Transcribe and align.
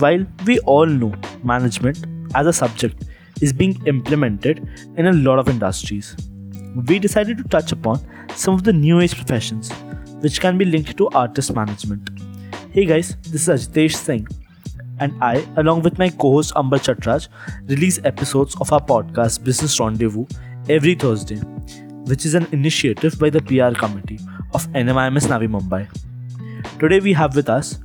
While 0.00 0.26
we 0.46 0.58
all 0.60 0.86
know 0.86 1.14
management 1.44 2.06
as 2.34 2.46
a 2.46 2.54
subject 2.54 3.04
is 3.42 3.52
being 3.52 3.78
implemented 3.86 4.66
in 4.96 5.08
a 5.08 5.12
lot 5.12 5.38
of 5.38 5.50
industries, 5.50 6.16
we 6.86 6.98
decided 6.98 7.36
to 7.36 7.44
touch 7.44 7.72
upon 7.72 8.00
some 8.34 8.54
of 8.54 8.64
the 8.64 8.72
new 8.72 9.00
age 9.00 9.14
professions 9.14 9.70
which 10.22 10.40
can 10.40 10.56
be 10.56 10.64
linked 10.64 10.96
to 10.96 11.08
artist 11.10 11.54
management. 11.54 12.08
Hey 12.70 12.86
guys, 12.86 13.14
this 13.28 13.46
is 13.46 13.68
Ajitesh 13.68 13.94
Singh, 13.94 14.26
and 15.00 15.12
I, 15.22 15.46
along 15.56 15.82
with 15.82 15.98
my 15.98 16.08
co 16.08 16.32
host 16.32 16.54
Amber 16.56 16.78
Chatraj, 16.78 17.28
release 17.66 18.00
episodes 18.02 18.56
of 18.58 18.72
our 18.72 18.80
podcast 18.80 19.44
Business 19.44 19.78
Rendezvous 19.78 20.26
every 20.70 20.94
Thursday, 20.94 21.36
which 22.06 22.24
is 22.24 22.34
an 22.34 22.46
initiative 22.52 23.18
by 23.18 23.28
the 23.28 23.42
PR 23.42 23.78
committee 23.78 24.20
of 24.54 24.66
NMIMS 24.68 25.26
Navi 25.26 25.48
Mumbai. 25.58 25.86
Today 26.78 27.00
we 27.00 27.12
have 27.12 27.36
with 27.36 27.50
us 27.50 27.80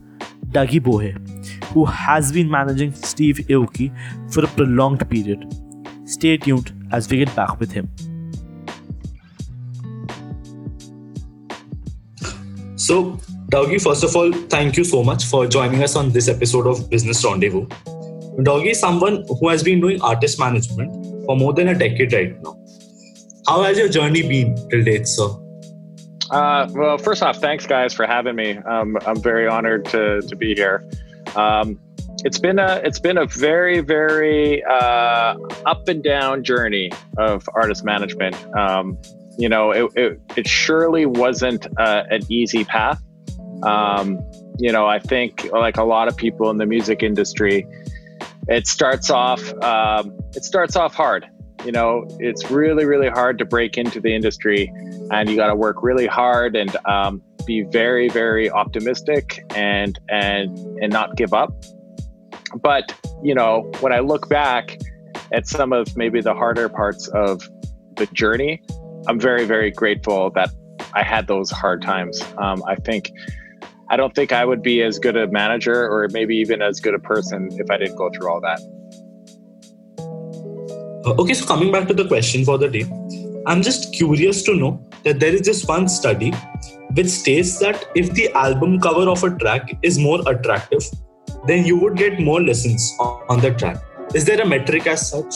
Dagi 0.51 0.79
Bohe, 0.79 1.24
who 1.75 1.83
has 1.83 2.31
been 2.31 2.49
managing 2.49 2.93
Steve 2.93 3.39
Aoki 3.49 3.91
for 4.33 4.45
a 4.45 4.47
prolonged 4.47 5.07
period. 5.09 5.45
Stay 6.05 6.37
tuned 6.37 6.71
as 6.93 7.09
we 7.09 7.17
get 7.17 7.35
back 7.35 7.59
with 7.59 7.71
him. 7.71 7.89
So, 12.77 13.19
Dougie, 13.51 13.81
first 13.81 14.05
of 14.05 14.15
all, 14.15 14.31
thank 14.55 14.77
you 14.77 14.85
so 14.85 15.03
much 15.03 15.25
for 15.25 15.47
joining 15.47 15.83
us 15.83 15.97
on 15.97 16.11
this 16.11 16.29
episode 16.29 16.65
of 16.65 16.89
Business 16.89 17.25
Rendezvous. 17.25 17.67
Dougie 18.47 18.71
is 18.71 18.79
someone 18.79 19.25
who 19.27 19.49
has 19.49 19.61
been 19.61 19.81
doing 19.81 20.01
artist 20.01 20.39
management 20.39 21.25
for 21.25 21.35
more 21.35 21.53
than 21.53 21.67
a 21.69 21.77
decade 21.77 22.13
right 22.13 22.41
now. 22.41 22.57
How 23.47 23.63
has 23.63 23.77
your 23.77 23.89
journey 23.89 24.21
been 24.21 24.55
till 24.69 24.83
date, 24.83 25.07
sir? 25.07 25.27
Uh, 26.31 26.67
well, 26.71 26.97
first 26.97 27.21
off, 27.21 27.37
thanks 27.37 27.67
guys 27.67 27.93
for 27.93 28.07
having 28.07 28.35
me. 28.35 28.57
Um, 28.59 28.97
I'm 29.05 29.21
very 29.21 29.47
honored 29.47 29.85
to, 29.85 30.21
to 30.21 30.35
be 30.37 30.55
here. 30.55 30.89
Um, 31.35 31.79
it's 32.23 32.39
been 32.39 32.59
a 32.59 32.81
it's 32.83 32.99
been 32.99 33.17
a 33.17 33.25
very 33.25 33.81
very 33.81 34.63
uh, 34.63 35.37
up 35.65 35.87
and 35.87 36.03
down 36.03 36.43
journey 36.43 36.91
of 37.17 37.47
artist 37.53 37.83
management. 37.83 38.35
Um, 38.57 38.97
you 39.37 39.49
know, 39.49 39.71
it, 39.71 39.91
it, 39.95 40.21
it 40.37 40.47
surely 40.47 41.05
wasn't 41.05 41.67
uh, 41.77 42.03
an 42.09 42.21
easy 42.29 42.63
path. 42.63 43.01
Um, 43.63 44.19
you 44.57 44.71
know, 44.71 44.87
I 44.87 44.99
think 44.99 45.49
like 45.51 45.77
a 45.77 45.83
lot 45.83 46.07
of 46.07 46.15
people 46.15 46.49
in 46.49 46.57
the 46.57 46.65
music 46.65 47.03
industry, 47.03 47.67
it 48.47 48.67
starts 48.67 49.09
off 49.09 49.53
um, 49.61 50.17
it 50.33 50.43
starts 50.43 50.75
off 50.75 50.95
hard. 50.95 51.27
You 51.65 51.71
know, 51.71 52.07
it's 52.19 52.49
really 52.49 52.85
really 52.85 53.09
hard 53.09 53.37
to 53.39 53.45
break 53.45 53.77
into 53.77 53.99
the 53.99 54.15
industry, 54.15 54.71
and 55.11 55.29
you 55.29 55.35
got 55.35 55.47
to 55.47 55.55
work 55.55 55.83
really 55.83 56.07
hard 56.07 56.55
and 56.55 56.75
um, 56.85 57.21
be 57.45 57.63
very 57.63 58.09
very 58.09 58.49
optimistic 58.49 59.43
and 59.55 59.99
and 60.09 60.57
and 60.81 60.91
not 60.91 61.15
give 61.15 61.33
up. 61.33 61.53
But 62.61 62.93
you 63.23 63.33
know, 63.33 63.69
when 63.79 63.93
I 63.93 63.99
look 63.99 64.29
back 64.29 64.79
at 65.31 65.47
some 65.47 65.73
of 65.73 65.95
maybe 65.97 66.21
the 66.21 66.33
harder 66.33 66.69
parts 66.69 67.07
of 67.09 67.47
the 67.95 68.05
journey, 68.07 68.61
I'm 69.07 69.19
very, 69.19 69.45
very 69.45 69.71
grateful 69.71 70.31
that 70.31 70.49
I 70.93 71.03
had 71.03 71.27
those 71.27 71.51
hard 71.51 71.81
times. 71.81 72.23
Um, 72.37 72.63
I 72.67 72.75
think 72.75 73.11
I 73.89 73.97
don't 73.97 74.15
think 74.15 74.31
I 74.31 74.45
would 74.45 74.61
be 74.61 74.81
as 74.81 74.97
good 74.97 75.15
a 75.15 75.27
manager 75.27 75.87
or 75.87 76.07
maybe 76.11 76.35
even 76.37 76.61
as 76.61 76.79
good 76.79 76.95
a 76.95 76.99
person 76.99 77.49
if 77.51 77.69
I 77.69 77.77
didn't 77.77 77.97
go 77.97 78.09
through 78.09 78.29
all 78.29 78.41
that. 78.41 78.59
Uh, 81.05 81.21
okay, 81.21 81.33
so 81.35 81.45
coming 81.45 81.71
back 81.71 81.87
to 81.87 81.93
the 81.93 82.07
question 82.07 82.43
for 82.43 82.57
the 82.57 82.67
day, 82.67 82.85
I'm 83.45 83.61
just 83.61 83.93
curious 83.93 84.41
to 84.43 84.55
know 84.55 84.83
that 85.03 85.19
there 85.19 85.33
is 85.33 85.41
just 85.41 85.67
one 85.67 85.87
study 85.87 86.33
which 86.95 87.07
states 87.07 87.59
that 87.59 87.85
if 87.95 88.11
the 88.13 88.31
album 88.33 88.79
cover 88.79 89.09
of 89.09 89.23
a 89.23 89.29
track 89.37 89.77
is 89.81 89.99
more 89.99 90.21
attractive, 90.27 90.83
then 91.45 91.65
you 91.65 91.77
would 91.77 91.97
get 91.97 92.19
more 92.19 92.41
listens 92.41 92.95
on, 92.99 93.39
the 93.41 93.51
track. 93.51 93.77
Is 94.13 94.25
there 94.25 94.41
a 94.41 94.45
metric 94.45 94.87
as 94.87 95.09
such? 95.09 95.35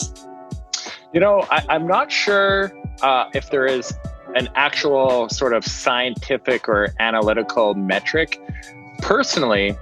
You 1.12 1.20
know, 1.20 1.46
I, 1.50 1.64
I'm 1.68 1.86
not 1.86 2.10
sure 2.10 2.72
uh, 3.02 3.26
if 3.34 3.50
there 3.50 3.66
is 3.66 3.92
an 4.36 4.48
actual 4.54 5.28
sort 5.28 5.52
of 5.52 5.64
scientific 5.64 6.68
or 6.68 6.94
analytical 6.98 7.74
metric. 7.74 8.40
Personally, 9.02 9.76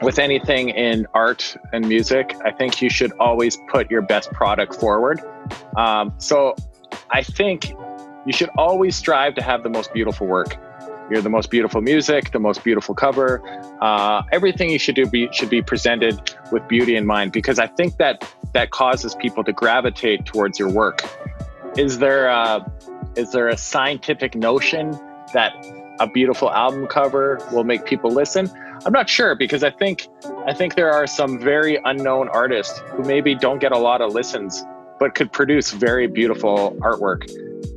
with 0.00 0.18
anything 0.18 0.70
in 0.70 1.06
art 1.12 1.56
and 1.72 1.86
music, 1.86 2.34
I 2.44 2.50
think 2.50 2.80
you 2.80 2.88
should 2.88 3.12
always 3.18 3.58
put 3.68 3.90
your 3.90 4.02
best 4.02 4.32
product 4.32 4.74
forward. 4.76 5.20
Um, 5.76 6.14
so 6.18 6.54
I 7.10 7.22
think 7.22 7.74
you 8.26 8.32
should 8.32 8.50
always 8.56 8.96
strive 8.96 9.34
to 9.34 9.42
have 9.42 9.62
the 9.62 9.70
most 9.70 9.92
beautiful 9.92 10.26
work. 10.26 10.56
You're 11.10 11.22
the 11.22 11.30
most 11.30 11.50
beautiful 11.50 11.80
music, 11.80 12.30
the 12.30 12.38
most 12.38 12.64
beautiful 12.64 12.94
cover. 12.94 13.42
Uh, 13.82 14.22
everything 14.32 14.70
you 14.70 14.78
should 14.78 14.94
do 14.94 15.06
be, 15.06 15.28
should 15.32 15.50
be 15.50 15.60
presented 15.60 16.34
with 16.52 16.66
beauty 16.68 16.96
in 16.96 17.04
mind 17.06 17.32
because 17.32 17.58
I 17.58 17.66
think 17.66 17.96
that 17.98 18.26
that 18.52 18.70
causes 18.70 19.14
people 19.16 19.42
to 19.44 19.52
gravitate 19.52 20.24
towards 20.26 20.58
your 20.58 20.70
work 20.70 21.02
is 21.76 21.98
there 21.98 22.26
a, 22.26 22.70
is 23.16 23.32
there 23.32 23.48
a 23.48 23.56
scientific 23.56 24.34
notion 24.34 24.90
that 25.32 25.54
a 26.00 26.06
beautiful 26.06 26.50
album 26.50 26.86
cover 26.86 27.40
will 27.50 27.64
make 27.64 27.86
people 27.86 28.10
listen? 28.10 28.50
I'm 28.84 28.92
not 28.92 29.08
sure 29.08 29.34
because 29.34 29.62
I 29.64 29.70
think 29.70 30.08
I 30.46 30.52
think 30.52 30.74
there 30.74 30.90
are 30.90 31.06
some 31.06 31.38
very 31.38 31.78
unknown 31.84 32.28
artists 32.28 32.80
who 32.90 33.04
maybe 33.04 33.34
don't 33.34 33.58
get 33.58 33.72
a 33.72 33.78
lot 33.78 34.00
of 34.00 34.12
listens 34.12 34.64
but 34.98 35.14
could 35.14 35.32
produce 35.32 35.70
very 35.70 36.06
beautiful 36.06 36.76
artwork. 36.80 37.30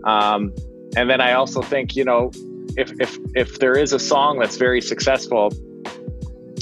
Um, 0.06 0.54
and 0.96 1.10
then 1.10 1.22
I 1.22 1.34
also 1.34 1.62
think 1.62 1.96
you 1.96 2.06
know 2.06 2.32
if 2.78 2.92
if 3.00 3.18
if 3.36 3.60
there 3.60 3.78
is 3.78 3.94
a 3.94 4.00
song 4.00 4.40
that's 4.40 4.58
very 4.58 4.82
successful 4.82 5.52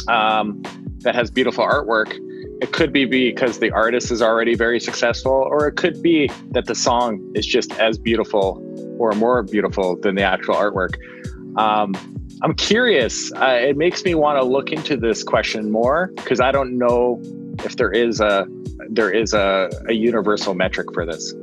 um, 0.07 0.61
that 0.99 1.15
has 1.15 1.29
beautiful 1.29 1.65
artwork, 1.65 2.17
it 2.61 2.71
could 2.71 2.93
be 2.93 3.05
because 3.05 3.59
the 3.59 3.71
artist 3.71 4.11
is 4.11 4.21
already 4.21 4.55
very 4.55 4.79
successful, 4.79 5.31
or 5.31 5.67
it 5.67 5.75
could 5.75 6.01
be 6.01 6.29
that 6.51 6.65
the 6.65 6.75
song 6.75 7.31
is 7.35 7.45
just 7.45 7.71
as 7.73 7.97
beautiful 7.97 8.61
or 8.99 9.11
more 9.13 9.43
beautiful 9.43 9.97
than 9.97 10.15
the 10.15 10.23
actual 10.23 10.55
artwork. 10.55 10.95
Um, 11.57 11.93
I'm 12.41 12.53
curious. 12.55 13.31
Uh, 13.33 13.59
it 13.61 13.77
makes 13.77 14.03
me 14.03 14.15
want 14.15 14.39
to 14.39 14.43
look 14.43 14.71
into 14.71 14.97
this 14.97 15.23
question 15.23 15.71
more 15.71 16.11
because 16.15 16.39
I 16.39 16.51
don't 16.51 16.77
know 16.77 17.21
if 17.63 17.75
there 17.77 17.91
is 17.91 18.19
a 18.19 18.47
there 18.89 19.11
is 19.11 19.33
a, 19.33 19.69
a 19.87 19.93
universal 19.93 20.53
metric 20.53 20.93
for 20.93 21.05
this. 21.05 21.33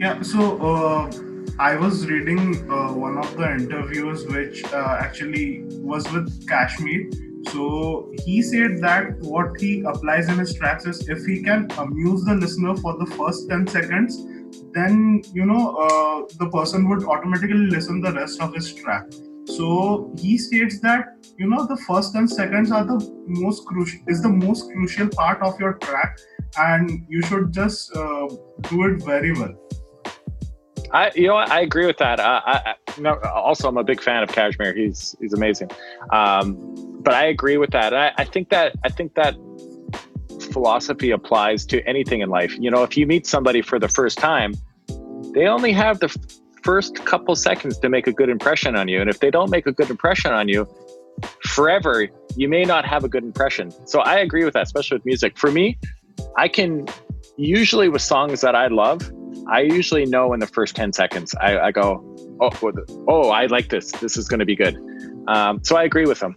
Yeah. 0.00 0.22
So 0.22 0.58
uh, 0.58 1.10
I 1.58 1.76
was 1.76 2.06
reading 2.06 2.70
uh, 2.70 2.92
one 2.92 3.18
of 3.18 3.36
the 3.36 3.50
interviews, 3.52 4.26
which 4.26 4.64
uh, 4.72 4.96
actually 4.98 5.64
was 5.92 6.10
with 6.10 6.46
KSHMR 6.46 7.30
so 7.48 8.12
he 8.24 8.42
said 8.42 8.78
that 8.80 9.18
what 9.20 9.58
he 9.58 9.82
applies 9.82 10.28
in 10.28 10.38
his 10.38 10.54
tracks 10.54 10.84
is 10.86 11.08
if 11.08 11.24
he 11.24 11.42
can 11.42 11.68
amuse 11.78 12.24
the 12.24 12.34
listener 12.34 12.76
for 12.76 12.96
the 12.98 13.06
first 13.06 13.48
10 13.48 13.66
seconds, 13.66 14.26
then 14.72 15.22
you 15.32 15.46
know 15.46 15.74
uh, 15.76 16.22
the 16.38 16.50
person 16.50 16.88
would 16.88 17.04
automatically 17.04 17.66
listen 17.76 18.00
the 18.00 18.12
rest 18.12 18.40
of 18.40 18.54
his 18.54 18.74
track. 18.74 19.04
So 19.46 20.14
he 20.18 20.36
states 20.36 20.80
that 20.80 21.06
you 21.38 21.48
know 21.48 21.66
the 21.66 21.76
first 21.88 22.12
10 22.12 22.28
seconds 22.28 22.70
are 22.70 22.84
the 22.84 23.00
most 23.26 23.64
crucial 23.64 24.00
is 24.06 24.22
the 24.22 24.28
most 24.28 24.70
crucial 24.70 25.08
part 25.08 25.42
of 25.42 25.58
your 25.58 25.74
track, 25.74 26.18
and 26.58 27.06
you 27.08 27.22
should 27.22 27.52
just 27.52 27.96
uh, 27.96 28.28
do 28.68 28.84
it 28.84 29.02
very 29.02 29.32
well. 29.32 29.54
I, 30.92 31.10
you 31.14 31.28
know, 31.28 31.34
what? 31.34 31.50
I 31.50 31.60
agree 31.60 31.86
with 31.86 31.98
that. 31.98 32.18
Uh, 32.20 32.40
I, 32.44 32.74
no, 32.98 33.18
also, 33.20 33.68
I'm 33.68 33.76
a 33.76 33.84
big 33.84 34.02
fan 34.02 34.22
of 34.22 34.30
KSHMR. 34.30 34.76
He's 34.76 35.14
he's 35.20 35.32
amazing. 35.32 35.70
Um, 36.10 36.56
but 37.00 37.14
I 37.14 37.26
agree 37.26 37.56
with 37.56 37.70
that. 37.70 37.94
I, 37.94 38.12
I 38.18 38.24
think 38.24 38.50
that 38.50 38.74
I 38.84 38.88
think 38.88 39.14
that 39.14 39.36
philosophy 40.52 41.10
applies 41.10 41.64
to 41.66 41.82
anything 41.86 42.20
in 42.20 42.28
life. 42.28 42.56
You 42.58 42.70
know, 42.70 42.82
if 42.82 42.96
you 42.96 43.06
meet 43.06 43.26
somebody 43.26 43.62
for 43.62 43.78
the 43.78 43.88
first 43.88 44.18
time, 44.18 44.54
they 45.32 45.46
only 45.46 45.72
have 45.72 46.00
the 46.00 46.06
f- 46.06 46.16
first 46.62 47.04
couple 47.04 47.36
seconds 47.36 47.78
to 47.78 47.88
make 47.88 48.06
a 48.06 48.12
good 48.12 48.28
impression 48.28 48.76
on 48.76 48.88
you. 48.88 49.00
And 49.00 49.08
if 49.08 49.20
they 49.20 49.30
don't 49.30 49.50
make 49.50 49.66
a 49.66 49.72
good 49.72 49.90
impression 49.90 50.32
on 50.32 50.48
you, 50.48 50.68
forever, 51.44 52.08
you 52.36 52.48
may 52.48 52.64
not 52.64 52.84
have 52.84 53.04
a 53.04 53.08
good 53.08 53.24
impression. 53.24 53.70
So 53.86 54.00
I 54.00 54.18
agree 54.18 54.44
with 54.44 54.54
that, 54.54 54.62
especially 54.64 54.96
with 54.96 55.06
music. 55.06 55.38
For 55.38 55.50
me, 55.50 55.78
I 56.36 56.48
can 56.48 56.86
usually 57.36 57.88
with 57.88 58.02
songs 58.02 58.40
that 58.40 58.54
I 58.54 58.66
love, 58.68 59.10
I 59.50 59.62
usually 59.62 60.06
know 60.06 60.32
in 60.32 60.38
the 60.38 60.46
first 60.46 60.76
10 60.76 60.92
seconds, 60.92 61.34
I, 61.40 61.58
I 61.58 61.72
go, 61.72 62.04
oh, 62.40 62.72
oh, 63.08 63.30
I 63.30 63.46
like 63.46 63.68
this. 63.68 63.90
This 63.90 64.16
is 64.16 64.28
going 64.28 64.38
to 64.38 64.46
be 64.46 64.54
good. 64.54 64.76
Um, 65.26 65.62
so 65.64 65.76
I 65.76 65.82
agree 65.82 66.06
with 66.06 66.20
them. 66.20 66.36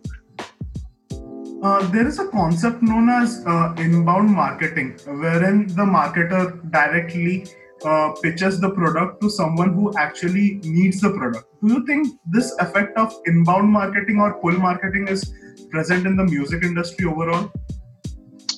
Uh, 1.61 1.87
there 1.91 2.07
is 2.07 2.17
a 2.17 2.27
concept 2.29 2.81
known 2.81 3.09
as 3.09 3.43
uh, 3.45 3.75
inbound 3.77 4.31
marketing, 4.31 4.97
wherein 5.05 5.67
the 5.67 5.83
marketer 5.83 6.59
directly 6.71 7.45
uh, 7.85 8.13
pitches 8.23 8.59
the 8.59 8.71
product 8.71 9.21
to 9.21 9.29
someone 9.29 9.73
who 9.73 9.93
actually 9.95 10.59
needs 10.63 10.99
the 10.99 11.11
product. 11.11 11.45
Do 11.61 11.71
you 11.71 11.85
think 11.85 12.19
this 12.31 12.51
effect 12.59 12.97
of 12.97 13.13
inbound 13.27 13.69
marketing 13.69 14.19
or 14.19 14.41
pull 14.41 14.53
marketing 14.53 15.07
is 15.07 15.31
present 15.69 16.07
in 16.07 16.17
the 16.17 16.25
music 16.25 16.63
industry 16.63 17.05
overall? 17.05 17.51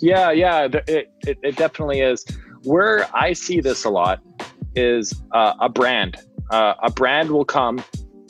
Yeah, 0.01 0.31
yeah, 0.31 0.69
it, 0.87 1.09
it, 1.27 1.37
it 1.43 1.55
definitely 1.57 1.99
is. 1.99 2.25
Where 2.63 3.05
I 3.13 3.33
see 3.33 3.59
this 3.59 3.83
a 3.83 3.89
lot 3.89 4.21
is 4.75 5.13
uh, 5.31 5.53
a 5.59 5.69
brand. 5.69 6.17
Uh, 6.51 6.73
a 6.83 6.91
brand 6.91 7.31
will 7.31 7.45
come 7.45 7.83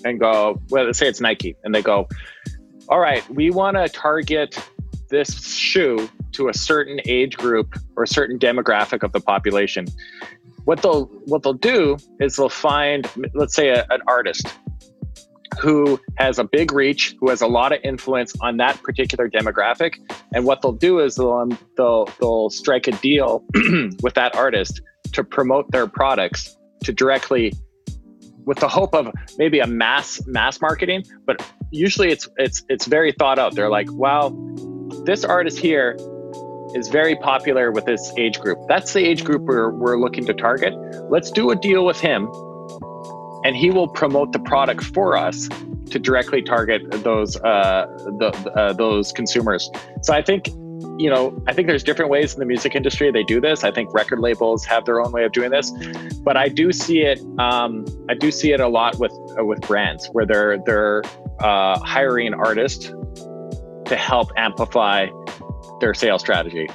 and 0.03 0.19
go, 0.19 0.62
well, 0.69 0.86
let's 0.86 1.00
say 1.00 1.07
it's 1.07 1.21
Nike, 1.21 1.56
and 1.63 1.74
they 1.74 1.81
go, 1.81 2.07
all 2.89 3.00
right, 3.00 3.27
we 3.30 3.50
want 3.50 3.77
to 3.77 3.89
target 3.89 4.57
this 5.09 5.45
shoe 5.45 6.09
to 6.33 6.50
a 6.50 6.53
certain 6.53 7.00
age 7.06 7.38
group 7.38 7.75
or 7.95 8.03
a 8.03 8.07
certain 8.07 8.38
demographic 8.38 9.03
of 9.03 9.12
the 9.12 9.19
population. 9.19 9.88
What 10.65 10.81
they'll 10.81 11.06
what 11.25 11.44
they'll 11.44 11.53
do 11.53 11.97
is 12.19 12.36
they'll 12.36 12.50
find, 12.50 13.09
let's 13.33 13.53
say, 13.53 13.69
a, 13.69 13.86
an 13.89 14.01
artist 14.07 14.48
who 15.59 16.00
has 16.18 16.38
a 16.39 16.44
big 16.44 16.74
reach, 16.74 17.15
who 17.19 17.30
has 17.30 17.41
a 17.41 17.48
lot 17.48 17.71
of 17.71 17.80
influence 17.83 18.36
on 18.41 18.57
that 18.57 18.81
particular 18.83 19.30
demographic, 19.30 19.95
and 20.33 20.45
what 20.45 20.62
they'll 20.62 20.71
do 20.71 21.00
is 21.00 21.15
they'll 21.15 21.50
they'll 21.77 22.09
they'll 22.19 22.50
strike 22.50 22.88
a 22.88 22.91
deal 22.91 23.44
with 24.01 24.15
that 24.15 24.36
artist 24.36 24.81
to 25.15 25.23
promote 25.23 25.71
their 25.71 25.88
products 25.88 26.57
to 26.83 26.94
directly 26.94 27.53
with 28.45 28.59
the 28.59 28.67
hope 28.67 28.94
of 28.94 29.12
maybe 29.38 29.59
a 29.59 29.67
mass 29.67 30.21
mass 30.27 30.62
marketing 30.62 31.03
but 31.25 31.44
usually 31.71 32.12
it's 32.12 32.27
it's 32.38 32.63
it's 32.69 32.85
very 32.85 33.12
thought 33.12 33.39
out. 33.39 33.56
They're 33.56 33.69
like 33.69 33.91
wow 33.91 34.29
this 35.06 35.23
artist 35.23 35.57
here 35.57 35.97
is 36.75 36.89
very 36.89 37.15
popular 37.15 37.71
with 37.71 37.85
this 37.85 38.12
age 38.17 38.39
group. 38.39 38.59
That's 38.67 38.91
the 38.94 39.00
age 39.00 39.23
group 39.23 39.44
we're, 39.44 39.71
we're 39.71 39.97
looking 39.97 40.25
to 40.25 40.33
target. 40.33 40.73
Let's 41.09 41.31
do 41.31 41.51
a 41.51 41.56
deal 41.56 41.85
with 41.85 42.00
him 42.00 42.29
and 43.45 43.56
he 43.56 43.69
will 43.69 43.88
promote 43.88 44.33
the 44.33 44.39
product 44.39 44.83
for 44.83 45.15
us 45.15 45.47
to 45.91 46.00
directly 46.00 46.41
target 46.41 46.81
those 47.03 47.38
uh, 47.38 47.85
the, 48.19 48.31
uh, 48.56 48.73
those 48.73 49.12
consumers. 49.12 49.69
So 50.01 50.13
i 50.13 50.21
think 50.21 50.50
you 50.98 51.10
know, 51.10 51.38
I 51.48 51.54
think 51.54 51.68
there's 51.68 51.83
different 51.83 52.10
ways 52.10 52.33
in 52.33 52.39
the 52.39 52.45
music 52.45 52.75
industry 52.75 53.12
they 53.12 53.24
do 53.24 53.42
this. 53.42 53.63
I 53.63 53.72
think 53.72 53.94
record 53.94 54.19
labels 54.19 54.66
have 54.66 54.86
their 54.86 55.01
own 55.01 55.12
way 55.12 55.25
of 55.25 55.31
doing 55.31 55.51
this, 55.51 55.72
but 56.24 56.38
I 56.38 56.48
do 56.48 56.72
see 56.72 57.01
it. 57.01 57.19
Um, 57.38 57.86
I 58.10 58.13
do 58.13 58.31
see 58.31 58.54
it 58.54 58.60
a 58.60 58.68
lot 58.68 58.98
with 59.00 59.12
uh, 59.38 59.45
with 59.45 59.62
brands 59.62 60.07
where 60.13 60.25
they're 60.25 60.57
they're 60.66 61.04
uh, 61.39 61.80
hiring 61.80 62.33
artists 62.33 62.86
to 63.86 63.95
help 63.95 64.30
amplify 64.38 65.07
their 65.81 65.94
sales 65.94 66.22
strategy. 66.22 66.68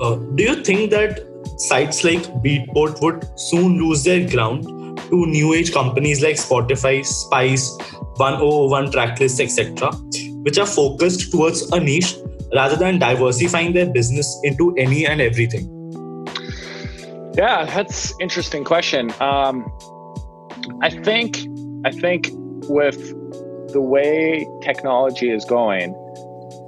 Uh, 0.00 0.14
do 0.34 0.44
you 0.44 0.62
think 0.62 0.90
that 0.90 1.20
sites 1.56 2.04
like 2.04 2.22
Beatport 2.42 3.00
would 3.02 3.26
soon 3.38 3.78
lose 3.78 4.04
their 4.04 4.28
ground 4.28 4.64
to 5.08 5.26
new 5.26 5.54
age 5.54 5.72
companies 5.72 6.22
like 6.22 6.36
Spotify, 6.36 7.04
Spice, 7.04 7.76
101 8.16 8.92
Tracklist, 8.92 9.40
etc.? 9.40 10.27
Which 10.42 10.58
are 10.58 10.66
focused 10.66 11.30
towards 11.30 11.70
a 11.72 11.80
niche 11.80 12.16
rather 12.54 12.76
than 12.76 12.98
diversifying 12.98 13.72
their 13.72 13.86
business 13.86 14.38
into 14.42 14.74
any 14.76 15.06
and 15.06 15.20
everything? 15.20 15.74
Yeah, 17.36 17.66
that's 17.66 18.12
interesting 18.20 18.64
question. 18.64 19.12
Um, 19.20 19.64
I 20.82 20.90
think 20.90 21.38
I 21.84 21.92
think 21.92 22.30
with 22.68 23.14
the 23.72 23.80
way 23.80 24.46
technology 24.62 25.30
is 25.30 25.44
going, 25.44 25.94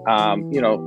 um, 0.07 0.51
you 0.53 0.61
know, 0.61 0.87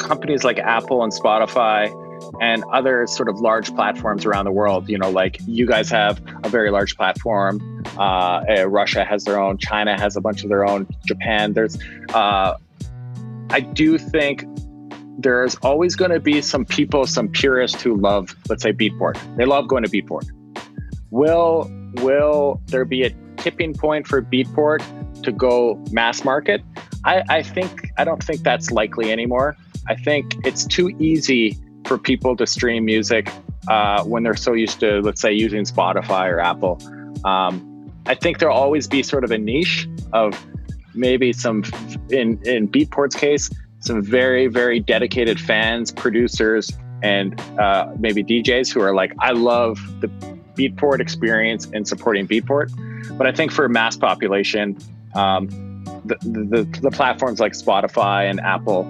companies 0.00 0.42
like 0.42 0.58
Apple 0.58 1.02
and 1.02 1.12
Spotify 1.12 1.94
and 2.40 2.64
other 2.72 3.06
sort 3.06 3.28
of 3.28 3.40
large 3.40 3.74
platforms 3.74 4.24
around 4.24 4.44
the 4.44 4.52
world. 4.52 4.88
You 4.88 4.98
know, 4.98 5.10
like 5.10 5.38
you 5.46 5.66
guys 5.66 5.90
have 5.90 6.20
a 6.44 6.48
very 6.48 6.70
large 6.70 6.96
platform. 6.96 7.60
Uh, 7.98 8.44
eh, 8.48 8.62
Russia 8.62 9.04
has 9.04 9.24
their 9.24 9.38
own. 9.38 9.58
China 9.58 9.98
has 9.98 10.16
a 10.16 10.20
bunch 10.20 10.42
of 10.42 10.48
their 10.48 10.66
own. 10.66 10.86
Japan. 11.06 11.52
There's. 11.52 11.78
Uh, 12.14 12.56
I 13.50 13.60
do 13.60 13.98
think 13.98 14.44
there's 15.18 15.56
always 15.56 15.96
going 15.96 16.12
to 16.12 16.20
be 16.20 16.40
some 16.40 16.64
people, 16.64 17.06
some 17.06 17.28
purists 17.28 17.82
who 17.82 17.96
love, 17.96 18.34
let's 18.48 18.62
say, 18.62 18.72
Beatport. 18.72 19.18
They 19.36 19.44
love 19.44 19.68
going 19.68 19.84
to 19.84 19.90
Beatport. 19.90 20.28
Will 21.10 21.70
will 21.96 22.60
there 22.66 22.84
be 22.84 23.02
a 23.04 23.10
tipping 23.36 23.74
point 23.74 24.06
for 24.06 24.22
Beatport 24.22 24.82
to 25.22 25.32
go 25.32 25.82
mass 25.90 26.24
market? 26.24 26.62
I, 27.04 27.22
I 27.28 27.42
think 27.42 27.90
I 27.98 28.04
don't 28.04 28.22
think 28.22 28.42
that's 28.42 28.70
likely 28.70 29.10
anymore. 29.10 29.56
I 29.88 29.96
think 29.96 30.36
it's 30.46 30.64
too 30.64 30.94
easy 30.98 31.58
for 31.86 31.98
people 31.98 32.36
to 32.36 32.46
stream 32.46 32.84
music 32.84 33.28
uh, 33.68 34.04
when 34.04 34.22
they're 34.22 34.36
so 34.36 34.52
used 34.52 34.80
to, 34.80 35.00
let's 35.00 35.20
say, 35.20 35.32
using 35.32 35.64
Spotify 35.64 36.30
or 36.30 36.40
Apple. 36.40 36.78
Um, 37.24 37.66
I 38.10 38.16
think 38.16 38.40
there'll 38.40 38.56
always 38.56 38.88
be 38.88 39.04
sort 39.04 39.22
of 39.22 39.30
a 39.30 39.38
niche 39.38 39.88
of 40.12 40.34
maybe 40.96 41.32
some, 41.32 41.62
in, 42.10 42.42
in 42.44 42.66
Beatport's 42.66 43.14
case, 43.14 43.48
some 43.78 44.02
very, 44.02 44.48
very 44.48 44.80
dedicated 44.80 45.38
fans, 45.38 45.92
producers, 45.92 46.72
and 47.04 47.40
uh, 47.60 47.94
maybe 48.00 48.24
DJs 48.24 48.74
who 48.74 48.80
are 48.80 48.96
like, 48.96 49.12
I 49.20 49.30
love 49.30 49.78
the 50.00 50.08
Beatport 50.56 50.98
experience 50.98 51.68
and 51.72 51.86
supporting 51.86 52.26
Beatport. 52.26 52.72
But 53.16 53.28
I 53.28 53.32
think 53.32 53.52
for 53.52 53.64
a 53.64 53.68
mass 53.68 53.96
population, 53.96 54.76
um, 55.14 55.46
the, 56.04 56.16
the, 56.22 56.80
the, 56.80 56.90
platforms 56.90 57.38
like 57.38 57.52
Spotify 57.52 58.28
and 58.28 58.40
Apple 58.40 58.80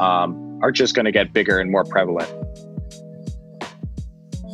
um, 0.00 0.58
are 0.62 0.72
just 0.72 0.94
going 0.94 1.04
to 1.04 1.12
get 1.12 1.34
bigger 1.34 1.58
and 1.58 1.70
more 1.70 1.84
prevalent. 1.84 2.32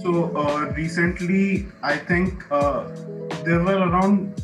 So 0.06 0.30
uh, 0.36 0.72
recently, 0.76 1.66
I 1.82 1.96
think 1.96 2.44
uh, 2.52 2.84
there 3.44 3.58
were 3.64 3.88
around 3.88 4.40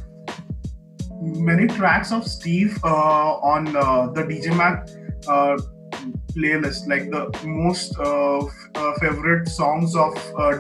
many 1.20 1.68
tracks 1.68 2.10
of 2.10 2.26
Steve 2.26 2.76
uh, 2.82 3.38
on 3.52 3.76
uh, 3.76 4.08
the 4.08 4.24
Dim 4.26 4.56
Mak 4.56 4.88
uh, 5.28 5.56
playlist, 6.34 6.88
like 6.88 7.12
the 7.12 7.30
most 7.46 7.96
uh, 8.00 8.38
f- 8.38 8.96
favorite 8.98 9.46
songs 9.46 9.94
of 9.94 10.12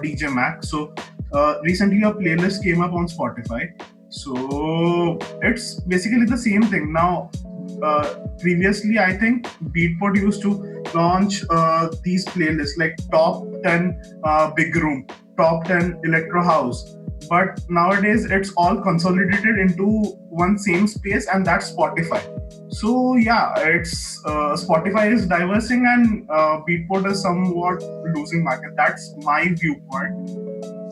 Dim 0.02 0.36
Mak. 0.36 0.62
So 0.62 0.94
recently, 1.64 2.04
a 2.04 2.12
playlist 2.12 2.62
came 2.62 2.80
up 2.80 2.92
on 2.92 3.08
Spotify. 3.08 3.72
So 4.08 5.18
it's 5.42 5.80
basically 5.80 6.26
the 6.26 6.38
same 6.38 6.62
thing 6.62 6.92
now. 6.92 7.28
Previously, 8.40 8.98
I 8.98 9.16
think 9.16 9.46
Beatport 9.74 10.16
used 10.16 10.42
to 10.42 10.82
launch 10.94 11.44
uh, 11.50 11.88
these 12.02 12.24
playlists 12.26 12.76
like 12.78 12.96
top 13.10 13.44
10 13.62 14.20
uh, 14.24 14.50
big 14.50 14.74
room 14.76 15.06
top 15.36 15.64
10 15.64 16.00
electro 16.04 16.42
house. 16.42 16.96
But 17.28 17.60
nowadays 17.68 18.24
it's 18.24 18.52
all 18.56 18.80
consolidated 18.80 19.58
into 19.58 19.86
one 20.28 20.58
same 20.58 20.86
space 20.86 21.26
and 21.32 21.46
that's 21.46 21.72
spotify. 21.72 22.22
So 22.72 23.16
yeah 23.16 23.54
it's 23.58 24.20
uh, 24.26 24.56
spotify 24.56 25.12
is 25.12 25.26
diversing 25.26 25.86
and 25.86 26.28
uh, 26.30 26.60
beatport 26.68 27.10
is 27.10 27.22
somewhat 27.22 27.82
losing 28.14 28.42
market. 28.42 28.72
That's 28.76 29.14
my 29.18 29.48
viewpoint. 29.54 30.30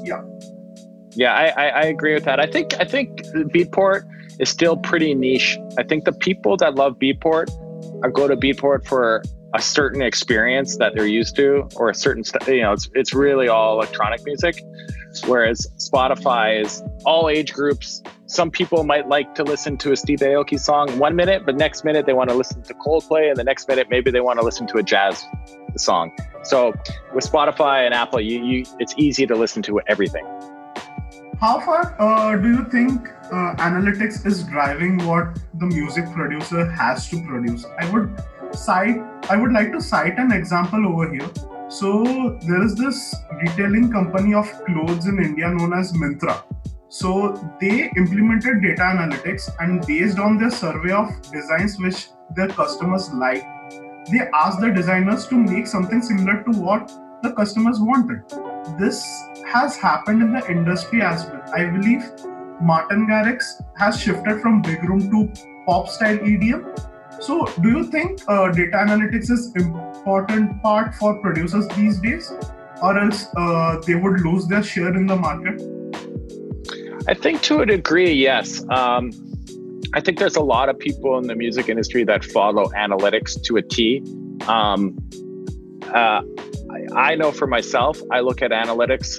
Yeah. 0.05 0.23
Yeah 1.13 1.35
I, 1.35 1.47
I, 1.49 1.67
I 1.69 1.83
agree 1.83 2.15
with 2.15 2.25
that. 2.25 2.39
I 2.41 2.47
think 2.47 2.75
i 2.79 2.85
think 2.85 3.23
beatport 3.55 4.09
is 4.41 4.49
still 4.49 4.77
pretty 4.77 5.15
niche. 5.15 5.59
I 5.79 5.83
think 5.83 6.05
the 6.05 6.13
people 6.13 6.57
that 6.57 6.75
love 6.75 6.99
beatport 6.99 7.51
are 8.03 8.11
go 8.11 8.27
to 8.27 8.37
beatport 8.37 8.87
for 8.87 9.23
a 9.55 9.61
certain 9.61 10.01
experience 10.01 10.77
that 10.79 10.95
they're 10.95 11.07
used 11.07 11.37
to 11.37 11.69
or 11.77 11.91
a 11.91 11.95
certain 11.95 12.23
st- 12.23 12.47
you 12.47 12.63
know 12.63 12.73
it's, 12.73 12.89
it's 12.95 13.13
really 13.13 13.49
all 13.49 13.75
electronic 13.75 14.25
music. 14.25 14.63
Whereas 15.27 15.67
spotify 15.77 16.63
is 16.63 16.83
all 17.05 17.29
age 17.29 17.53
groups. 17.53 18.03
Some 18.27 18.51
people 18.51 18.85
might 18.85 19.09
like 19.09 19.35
to 19.35 19.43
listen 19.43 19.77
to 19.79 19.93
a 19.93 19.97
steve 19.97 20.21
aoki 20.21 20.59
song 20.59 20.99
one 20.99 21.17
minute 21.17 21.43
but 21.45 21.57
next 21.57 21.85
minute 21.85 22.07
they 22.07 22.13
want 22.13 22.31
to 22.31 22.37
listen 22.37 22.63
to 22.63 22.75
coldplay 22.75 23.29
and 23.29 23.37
the 23.37 23.45
next 23.45 23.69
minute 23.69 23.89
maybe 23.91 24.11
they 24.11 24.21
want 24.21 24.39
to 24.39 24.45
listen 24.45 24.67
to 24.69 24.79
a 24.79 24.83
jazz 24.83 25.27
song. 25.77 26.17
So 26.45 26.73
with 27.13 27.31
spotify 27.31 27.85
and 27.85 27.93
apple 27.93 28.21
you, 28.21 28.43
you 28.45 28.65
it's 28.79 28.95
easy 28.97 29.27
to 29.27 29.35
listen 29.35 29.63
to 29.65 29.81
everything. 29.89 30.25
How 31.41 31.59
far 31.59 31.97
uh, 31.99 32.37
do 32.37 32.49
you 32.49 32.65
think 32.67 33.09
uh, 33.33 33.55
analytics 33.57 34.27
is 34.27 34.43
driving 34.45 34.99
what 35.07 35.39
the 35.55 35.67
music 35.67 36.05
producer 36.13 36.71
has 36.71 37.09
to 37.09 37.23
produce 37.27 37.65
i 37.79 37.91
would 37.91 38.11
cite 38.53 39.01
I 39.29 39.37
would 39.37 39.53
like 39.53 39.71
to 39.73 39.81
cite 39.81 40.19
an 40.19 40.33
example 40.33 40.87
over 40.87 41.13
here. 41.13 41.31
So 41.69 42.39
there 42.49 42.65
is 42.65 42.75
this 42.75 43.15
retailing 43.41 43.93
company 43.93 44.35
of 44.35 44.47
clothes 44.65 45.07
in 45.07 45.23
India 45.23 45.49
known 45.51 45.73
as 45.73 45.93
Myntra. 45.93 46.43
So 46.89 47.39
they 47.61 47.93
implemented 47.97 48.61
data 48.61 48.83
analytics 48.83 49.49
and 49.61 49.87
based 49.87 50.19
on 50.19 50.37
their 50.37 50.51
survey 50.51 50.91
of 50.91 51.11
designs 51.31 51.79
which 51.79 52.09
their 52.35 52.49
customers 52.49 53.09
like, 53.13 53.45
they 54.11 54.27
asked 54.35 54.61
the 54.61 54.71
designers 54.71 55.29
to 55.29 55.37
make 55.37 55.69
something 55.69 56.03
similar 56.03 56.43
to 56.43 56.59
what 56.59 56.91
the 57.23 57.31
customers 57.33 57.79
wanted. 57.79 58.29
This 58.81 59.07
has 59.47 59.77
happened 59.77 60.23
in 60.23 60.33
the 60.33 60.51
industry 60.51 61.03
as 61.03 61.27
well. 61.27 61.43
I 61.55 61.67
believe 61.67 62.03
Martin 62.63 63.07
Garrix 63.07 63.45
has 63.77 64.01
shifted 64.01 64.41
from 64.41 64.63
big 64.63 64.83
room 64.85 65.11
to 65.11 65.33
pop 65.67 65.89
style 65.89 66.19
EDM 66.19 66.65
so, 67.21 67.45
do 67.61 67.69
you 67.69 67.85
think 67.85 68.23
uh, 68.29 68.51
data 68.51 68.79
analytics 68.79 69.31
is 69.31 69.53
important 69.55 70.63
part 70.63 70.95
for 70.95 71.21
producers 71.21 71.69
these 71.77 72.01
days, 72.01 72.33
or 72.83 72.99
else 72.99 73.27
uh, 73.37 73.79
they 73.87 73.95
would 73.95 74.21
lose 74.23 74.47
their 74.47 74.63
share 74.63 74.97
in 74.97 75.07
the 75.07 75.17
market? 75.17 75.61
I 77.07 77.13
think 77.13 77.43
to 77.43 77.61
a 77.61 77.67
degree, 77.67 78.13
yes. 78.13 78.65
Um, 78.71 79.11
I 79.93 80.01
think 80.01 80.19
there's 80.19 80.37
a 80.37 80.43
lot 80.43 80.71
of 80.71 80.79
people 80.79 81.19
in 81.19 81.27
the 81.27 81.35
music 81.35 81.69
industry 81.69 82.05
that 82.05 82.25
follow 82.25 82.67
analytics 82.69 83.43
to 83.43 83.59
a 83.59 83.63
T. 83.63 84.03
Um, 84.47 84.97
uh, 85.93 86.23
I 86.97 87.17
know 87.17 87.33
for 87.33 87.47
myself, 87.47 88.01
I 88.11 88.21
look 88.21 88.41
at 88.41 88.51
analytics, 88.51 89.19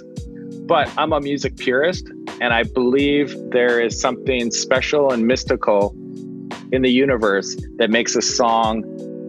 but 0.72 0.90
I'm 0.98 1.12
a 1.12 1.20
music 1.20 1.58
purist, 1.58 2.10
and 2.40 2.54
I 2.54 2.64
believe 2.64 3.36
there 3.50 3.82
is 3.82 4.00
something 4.00 4.52
special 4.52 5.12
and 5.12 5.28
mystical 5.28 5.94
in 6.72 6.82
the 6.82 6.90
universe 6.90 7.58
that 7.76 7.90
makes 7.90 8.16
a 8.16 8.22
song 8.22 8.82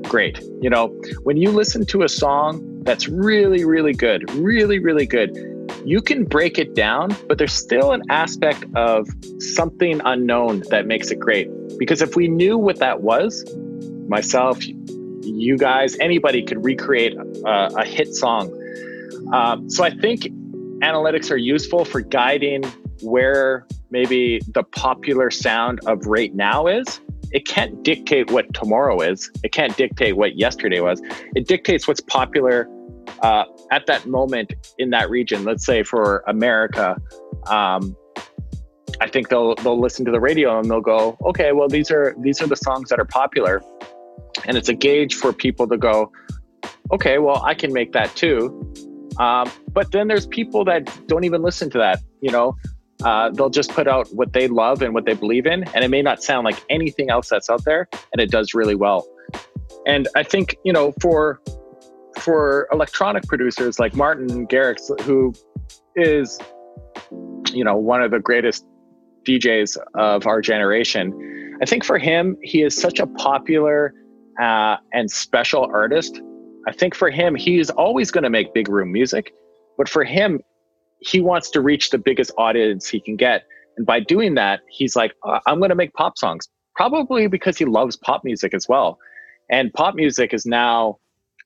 great. 0.05 0.41
You 0.61 0.71
know, 0.71 0.87
when 1.25 1.37
you 1.37 1.51
listen 1.51 1.85
to 1.87 2.05
a 2.05 2.09
song 2.09 2.63
that's 2.85 3.09
really, 3.09 3.65
really 3.65 3.93
good, 3.93 4.33
really, 4.35 4.79
really 4.79 5.05
good, 5.05 5.37
you 5.85 6.01
can 6.01 6.27
break 6.27 6.59
it 6.59 6.77
down, 6.77 7.11
but 7.27 7.39
there's 7.39 7.53
still 7.53 7.91
an 7.91 8.03
aspect 8.09 8.65
of 8.77 9.09
something 9.41 10.01
unknown 10.05 10.63
that 10.71 10.87
makes 10.87 11.11
it 11.11 11.19
great. 11.19 11.49
Because 11.77 12.03
if 12.03 12.15
we 12.15 12.29
knew 12.29 12.57
what 12.57 12.79
that 12.79 13.01
was, 13.01 13.45
myself, 14.07 14.65
you 15.23 15.59
guys, 15.59 15.99
anybody 15.99 16.45
could 16.45 16.65
recreate 16.65 17.17
a, 17.17 17.73
a 17.79 17.85
hit 17.85 18.15
song. 18.15 18.49
Um, 19.33 19.69
so 19.69 19.83
I 19.83 19.91
think 19.91 20.29
analytics 20.83 21.31
are 21.31 21.37
useful 21.37 21.85
for 21.85 22.01
guiding 22.01 22.65
where 23.03 23.67
maybe 23.91 24.41
the 24.55 24.63
popular 24.63 25.31
sound 25.31 25.81
of 25.87 26.07
right 26.07 26.35
now 26.35 26.67
is. 26.67 27.01
It 27.31 27.47
can't 27.47 27.83
dictate 27.83 28.31
what 28.31 28.53
tomorrow 28.53 29.01
is. 29.01 29.31
It 29.43 29.53
can't 29.53 29.75
dictate 29.77 30.17
what 30.17 30.37
yesterday 30.37 30.81
was. 30.81 31.01
It 31.35 31.49
dictates 31.49 31.89
what's 31.89 32.01
popular 32.01 32.69
uh, 33.23 33.45
at 33.71 33.87
that 33.87 34.07
moment 34.07 34.53
in 34.79 34.91
that 34.91 35.09
region. 35.09 35.45
Let's 35.45 35.65
say 35.65 35.83
for 35.83 36.25
America, 36.27 36.97
um, 37.47 37.97
I 39.01 39.09
think 39.09 39.29
they'll 39.31 39.55
they'll 39.57 39.81
listen 39.81 40.05
to 40.05 40.11
the 40.11 40.21
radio 40.21 40.59
and 40.59 40.71
they'll 40.71 40.81
go, 40.81 41.17
okay, 41.25 41.53
well 41.53 41.69
these 41.69 41.91
are 41.91 42.15
these 42.21 42.43
are 42.43 42.47
the 42.47 42.57
songs 42.57 42.91
that 42.91 43.01
are 43.01 43.07
popular, 43.07 43.63
and 44.45 44.57
it's 44.57 44.69
a 44.69 44.75
gauge 44.75 45.15
for 45.15 45.33
people 45.33 45.67
to 45.69 45.79
go, 45.79 46.13
okay, 46.93 47.19
well 47.19 47.43
I 47.45 47.55
can 47.55 47.73
make 47.73 47.93
that 47.93 48.15
too. 48.15 48.75
Um, 49.19 49.51
but 49.73 49.93
then 49.93 50.09
there's 50.09 50.27
people 50.27 50.65
that 50.65 50.91
don't 51.07 51.25
even 51.25 51.43
listen 51.43 51.71
to 51.71 51.79
that. 51.79 52.01
You 52.21 52.31
know, 52.31 52.57
uh, 53.05 53.31
they'll 53.31 53.51
just 53.51 53.71
put 53.71 53.89
out 53.89 54.09
what 54.13 54.33
they 54.33 54.49
love 54.49 54.83
and 54.83 54.95
what 54.95 55.07
they 55.07 55.15
believe 55.15 55.47
in, 55.47 55.65
and 55.75 55.85
it 55.85 55.89
may 55.89 56.03
not 56.03 56.23
sound 56.23 56.45
like 56.45 56.63
anything 56.71 57.11
else 57.11 57.29
that's 57.29 57.51
out 57.51 57.65
there, 57.65 57.89
and 58.13 58.21
it 58.21 58.31
does 58.31 58.55
really 58.55 58.75
well. 58.75 59.07
And 59.87 60.09
I 60.15 60.23
think 60.23 60.57
you 60.65 60.73
know 60.73 60.93
for 61.01 61.41
for 62.19 62.69
electronic 62.73 63.25
producers 63.25 63.79
like 63.79 63.95
Martin 63.95 64.47
Garrix, 64.47 65.01
who 65.03 65.33
is, 65.97 66.39
you 67.53 67.65
know, 67.65 67.77
one 67.77 68.03
of 68.03 68.11
the 68.11 68.21
greatest 68.21 68.65
DJs 69.25 69.77
of 69.95 70.27
our 70.27 70.41
generation, 70.41 71.59
I 71.63 71.67
think 71.67 71.85
for 71.85 71.99
him, 71.99 72.37
he 72.43 72.63
is 72.63 72.77
such 72.77 72.99
a 72.99 73.07
popular 73.07 73.95
uh, 74.41 74.77
and 74.93 75.11
special 75.11 75.69
artist. 75.73 76.21
I 76.67 76.73
think 76.73 76.95
for 76.95 77.11
him, 77.11 77.35
he's 77.35 77.71
always 77.71 78.11
going 78.11 78.25
to 78.25 78.31
make 78.31 78.55
big 78.55 78.69
room 78.69 78.93
music, 78.93 79.33
but 79.77 79.89
for 79.89 80.05
him, 80.05 80.41
he 81.01 81.21
wants 81.21 81.51
to 81.51 81.61
reach 81.61 81.91
the 81.91 81.99
biggest 81.99 82.31
audience 82.39 82.89
he 82.89 83.01
can 83.01 83.17
get. 83.17 83.45
And 83.77 83.87
by 83.87 84.01
doing 84.01 84.35
that, 84.35 84.61
he's 84.69 84.95
like, 84.95 85.13
uh, 85.27 85.41
I'm 85.47 85.59
going 85.59 85.71
to 85.71 85.75
make 85.75 85.93
pop 85.95 86.19
songs, 86.19 86.49
probably 86.75 87.27
because 87.27 87.59
he 87.59 87.65
loves 87.65 87.97
pop 87.97 88.23
music 88.25 88.55
as 88.55 88.69
well. 88.69 88.99
And 89.51 89.73
pop 89.73 89.95
music 89.95 90.33
is 90.33 90.47
now 90.47 90.99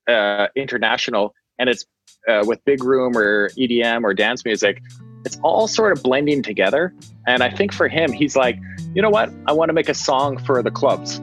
uh, 0.08 0.48
international 0.54 1.34
and 1.58 1.68
it's 1.68 1.86
uh, 2.28 2.44
with 2.46 2.64
big 2.64 2.82
room 2.84 3.16
or 3.16 3.50
EDM 3.50 4.04
or 4.04 4.14
dance 4.14 4.44
music, 4.44 4.82
it's 5.24 5.38
all 5.42 5.66
sort 5.66 5.96
of 5.96 6.02
blending 6.02 6.42
together. 6.42 6.94
And 7.26 7.42
I 7.42 7.50
think 7.50 7.72
for 7.72 7.88
him, 7.88 8.12
he's 8.12 8.36
like, 8.36 8.58
you 8.94 9.02
know 9.02 9.10
what? 9.10 9.32
I 9.46 9.52
want 9.52 9.70
to 9.70 9.72
make 9.72 9.88
a 9.88 9.94
song 9.94 10.38
for 10.38 10.62
the 10.62 10.70
clubs. 10.70 11.16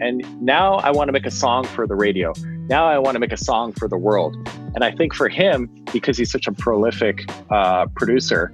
And 0.00 0.24
now 0.40 0.74
I 0.76 0.90
want 0.90 1.08
to 1.08 1.12
make 1.12 1.26
a 1.26 1.30
song 1.30 1.64
for 1.64 1.86
the 1.86 1.96
radio. 1.96 2.32
Now 2.68 2.86
I 2.86 2.98
want 2.98 3.14
to 3.14 3.20
make 3.20 3.32
a 3.32 3.36
song 3.36 3.72
for 3.72 3.88
the 3.88 3.96
world. 3.96 4.36
And 4.74 4.84
I 4.84 4.90
think 4.90 5.14
for 5.14 5.28
him, 5.28 5.66
because 5.92 6.18
he's 6.18 6.30
such 6.30 6.46
a 6.46 6.52
prolific 6.52 7.24
uh, 7.50 7.86
producer 7.96 8.52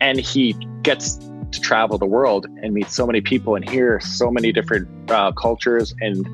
and 0.00 0.20
he 0.20 0.52
gets 0.82 1.16
to 1.16 1.60
travel 1.60 1.98
the 1.98 2.06
world 2.06 2.46
and 2.62 2.72
meet 2.72 2.88
so 2.90 3.06
many 3.06 3.20
people 3.20 3.54
and 3.56 3.68
hear 3.68 4.00
so 4.00 4.30
many 4.30 4.52
different 4.52 4.88
uh, 5.10 5.32
cultures 5.32 5.94
and 6.00 6.26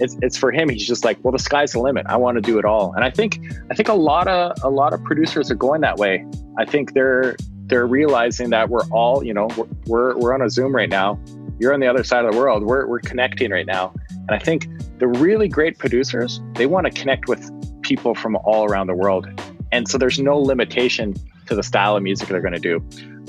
it's 0.00 0.16
it's 0.22 0.36
for 0.36 0.50
him. 0.50 0.68
He's 0.68 0.86
just 0.86 1.04
like, 1.04 1.22
well, 1.22 1.32
the 1.32 1.38
sky's 1.38 1.72
the 1.72 1.80
limit. 1.80 2.06
I 2.08 2.16
want 2.16 2.36
to 2.36 2.40
do 2.40 2.58
it 2.58 2.64
all. 2.64 2.92
And 2.94 3.04
I 3.04 3.10
think 3.10 3.40
I 3.70 3.74
think 3.74 3.88
a 3.88 3.94
lot 3.94 4.26
of 4.26 4.56
a 4.62 4.70
lot 4.70 4.92
of 4.92 5.02
producers 5.04 5.50
are 5.50 5.54
going 5.56 5.82
that 5.82 5.96
way. 5.96 6.24
I 6.58 6.64
think 6.64 6.94
they're 6.94 7.36
they're 7.66 7.86
realizing 7.86 8.50
that 8.50 8.68
we're 8.68 8.86
all, 8.90 9.24
you 9.24 9.32
know, 9.32 9.48
we're 9.56 9.66
we're, 9.86 10.18
we're 10.18 10.34
on 10.34 10.42
a 10.42 10.50
Zoom 10.50 10.74
right 10.74 10.88
now. 10.88 11.18
You're 11.60 11.72
on 11.72 11.80
the 11.80 11.86
other 11.86 12.02
side 12.02 12.24
of 12.24 12.32
the 12.32 12.38
world. 12.38 12.64
We're 12.64 12.86
we're 12.86 13.00
connecting 13.00 13.50
right 13.50 13.66
now. 13.66 13.94
And 14.10 14.30
I 14.30 14.38
think 14.38 14.68
the 14.98 15.06
really 15.06 15.48
great 15.48 15.78
producers, 15.78 16.40
they 16.54 16.66
want 16.66 16.86
to 16.86 16.92
connect 16.92 17.28
with 17.28 17.50
people 17.82 18.14
from 18.14 18.36
all 18.36 18.64
around 18.64 18.86
the 18.86 18.94
world. 18.94 19.28
And 19.72 19.88
so 19.88 19.98
there's 19.98 20.18
no 20.18 20.38
limitation 20.38 21.14
to 21.46 21.54
the 21.54 21.62
style 21.62 21.96
of 21.96 22.02
music 22.02 22.28
they're 22.28 22.40
going 22.40 22.54
to 22.54 22.60
do. 22.60 22.80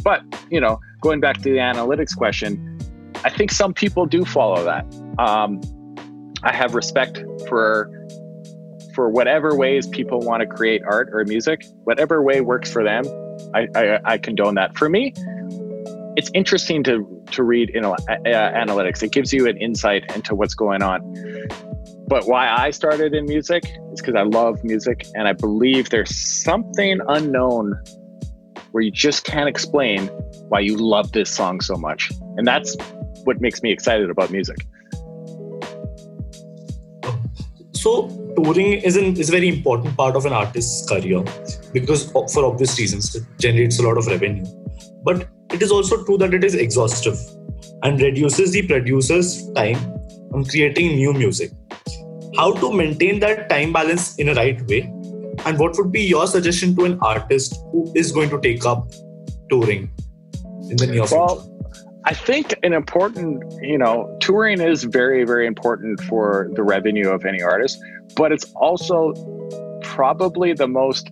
But, 0.04 0.22
you 0.50 0.62
know, 0.62 0.80
going 1.02 1.20
back 1.20 1.38
to 1.38 1.44
the 1.44 1.58
analytics 1.58 2.16
question, 2.16 2.80
I 3.24 3.30
think 3.30 3.52
some 3.52 3.74
people 3.74 4.06
do 4.06 4.24
follow 4.24 4.64
that. 4.64 4.86
Um, 5.18 5.62
I 6.44 6.54
have 6.54 6.76
respect 6.76 7.24
for 7.48 7.92
for 8.94 9.10
whatever 9.10 9.56
ways 9.56 9.88
people 9.88 10.20
want 10.20 10.40
to 10.40 10.48
create 10.48 10.82
art 10.86 11.10
or 11.12 11.26
music, 11.26 11.66
whatever 11.84 12.22
way 12.22 12.40
works 12.40 12.72
for 12.72 12.82
them. 12.82 13.04
I, 13.54 13.68
I, 13.76 14.00
I 14.06 14.18
condone 14.18 14.56
that. 14.56 14.78
For 14.78 14.88
me, 14.88 15.14
it's 16.16 16.32
interesting 16.34 16.84
to 16.84 17.06
to 17.32 17.44
read 17.44 17.70
in, 17.72 17.84
uh, 17.86 17.96
analytics. 18.08 19.04
It 19.04 19.12
gives 19.12 19.34
you 19.34 19.48
an 19.48 19.58
insight 19.58 20.04
into 20.16 20.36
what's 20.36 20.54
going 20.54 20.82
on. 20.82 21.02
But 22.08 22.28
why 22.28 22.50
I 22.50 22.70
started 22.70 23.14
in 23.14 23.26
music 23.26 23.64
is 23.92 24.02
because 24.02 24.16
I 24.16 24.22
love 24.22 24.64
music 24.64 25.08
and 25.16 25.28
I 25.28 25.34
believe 25.34 25.90
there's 25.90 26.16
something 26.16 27.00
unknown 27.08 27.74
where 28.72 28.84
you 28.84 28.92
just 28.92 29.24
can't 29.24 29.50
explain 29.50 30.08
why 30.50 30.60
you 30.60 30.78
love 30.78 31.12
this 31.14 31.32
song 31.32 31.62
so 31.62 31.76
much. 31.76 32.12
And 32.38 32.46
that's 32.46 32.76
what 33.24 33.42
makes 33.42 33.64
me 33.64 33.72
excited 33.72 34.10
about 34.10 34.32
music. 34.32 34.58
So 37.74 38.08
touring 38.36 38.74
is 38.74 38.96
an 38.96 39.18
is 39.18 39.30
a 39.30 39.32
very 39.32 39.48
important 39.48 39.98
part 39.98 40.16
of 40.16 40.26
an 40.26 40.34
artist's 40.34 40.88
career 40.88 41.24
because 41.74 42.12
for 42.12 42.46
obvious 42.46 42.78
reasons 42.80 43.16
it 43.16 43.24
generates 43.40 43.80
a 43.80 43.84
lot 43.84 43.98
of 43.98 44.08
revenue. 44.08 44.46
But 45.04 45.28
it 45.52 45.62
is 45.62 45.72
also 45.72 46.04
true 46.04 46.18
that 46.18 46.34
it 46.34 46.44
is 46.44 46.56
exhaustive 46.56 47.18
and 47.84 48.02
reduces 48.02 48.52
the 48.52 48.68
producer's 48.68 49.52
time 49.54 49.78
on 50.34 50.46
creating 50.46 50.96
new 50.96 51.14
music. 51.14 51.52
How 52.38 52.54
to 52.54 52.74
maintain 52.74 53.20
that 53.20 53.50
time 53.50 53.72
balance 53.72 54.16
in 54.18 54.30
a 54.30 54.34
right 54.34 54.62
way? 54.68 54.82
And 55.46 55.60
what 55.60 55.78
would 55.78 55.92
be 55.92 56.02
your 56.02 56.28
suggestion 56.28 56.76
to 56.76 56.86
an 56.86 57.00
artist 57.02 57.56
who 57.72 57.92
is 57.96 58.12
going 58.12 58.30
to 58.30 58.40
take 58.42 58.66
up 58.66 58.92
touring 59.50 59.92
in 60.70 60.78
the 60.78 60.88
near 60.88 61.06
well, 61.12 61.42
future? 61.42 61.52
I 62.06 62.14
think 62.14 62.56
an 62.64 62.74
important, 62.74 63.44
you 63.62 63.78
know, 63.78 64.16
touring 64.22 64.62
is 64.62 64.84
very, 64.84 65.24
very 65.24 65.48
important 65.48 66.02
for 66.02 66.50
the 66.54 66.64
revenue 66.64 67.10
of 67.10 67.26
any 67.26 67.42
artist, 67.42 67.80
but 68.16 68.32
it's 68.32 68.46
also 68.56 69.14
probably 69.82 70.54
the 70.54 70.68
most, 70.68 71.10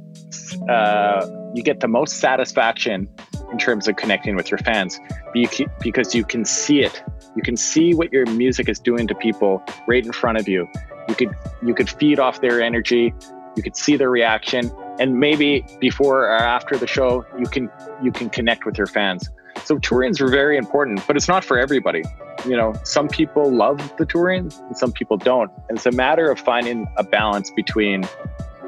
uh, 0.70 1.28
you 1.54 1.64
get 1.64 1.80
the 1.80 1.88
most 1.88 2.18
satisfaction 2.18 3.08
in 3.54 3.60
terms 3.60 3.88
of 3.88 3.96
connecting 3.96 4.36
with 4.36 4.52
your 4.52 4.58
fans 4.58 5.00
because 5.32 6.14
you 6.14 6.26
can 6.26 6.44
see 6.44 6.82
it. 6.82 7.02
You 7.36 7.44
can 7.44 7.56
see 7.56 7.94
what 7.94 8.12
your 8.12 8.26
music 8.26 8.68
is 8.68 8.80
doing 8.80 9.08
to 9.08 9.16
people 9.16 9.64
right 9.88 10.04
in 10.06 10.12
front 10.12 10.40
of 10.40 10.48
you. 10.48 10.68
You 11.08 11.16
could 11.16 11.36
you 11.66 11.74
could 11.74 11.90
feed 11.90 12.20
off 12.20 12.42
their 12.42 12.62
energy. 12.62 13.14
You 13.56 13.62
could 13.62 13.78
see 13.78 13.96
their 13.96 14.10
reaction, 14.10 14.72
and 15.00 15.20
maybe 15.20 15.64
before 15.80 16.26
or 16.26 16.38
after 16.38 16.76
the 16.78 16.88
show, 16.88 17.26
you 17.38 17.46
can 17.46 17.70
you 18.02 18.12
can 18.12 18.30
connect 18.30 18.66
with 18.66 18.78
your 18.78 18.88
fans. 18.88 19.30
So 19.64 19.78
tourings 19.78 20.20
are 20.20 20.30
very 20.30 20.58
important, 20.58 21.06
but 21.06 21.16
it's 21.16 21.28
not 21.28 21.44
for 21.44 21.60
everybody. 21.60 22.04
You 22.48 22.58
know, 22.58 22.74
some 22.84 23.08
people 23.08 23.52
love 23.52 23.78
the 23.98 24.06
touring 24.06 24.52
and 24.68 24.76
some 24.76 24.92
people 24.92 25.18
don't. 25.18 25.52
And 25.70 25.78
it's 25.78 25.86
a 25.86 25.92
matter 25.92 26.32
of 26.32 26.40
finding 26.40 26.88
a 26.98 27.04
balance 27.04 27.52
between 27.52 28.06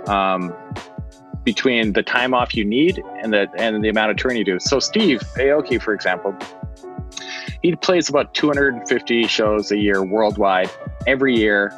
um, 0.07 0.53
between 1.45 1.93
the 1.93 2.03
time 2.03 2.33
off 2.33 2.55
you 2.55 2.65
need 2.65 3.01
and 3.21 3.31
the 3.31 3.47
and 3.57 3.81
the 3.83 3.89
amount 3.89 4.11
of 4.11 4.17
touring 4.17 4.37
you 4.37 4.43
do. 4.43 4.59
So 4.59 4.79
Steve 4.79 5.19
Aoki, 5.37 5.81
for 5.81 5.93
example, 5.93 6.35
he 7.61 7.75
plays 7.75 8.09
about 8.09 8.33
250 8.33 9.27
shows 9.27 9.71
a 9.71 9.77
year 9.77 10.03
worldwide 10.03 10.69
every 11.07 11.37
year 11.37 11.71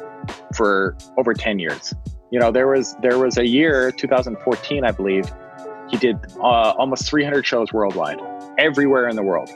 for 0.56 0.96
over 1.16 1.34
10 1.34 1.58
years. 1.58 1.94
You 2.30 2.40
know, 2.40 2.50
there 2.50 2.66
was 2.66 2.96
there 3.02 3.18
was 3.18 3.38
a 3.38 3.46
year, 3.46 3.92
2014, 3.92 4.84
I 4.84 4.90
believe, 4.90 5.30
he 5.88 5.96
did 5.96 6.18
uh, 6.38 6.72
almost 6.76 7.08
300 7.08 7.46
shows 7.46 7.72
worldwide 7.72 8.20
everywhere 8.58 9.08
in 9.08 9.16
the 9.16 9.22
world, 9.22 9.50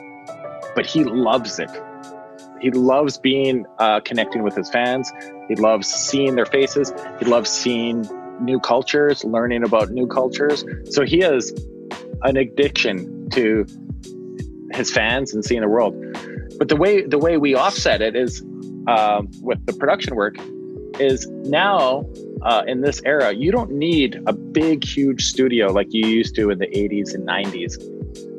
but 0.75 0.85
he 0.85 1.03
loves 1.03 1.59
it. 1.59 1.69
He 2.61 2.71
loves 2.71 3.17
being 3.17 3.65
uh, 3.77 3.99
connecting 3.99 4.41
with 4.41 4.55
his 4.55 4.69
fans. 4.69 5.11
He 5.49 5.55
loves 5.55 5.87
seeing 5.87 6.35
their 6.35 6.45
faces. 6.45 6.93
He 7.19 7.25
loves 7.25 7.49
seeing 7.49 8.05
new 8.41 8.59
cultures, 8.59 9.23
learning 9.23 9.63
about 9.63 9.91
new 9.91 10.07
cultures. 10.07 10.65
So 10.89 11.03
he 11.03 11.19
has 11.19 11.51
an 12.23 12.37
addiction 12.37 13.29
to 13.31 13.65
his 14.71 14.91
fans 14.91 15.33
and 15.33 15.43
seeing 15.43 15.61
the 15.61 15.67
world. 15.67 15.95
But 16.57 16.69
the 16.69 16.75
way 16.75 17.05
the 17.05 17.17
way 17.17 17.37
we 17.37 17.55
offset 17.55 18.01
it 18.01 18.15
is 18.15 18.41
um, 18.87 19.29
with 19.41 19.65
the 19.65 19.73
production 19.73 20.15
work 20.15 20.35
is 20.99 21.27
now 21.45 22.05
uh, 22.43 22.63
in 22.67 22.81
this 22.81 23.01
era 23.03 23.33
you 23.33 23.51
don't 23.51 23.71
need 23.71 24.21
a 24.27 24.33
big 24.33 24.83
huge 24.83 25.25
studio 25.25 25.71
like 25.71 25.87
you 25.89 26.05
used 26.05 26.35
to 26.35 26.51
in 26.51 26.59
the 26.59 26.67
80s 26.67 27.15
and 27.15 27.27
90s 27.27 27.79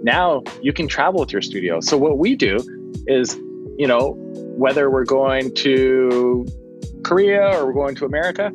now 0.04 0.42
you 0.62 0.72
can 0.72 0.86
travel 0.86 1.20
with 1.20 1.32
your 1.32 1.42
studio. 1.42 1.80
So 1.80 1.96
what 1.96 2.18
we 2.18 2.36
do 2.36 2.58
is, 3.06 3.34
you 3.78 3.86
know, 3.88 4.14
whether 4.56 4.90
we're 4.90 5.06
going 5.06 5.52
to 5.54 6.46
Korea 7.02 7.58
or 7.58 7.66
we're 7.66 7.72
going 7.72 7.94
to 7.96 8.04
America, 8.04 8.52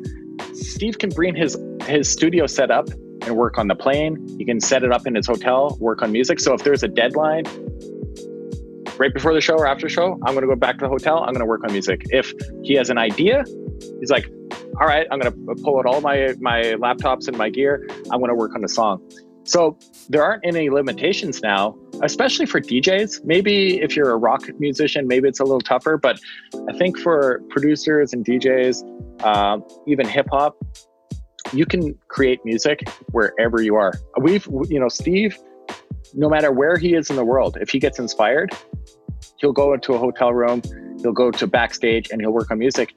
Steve 0.60 0.98
can 0.98 1.10
bring 1.10 1.34
his 1.34 1.56
his 1.86 2.08
studio 2.08 2.46
set 2.46 2.70
up 2.70 2.88
and 3.22 3.36
work 3.36 3.58
on 3.58 3.68
the 3.68 3.74
plane. 3.74 4.26
He 4.38 4.44
can 4.44 4.60
set 4.60 4.82
it 4.82 4.92
up 4.92 5.06
in 5.06 5.14
his 5.14 5.26
hotel, 5.26 5.76
work 5.80 6.02
on 6.02 6.12
music. 6.12 6.40
So 6.40 6.54
if 6.54 6.62
there's 6.62 6.82
a 6.82 6.88
deadline 6.88 7.44
right 8.98 9.12
before 9.12 9.32
the 9.32 9.40
show 9.40 9.54
or 9.54 9.66
after 9.66 9.88
show, 9.88 10.12
I'm 10.24 10.34
going 10.34 10.42
to 10.42 10.46
go 10.46 10.56
back 10.56 10.78
to 10.78 10.84
the 10.84 10.88
hotel. 10.88 11.18
I'm 11.18 11.32
going 11.32 11.40
to 11.40 11.46
work 11.46 11.64
on 11.64 11.72
music. 11.72 12.02
If 12.10 12.32
he 12.62 12.74
has 12.74 12.90
an 12.90 12.98
idea, 12.98 13.44
he's 13.98 14.10
like, 14.10 14.30
all 14.80 14.86
right, 14.86 15.06
I'm 15.10 15.18
going 15.18 15.32
to 15.32 15.62
pull 15.62 15.78
out 15.78 15.86
all 15.86 16.00
my 16.00 16.34
my 16.40 16.62
laptops 16.74 17.28
and 17.28 17.36
my 17.36 17.50
gear. 17.50 17.86
I'm 18.10 18.20
going 18.20 18.28
to 18.28 18.34
work 18.34 18.54
on 18.54 18.60
the 18.60 18.68
song. 18.68 19.02
So 19.44 19.78
there 20.08 20.22
aren't 20.22 20.44
any 20.46 20.70
limitations 20.70 21.42
now, 21.42 21.76
especially 22.02 22.46
for 22.46 22.60
DJs. 22.60 23.24
Maybe 23.24 23.80
if 23.80 23.96
you're 23.96 24.10
a 24.10 24.16
rock 24.16 24.42
musician, 24.58 25.06
maybe 25.06 25.28
it's 25.28 25.40
a 25.40 25.44
little 25.44 25.60
tougher. 25.60 25.96
But 25.96 26.20
I 26.68 26.76
think 26.76 26.98
for 26.98 27.42
producers 27.48 28.12
and 28.12 28.24
DJs, 28.24 29.22
uh, 29.22 29.58
even 29.86 30.06
hip 30.06 30.26
hop, 30.30 30.56
you 31.52 31.66
can 31.66 31.94
create 32.08 32.40
music 32.44 32.88
wherever 33.12 33.62
you 33.62 33.76
are. 33.76 33.94
We've, 34.20 34.46
you 34.68 34.78
know, 34.78 34.88
Steve, 34.88 35.36
no 36.14 36.28
matter 36.28 36.52
where 36.52 36.76
he 36.76 36.94
is 36.94 37.10
in 37.10 37.16
the 37.16 37.24
world, 37.24 37.56
if 37.60 37.70
he 37.70 37.78
gets 37.78 37.98
inspired, 37.98 38.52
he'll 39.38 39.52
go 39.52 39.72
into 39.72 39.94
a 39.94 39.98
hotel 39.98 40.32
room, 40.32 40.62
he'll 41.00 41.12
go 41.12 41.30
to 41.30 41.46
backstage, 41.46 42.10
and 42.10 42.20
he'll 42.20 42.32
work 42.32 42.50
on 42.50 42.58
music 42.58 42.94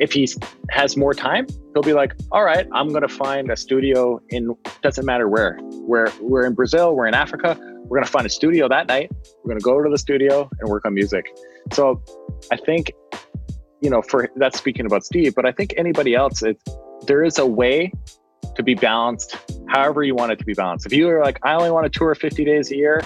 if 0.00 0.12
he 0.12 0.28
has 0.70 0.96
more 0.96 1.14
time, 1.14 1.46
he'll 1.74 1.82
be 1.82 1.92
like, 1.92 2.14
all 2.32 2.44
right, 2.44 2.66
I'm 2.72 2.88
going 2.88 3.02
to 3.02 3.08
find 3.08 3.50
a 3.50 3.56
studio 3.56 4.20
in, 4.30 4.54
doesn't 4.82 5.04
matter 5.04 5.28
where. 5.28 5.58
We're, 5.62 6.12
we're 6.20 6.46
in 6.46 6.54
Brazil, 6.54 6.94
we're 6.94 7.06
in 7.06 7.14
Africa. 7.14 7.56
We're 7.84 7.98
going 7.98 8.04
to 8.04 8.10
find 8.10 8.26
a 8.26 8.30
studio 8.30 8.68
that 8.68 8.88
night. 8.88 9.12
We're 9.44 9.50
going 9.50 9.60
to 9.60 9.64
go 9.64 9.80
to 9.82 9.88
the 9.88 9.98
studio 9.98 10.50
and 10.58 10.68
work 10.68 10.84
on 10.84 10.94
music. 10.94 11.24
So 11.72 12.02
I 12.50 12.56
think, 12.56 12.92
you 13.80 13.90
know, 13.90 14.02
for 14.02 14.28
that's 14.36 14.58
speaking 14.58 14.86
about 14.86 15.04
Steve, 15.04 15.34
but 15.36 15.46
I 15.46 15.52
think 15.52 15.72
anybody 15.76 16.14
else, 16.14 16.42
it, 16.42 16.60
there 17.06 17.22
is 17.22 17.38
a 17.38 17.46
way 17.46 17.92
to 18.56 18.62
be 18.62 18.74
balanced 18.74 19.36
however 19.68 20.02
you 20.02 20.14
want 20.14 20.32
it 20.32 20.38
to 20.38 20.44
be 20.44 20.54
balanced. 20.54 20.86
If 20.86 20.92
you 20.92 21.08
are 21.10 21.20
like, 21.20 21.38
I 21.44 21.54
only 21.54 21.70
want 21.70 21.90
to 21.90 21.96
tour 21.96 22.14
50 22.14 22.44
days 22.44 22.70
a 22.72 22.76
year, 22.76 23.02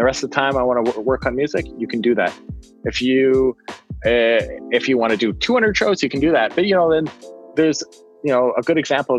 the 0.00 0.06
rest 0.06 0.24
of 0.24 0.30
the 0.30 0.34
time 0.34 0.56
I 0.56 0.62
want 0.62 0.94
to 0.94 1.00
work 1.02 1.26
on 1.26 1.36
music, 1.36 1.66
you 1.76 1.86
can 1.86 2.00
do 2.00 2.14
that. 2.14 2.32
If 2.84 3.02
you 3.02 3.54
uh, 4.06 4.40
if 4.70 4.88
you 4.88 4.96
want 4.96 5.10
to 5.10 5.16
do 5.18 5.34
200 5.34 5.76
shows, 5.76 6.02
you 6.02 6.08
can 6.08 6.20
do 6.20 6.32
that. 6.32 6.54
But 6.54 6.64
you 6.64 6.74
know, 6.74 6.90
then 6.90 7.10
there's 7.54 7.82
you 8.24 8.32
know 8.32 8.54
a 8.56 8.62
good 8.62 8.78
example 8.78 9.18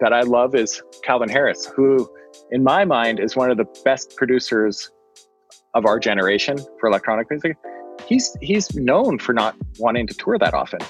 that 0.00 0.12
I 0.12 0.22
love 0.22 0.56
is 0.56 0.82
Calvin 1.04 1.28
Harris, 1.28 1.66
who 1.66 2.10
in 2.50 2.64
my 2.64 2.84
mind 2.84 3.20
is 3.20 3.36
one 3.36 3.48
of 3.48 3.58
the 3.58 3.66
best 3.84 4.16
producers 4.16 4.90
of 5.74 5.86
our 5.86 6.00
generation 6.00 6.58
for 6.80 6.88
electronic 6.88 7.30
music. 7.30 7.56
He's 8.04 8.36
he's 8.40 8.74
known 8.74 9.20
for 9.20 9.32
not 9.32 9.54
wanting 9.78 10.08
to 10.08 10.14
tour 10.14 10.36
that 10.36 10.52
often. 10.52 10.80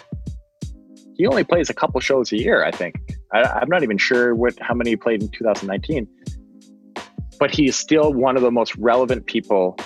He 1.17 1.27
only 1.27 1.45
plays 1.45 1.69
a 1.69 1.75
couple 1.75 2.01
shows 2.01 2.33
a 2.33 2.39
year, 2.39 2.65
I 2.65 2.71
think. 2.71 2.95
I, 3.31 3.61
am 3.61 3.69
not 3.69 3.83
even 3.83 3.99
sure 3.99 4.35
what 4.35 4.59
how 4.61 4.73
many 4.73 4.91
he 4.91 4.97
played 4.97 5.21
in 5.23 5.29
2019. 5.29 6.09
But 7.39 7.55
he 7.55 7.67
is 7.67 7.77
still 7.77 8.13
one 8.13 8.37
of 8.37 8.43
the 8.43 8.51
most 8.51 8.75
relevant 8.77 9.27
people 9.27 9.79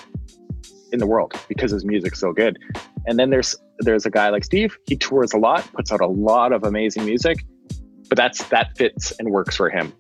in 0.93 0.99
the 0.99 1.07
world 1.07 1.35
because 1.49 1.71
his 1.71 1.85
music's 1.85 2.21
so 2.21 2.33
good. 2.33 2.59
And 3.07 3.19
then 3.19 3.31
there's 3.31 3.57
there's 3.81 4.07
a 4.07 4.11
guy 4.11 4.29
like 4.29 4.45
Steve. 4.45 4.77
He 4.87 4.97
tours 4.97 5.33
a 5.33 5.39
lot, 5.39 5.71
puts 5.73 5.93
out 5.93 6.01
a 6.01 6.07
lot 6.07 6.53
of 6.53 6.65
amazing 6.65 7.05
music, 7.05 7.45
but 8.09 8.17
that's 8.17 8.45
that 8.49 8.77
fits 8.77 9.13
and 9.19 9.31
works 9.31 9.57
for 9.57 9.71
him. 9.71 9.93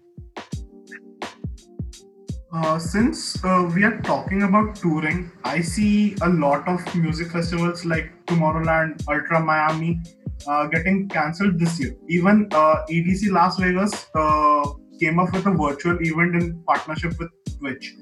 Uh, 2.55 2.79
since 2.79 3.43
uh, 3.45 3.71
we 3.75 3.83
are 3.83 3.99
talking 4.03 4.43
about 4.43 4.77
touring, 4.77 5.33
I 5.43 5.63
see 5.63 6.15
a 6.21 6.29
lot 6.29 6.69
of 6.69 6.95
music 6.95 7.33
festivals 7.33 7.87
like 7.87 8.13
Tomorrowland, 8.27 9.03
Ultra 9.09 9.41
Miami 9.41 10.03
uh, 10.47 10.67
getting 10.67 11.09
cancelled 11.09 11.59
this 11.59 11.81
year. 11.81 11.95
Even 12.09 12.49
uh, 12.53 12.85
EDC 12.91 13.31
Las 13.31 13.59
Vegas 13.59 14.07
uh, 14.15 14.69
came 15.01 15.19
up 15.19 15.33
with 15.33 15.47
a 15.47 15.51
virtual 15.51 15.97
event 16.03 16.43
in 16.43 16.63
partnership 16.65 17.15
with 17.19 17.31
Twitch. 17.63 17.95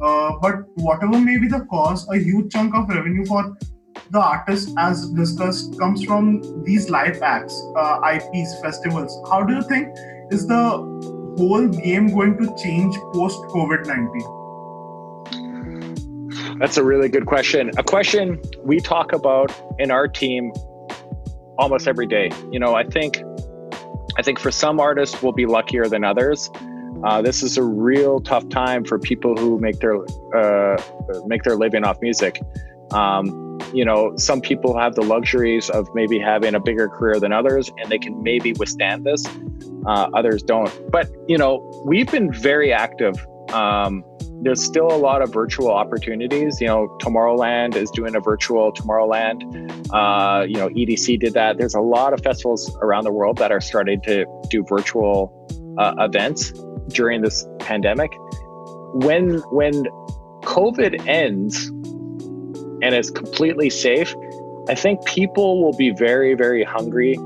Uh, 0.00 0.32
but 0.40 0.64
whatever 0.76 1.18
may 1.18 1.36
be 1.38 1.48
the 1.48 1.66
cause, 1.70 2.08
a 2.08 2.18
huge 2.18 2.52
chunk 2.52 2.74
of 2.74 2.88
revenue 2.88 3.26
for 3.26 3.56
the 4.10 4.18
artist, 4.18 4.70
as 4.78 5.10
discussed, 5.10 5.78
comes 5.78 6.02
from 6.04 6.64
these 6.64 6.88
live 6.88 7.20
acts, 7.20 7.60
uh, 7.76 8.00
IPs, 8.14 8.58
festivals. 8.62 9.12
How 9.28 9.42
do 9.42 9.52
you 9.54 9.62
think 9.62 9.88
is 10.30 10.46
the 10.46 10.78
whole 11.36 11.68
game 11.68 12.14
going 12.14 12.38
to 12.38 12.56
change 12.56 12.96
post 13.12 13.38
COVID 13.54 13.86
19? 13.86 16.58
That's 16.58 16.76
a 16.76 16.84
really 16.84 17.08
good 17.08 17.26
question. 17.26 17.70
A 17.76 17.82
question 17.82 18.40
we 18.64 18.80
talk 18.80 19.12
about 19.12 19.52
in 19.78 19.90
our 19.90 20.08
team 20.08 20.52
almost 21.58 21.88
every 21.88 22.06
day. 22.06 22.30
You 22.50 22.58
know, 22.58 22.74
I 22.74 22.84
think 22.84 23.22
I 24.16 24.22
think 24.22 24.40
for 24.40 24.50
some 24.50 24.80
artists 24.80 25.22
we'll 25.22 25.32
be 25.32 25.46
luckier 25.46 25.88
than 25.88 26.04
others. 26.04 26.50
Uh, 27.04 27.22
this 27.22 27.42
is 27.42 27.56
a 27.56 27.62
real 27.62 28.20
tough 28.20 28.48
time 28.48 28.84
for 28.84 28.98
people 28.98 29.36
who 29.36 29.58
make 29.58 29.78
their 29.78 29.96
uh, 30.34 30.80
make 31.26 31.42
their 31.42 31.56
living 31.56 31.84
off 31.84 32.00
music. 32.00 32.40
Um, 32.92 33.48
you 33.72 33.84
know, 33.84 34.16
some 34.16 34.40
people 34.40 34.78
have 34.78 34.94
the 34.94 35.02
luxuries 35.02 35.70
of 35.70 35.88
maybe 35.94 36.18
having 36.18 36.54
a 36.54 36.60
bigger 36.60 36.88
career 36.88 37.20
than 37.20 37.32
others 37.32 37.70
and 37.78 37.90
they 37.90 37.98
can 37.98 38.22
maybe 38.22 38.52
withstand 38.54 39.04
this. 39.04 39.24
Uh, 39.86 40.08
others 40.14 40.42
don't. 40.42 40.70
But, 40.90 41.08
you 41.26 41.38
know, 41.38 41.62
we've 41.84 42.10
been 42.10 42.32
very 42.32 42.72
active. 42.72 43.14
Um, 43.52 44.04
there's 44.40 44.62
still 44.62 44.86
a 44.86 44.96
lot 44.96 45.22
of 45.22 45.32
virtual 45.32 45.70
opportunities. 45.70 46.60
You 46.60 46.68
know, 46.68 46.96
Tomorrowland 47.00 47.74
is 47.74 47.90
doing 47.90 48.14
a 48.14 48.20
virtual 48.20 48.72
Tomorrowland. 48.72 49.42
Uh, 49.92 50.44
you 50.44 50.56
know, 50.56 50.68
EDC 50.68 51.20
did 51.20 51.34
that. 51.34 51.58
There's 51.58 51.74
a 51.74 51.80
lot 51.80 52.12
of 52.12 52.22
festivals 52.22 52.74
around 52.82 53.04
the 53.04 53.12
world 53.12 53.38
that 53.38 53.50
are 53.50 53.60
starting 53.60 54.00
to 54.02 54.26
do 54.48 54.64
virtual 54.68 55.34
uh, 55.78 55.94
events 55.98 56.52
during 56.88 57.22
this 57.22 57.46
pandemic. 57.58 58.12
When 58.94 59.38
when 59.50 59.84
COVID 60.42 61.06
ends, 61.06 61.66
and 62.82 62.94
it's 62.94 63.10
completely 63.10 63.70
safe, 63.70 64.14
I 64.68 64.74
think 64.74 65.04
people 65.04 65.62
will 65.62 65.76
be 65.76 65.90
very, 65.90 66.34
very 66.34 66.64
hungry 66.64 67.16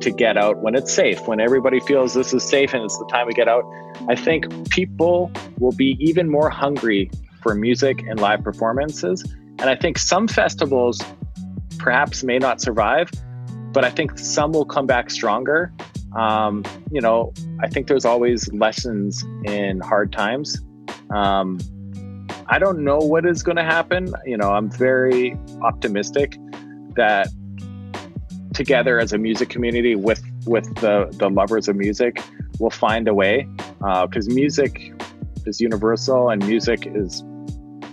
to 0.00 0.10
get 0.10 0.36
out 0.36 0.58
when 0.58 0.74
it's 0.74 0.92
safe, 0.92 1.26
when 1.28 1.40
everybody 1.40 1.80
feels 1.80 2.14
this 2.14 2.32
is 2.32 2.42
safe 2.42 2.72
and 2.74 2.82
it's 2.84 2.96
the 2.98 3.06
time 3.06 3.28
to 3.28 3.34
get 3.34 3.48
out. 3.48 3.64
I 4.08 4.14
think 4.14 4.70
people 4.70 5.30
will 5.58 5.72
be 5.72 5.96
even 6.00 6.30
more 6.30 6.50
hungry 6.50 7.10
for 7.42 7.54
music 7.54 8.02
and 8.08 8.20
live 8.20 8.42
performances. 8.42 9.22
And 9.58 9.68
I 9.68 9.76
think 9.76 9.98
some 9.98 10.26
festivals 10.26 11.00
perhaps 11.78 12.22
may 12.22 12.38
not 12.38 12.60
survive, 12.60 13.10
but 13.72 13.84
I 13.84 13.90
think 13.90 14.18
some 14.18 14.52
will 14.52 14.64
come 14.64 14.86
back 14.86 15.10
stronger. 15.10 15.72
Um, 16.16 16.64
you 16.90 17.00
know, 17.00 17.32
I 17.60 17.68
think 17.68 17.86
there's 17.86 18.04
always 18.04 18.52
lessons 18.52 19.24
in 19.44 19.80
hard 19.80 20.12
times. 20.12 20.60
Um, 21.14 21.58
I 22.46 22.58
don't 22.58 22.82
know 22.82 22.98
what 22.98 23.24
is 23.24 23.42
going 23.42 23.56
to 23.56 23.64
happen. 23.64 24.12
You 24.26 24.36
know, 24.36 24.52
I'm 24.52 24.70
very 24.70 25.38
optimistic 25.62 26.36
that 26.96 27.28
together 28.54 28.98
as 28.98 29.12
a 29.12 29.18
music 29.18 29.48
community 29.48 29.94
with 29.94 30.22
with 30.46 30.64
the 30.76 31.08
the 31.18 31.30
lovers 31.30 31.68
of 31.68 31.76
music, 31.76 32.20
we'll 32.58 32.70
find 32.70 33.06
a 33.06 33.14
way 33.14 33.48
because 33.78 34.28
uh, 34.28 34.34
music 34.34 34.92
is 35.46 35.60
universal 35.60 36.30
and 36.30 36.46
music 36.46 36.86
is 36.86 37.22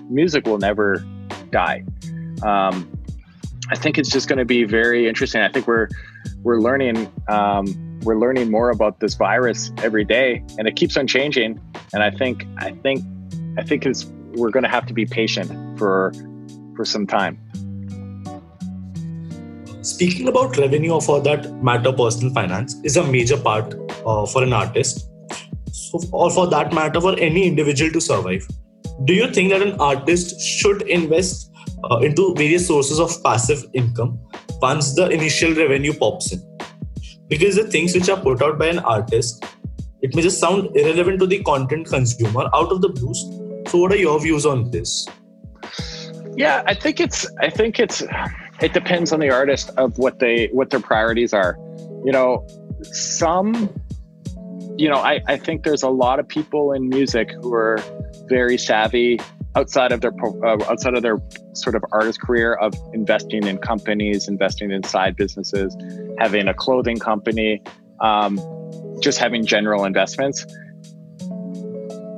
music 0.10 0.46
will 0.46 0.58
never 0.58 1.06
die. 1.52 1.84
Um, 2.44 2.92
I 3.70 3.76
think 3.76 3.98
it's 3.98 4.10
just 4.10 4.28
going 4.28 4.40
to 4.40 4.46
be 4.46 4.64
very 4.64 5.08
interesting. 5.08 5.42
I 5.42 5.50
think 5.50 5.68
we're 5.68 5.88
we're 6.44 6.60
learning 6.60 7.12
um, 7.28 7.66
we're 8.04 8.18
learning 8.18 8.52
more 8.52 8.70
about 8.70 9.00
this 9.00 9.16
virus 9.16 9.72
every 9.84 10.06
day, 10.06 10.44
and 10.58 10.68
it 10.68 10.76
keeps 10.76 10.98
on 10.98 11.08
changing. 11.08 11.60
And 11.94 12.04
I 12.04 12.12
think 12.12 12.46
I 12.58 12.72
think 12.72 13.04
I 13.58 13.64
think 13.64 13.86
it's 13.86 14.06
we're 14.36 14.52
going 14.52 14.64
to 14.64 14.70
have 14.70 14.86
to 14.88 14.94
be 14.94 15.06
patient 15.06 15.80
for 15.80 16.14
for 16.76 16.86
some 16.86 17.08
time. 17.08 17.40
Speaking 19.82 20.28
about 20.28 20.58
revenue, 20.58 20.92
or 20.92 21.02
for 21.02 21.22
that 21.22 21.52
matter, 21.64 21.92
personal 21.92 22.34
finance 22.34 22.76
is 22.84 22.98
a 22.98 23.04
major 23.04 23.38
part 23.38 23.74
uh, 24.06 24.26
for 24.26 24.44
an 24.44 24.54
artist. 24.54 25.10
So, 25.72 26.02
or 26.12 26.30
for 26.30 26.48
that 26.48 26.74
matter, 26.74 27.00
for 27.00 27.18
any 27.20 27.48
individual 27.48 27.92
to 27.92 28.02
survive. 28.02 28.46
Do 29.06 29.14
you 29.14 29.32
think 29.32 29.52
that 29.52 29.62
an 29.62 29.80
artist 29.80 30.42
should 30.42 30.82
invest 30.84 31.52
uh, 31.84 32.00
into 32.00 32.34
various 32.36 32.68
sources 32.68 33.00
of 33.00 33.24
passive 33.24 33.64
income 33.74 34.20
once 34.62 34.96
the 34.96 35.10
initial 35.10 35.54
revenue 35.54 35.94
pops 35.94 36.34
in? 36.34 36.57
Because 37.28 37.56
the 37.56 37.66
things 37.66 37.94
which 37.94 38.10
are 38.10 38.20
put 38.20 38.42
out 38.42 38.58
by 38.58 38.68
an 38.68 38.80
artist, 38.80 39.46
it 40.02 40.16
may 40.16 40.22
just 40.22 40.40
sound 40.40 40.76
irrelevant 40.76 41.20
to 41.20 41.28
the 41.28 41.44
content 41.44 41.88
consumer 41.88 42.50
out 42.54 42.72
of 42.72 42.82
the 42.82 42.90
blues, 42.90 43.26
so, 43.68 43.80
what 43.80 43.92
are 43.92 43.98
your 43.98 44.18
views 44.22 44.46
on 44.46 44.72
this? 44.72 45.08
Yeah, 46.36 46.64
I 46.66 46.74
think 46.74 47.02
it's. 47.02 47.28
I 47.42 47.50
think 47.50 47.80
it's. 47.80 48.02
It 48.62 48.74
depends 48.74 49.12
on 49.12 49.20
the 49.20 49.30
artist 49.30 49.72
of 49.78 49.98
what 49.98 50.20
they 50.20 50.48
what 50.54 50.70
their 50.70 50.80
priorities 50.80 51.34
are. 51.34 51.58
You 52.06 52.14
know, 52.14 52.48
some. 52.84 53.70
You 54.78 54.90
know, 54.90 54.98
I 54.98 55.22
I 55.28 55.38
think 55.38 55.64
there's 55.64 55.84
a 55.84 55.90
lot 55.90 56.20
of 56.20 56.28
people 56.28 56.72
in 56.72 56.88
music 56.88 57.32
who 57.32 57.54
are 57.54 57.80
very 58.30 58.58
savvy 58.58 59.20
outside 59.58 59.92
of 59.92 60.02
their 60.02 60.14
uh, 60.46 60.64
outside 60.70 60.94
of 60.94 61.02
their 61.02 61.18
sort 61.54 61.76
of 61.76 61.84
artist 61.92 62.22
career 62.22 62.54
of 62.54 62.74
investing 62.94 63.48
in 63.48 63.58
companies, 63.58 64.28
investing 64.28 64.70
in 64.72 64.84
side 64.84 65.16
businesses, 65.16 65.76
having 66.20 66.48
a 66.48 66.54
clothing 66.54 67.00
company, 67.00 67.62
um, 68.02 68.40
just 69.02 69.18
having 69.18 69.44
general 69.46 69.84
investments. 69.84 70.46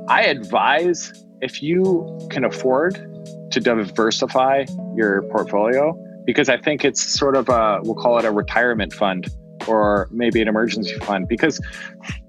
I 0.08 0.24
advise 0.24 1.12
if 1.40 1.62
you 1.62 2.18
can 2.30 2.44
afford 2.44 2.94
to 3.52 3.58
diversify 3.58 4.66
your 4.94 5.22
portfolio, 5.30 5.96
because 6.26 6.50
I 6.50 6.58
think 6.58 6.84
it's 6.84 7.02
sort 7.02 7.36
of 7.36 7.48
a 7.48 7.80
we'll 7.82 7.94
call 7.94 8.18
it 8.18 8.26
a 8.26 8.32
retirement 8.32 8.92
fund 8.92 9.28
or 9.66 10.08
maybe 10.10 10.42
an 10.42 10.48
emergency 10.48 10.98
fund. 11.00 11.26
Because 11.26 11.58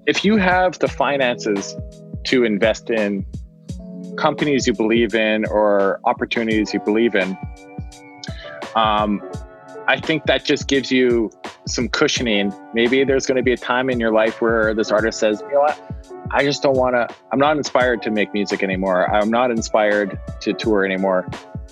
if 0.06 0.24
you 0.24 0.36
have 0.38 0.78
the 0.78 0.88
finances 0.88 1.76
to 2.24 2.44
invest 2.44 2.88
in 2.88 3.26
companies 4.16 4.66
you 4.66 4.74
believe 4.74 5.14
in 5.14 5.44
or 5.46 6.00
opportunities 6.04 6.72
you 6.74 6.80
believe 6.80 7.14
in, 7.14 7.36
um, 8.74 9.22
I 9.86 10.00
think 10.00 10.26
that 10.26 10.44
just 10.44 10.68
gives 10.68 10.90
you 10.90 11.30
some 11.66 11.88
cushioning. 11.88 12.52
Maybe 12.72 13.04
there's 13.04 13.26
going 13.26 13.36
to 13.36 13.42
be 13.42 13.52
a 13.52 13.56
time 13.56 13.90
in 13.90 13.98
your 13.98 14.12
life 14.12 14.40
where 14.40 14.74
this 14.74 14.90
artist 14.90 15.18
says, 15.18 15.42
you 15.42 15.52
know 15.52 15.60
what, 15.60 15.80
I 16.30 16.44
just 16.44 16.62
don't 16.62 16.76
want 16.76 16.94
to, 16.94 17.14
I'm 17.32 17.38
not 17.38 17.56
inspired 17.56 18.02
to 18.02 18.10
make 18.10 18.32
music 18.32 18.62
anymore. 18.62 19.10
I'm 19.12 19.30
not 19.30 19.50
inspired 19.50 20.18
to 20.40 20.52
tour 20.52 20.84
anymore. 20.84 21.28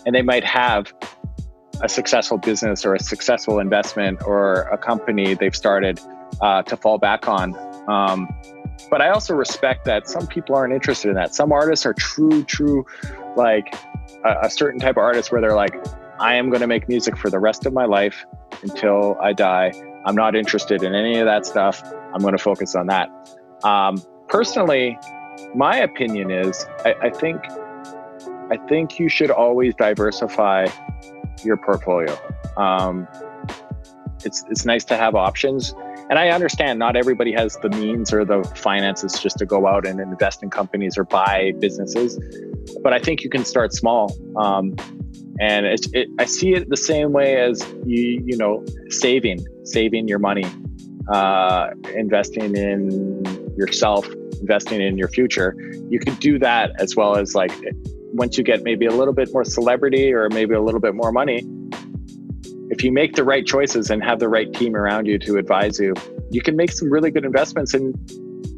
And 0.06 0.14
they 0.14 0.22
might 0.22 0.44
have 0.44 0.92
a 1.82 1.88
successful 1.88 2.38
business 2.38 2.84
or 2.84 2.94
a 2.94 3.00
successful 3.00 3.58
investment 3.58 4.22
or 4.24 4.62
a 4.62 4.76
company 4.76 5.34
they've 5.34 5.56
started 5.56 6.00
uh, 6.40 6.62
to 6.62 6.76
fall 6.76 6.98
back 6.98 7.28
on. 7.28 7.56
Um, 7.88 8.28
but 8.88 9.02
I 9.02 9.10
also 9.10 9.34
respect 9.34 9.84
that 9.84 10.08
some 10.08 10.26
people 10.26 10.54
aren't 10.54 10.72
interested 10.72 11.08
in 11.08 11.14
that. 11.14 11.34
Some 11.34 11.52
artists 11.52 11.84
are 11.86 11.94
true, 11.94 12.44
true, 12.44 12.86
like 13.36 13.74
a, 14.24 14.36
a 14.42 14.50
certain 14.50 14.80
type 14.80 14.96
of 14.96 15.02
artist 15.02 15.32
where 15.32 15.40
they're 15.40 15.56
like, 15.56 15.74
I 16.18 16.34
am 16.34 16.50
going 16.50 16.60
to 16.60 16.66
make 16.66 16.88
music 16.88 17.16
for 17.16 17.30
the 17.30 17.38
rest 17.38 17.66
of 17.66 17.72
my 17.72 17.84
life 17.84 18.26
until 18.62 19.16
I 19.20 19.32
die. 19.32 19.72
I'm 20.04 20.14
not 20.14 20.34
interested 20.34 20.82
in 20.82 20.94
any 20.94 21.18
of 21.18 21.26
that 21.26 21.46
stuff. 21.46 21.82
I'm 22.14 22.20
going 22.20 22.36
to 22.36 22.42
focus 22.42 22.74
on 22.74 22.86
that. 22.86 23.10
Um, 23.64 24.02
personally, 24.28 24.98
my 25.54 25.76
opinion 25.76 26.30
is 26.30 26.66
I, 26.84 26.94
I 27.02 27.10
think 27.10 27.40
I 28.50 28.56
think 28.68 28.98
you 28.98 29.08
should 29.08 29.30
always 29.30 29.74
diversify 29.74 30.66
your 31.44 31.56
portfolio. 31.56 32.16
Um, 32.56 33.06
it's 34.24 34.44
it's 34.50 34.64
nice 34.64 34.84
to 34.86 34.96
have 34.96 35.14
options, 35.14 35.74
and 36.10 36.18
I 36.18 36.30
understand 36.30 36.80
not 36.80 36.96
everybody 36.96 37.32
has 37.32 37.56
the 37.62 37.68
means 37.70 38.12
or 38.12 38.24
the 38.24 38.42
finances 38.56 39.12
just 39.20 39.38
to 39.38 39.46
go 39.46 39.68
out 39.68 39.86
and 39.86 40.00
invest 40.00 40.42
in 40.42 40.50
companies 40.50 40.98
or 40.98 41.04
buy 41.04 41.52
businesses. 41.60 42.18
But 42.82 42.92
I 42.92 42.98
think 42.98 43.22
you 43.22 43.30
can 43.30 43.44
start 43.44 43.72
small. 43.72 44.12
Um, 44.36 44.74
and 45.38 45.66
it's, 45.66 45.88
it, 45.92 46.08
I 46.18 46.24
see 46.24 46.52
it 46.54 46.68
the 46.68 46.76
same 46.76 47.12
way 47.12 47.40
as 47.40 47.64
you, 47.86 48.22
you 48.26 48.36
know, 48.36 48.64
saving, 48.88 49.46
saving 49.62 50.08
your 50.08 50.18
money, 50.18 50.44
uh, 51.12 51.68
investing 51.94 52.56
in 52.56 53.54
yourself, 53.56 54.04
investing 54.40 54.82
in 54.82 54.98
your 54.98 55.08
future. 55.08 55.54
You 55.90 56.00
could 56.00 56.18
do 56.18 56.40
that 56.40 56.72
as 56.80 56.96
well 56.96 57.16
as 57.16 57.36
like 57.36 57.52
once 58.12 58.36
you 58.36 58.42
get 58.42 58.64
maybe 58.64 58.86
a 58.86 58.92
little 58.92 59.14
bit 59.14 59.32
more 59.32 59.44
celebrity 59.44 60.12
or 60.12 60.28
maybe 60.30 60.54
a 60.54 60.60
little 60.60 60.80
bit 60.80 60.96
more 60.96 61.12
money, 61.12 61.46
if 62.70 62.84
you 62.84 62.92
make 62.92 63.16
the 63.16 63.24
right 63.24 63.44
choices 63.44 63.90
and 63.90 64.02
have 64.02 64.20
the 64.20 64.28
right 64.28 64.52
team 64.52 64.76
around 64.76 65.06
you 65.06 65.18
to 65.18 65.38
advise 65.38 65.78
you, 65.78 65.92
you 66.30 66.40
can 66.40 66.56
make 66.56 66.70
some 66.70 66.88
really 66.88 67.10
good 67.10 67.24
investments. 67.24 67.74
And 67.74 67.94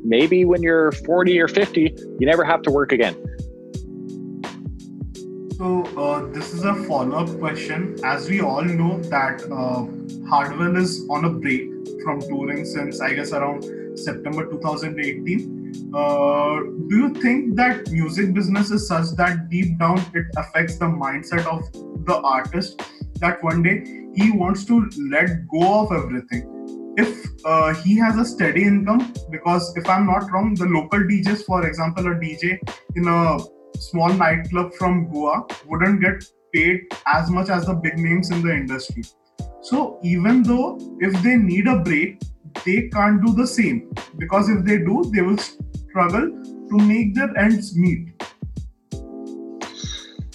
maybe 0.05 0.45
when 0.45 0.63
you're 0.63 0.93
40 0.93 1.41
or 1.41 1.49
50, 1.49 1.81
you 2.19 2.27
never 2.27 2.45
have 2.45 2.63
to 2.63 2.71
work 2.71 2.93
again. 2.93 3.15
So 5.57 5.85
uh, 5.97 6.27
this 6.33 6.53
is 6.53 6.65
a 6.65 6.75
follow-up 6.85 7.39
question. 7.39 7.97
As 8.05 8.29
we 8.29 8.41
all 8.41 8.65
know 8.65 9.01
that 9.05 9.43
uh, 9.51 10.29
Hardwell 10.29 10.77
is 10.77 11.07
on 11.09 11.25
a 11.25 11.31
break 11.31 11.71
from 12.03 12.21
touring 12.21 12.65
since 12.65 13.01
I 13.01 13.15
guess 13.15 13.33
around 13.33 13.65
September 13.99 14.51
2018 14.51 15.63
uh, 15.95 16.61
do 16.89 16.97
you 16.97 17.15
think 17.15 17.55
that 17.57 17.87
music 17.91 18.33
business 18.33 18.71
is 18.71 18.89
such 18.89 19.11
that 19.17 19.49
deep 19.51 19.79
down 19.79 19.99
it 20.15 20.27
affects 20.37 20.79
the 20.79 20.87
mindset 20.87 21.47
of 21.47 21.63
the 22.07 22.17
artist 22.23 22.83
that 23.21 23.43
one 23.45 23.63
day 23.63 24.02
he 24.15 24.31
wants 24.31 24.65
to 24.67 24.89
let 25.11 25.29
go 25.49 25.83
of 25.83 25.93
everything. 25.93 26.49
If 26.97 27.27
uh, 27.45 27.75
he 27.75 27.97
has 27.97 28.19
a 28.19 28.25
steady 28.25 28.65
income 28.65 29.13
because 29.31 29.75
if 29.77 29.89
i'm 29.89 30.07
not 30.07 30.31
wrong 30.31 30.55
the 30.55 30.67
local 30.67 31.01
djs 31.01 31.43
for 31.45 31.67
example 31.67 32.07
a 32.07 32.15
dj 32.17 32.59
in 32.97 33.09
a 33.09 33.39
small 33.79 34.13
nightclub 34.13 34.75
from 34.75 35.11
goa 35.11 35.47
wouldn't 35.67 36.03
get 36.03 36.23
paid 36.53 36.83
as 37.07 37.31
much 37.31 37.49
as 37.49 37.65
the 37.65 37.75
big 37.75 37.99
names 37.99 38.31
in 38.31 38.43
the 38.43 38.53
industry. 38.53 39.03
So 39.63 39.99
even 40.05 40.43
though 40.43 40.79
if 41.01 41.15
they 41.23 41.37
need 41.37 41.67
a 41.67 41.79
break 41.79 42.21
they 42.65 42.89
can't 42.89 43.25
do 43.25 43.35
the 43.35 43.47
same. 43.47 43.91
Because 44.19 44.49
if 44.49 44.65
they 44.65 44.79
do 44.79 45.11
they 45.15 45.23
will 45.23 45.39
struggle 45.39 46.29
to 46.69 46.77
make 46.77 47.15
their 47.15 47.37
ends 47.37 47.77
meet? 47.77 48.09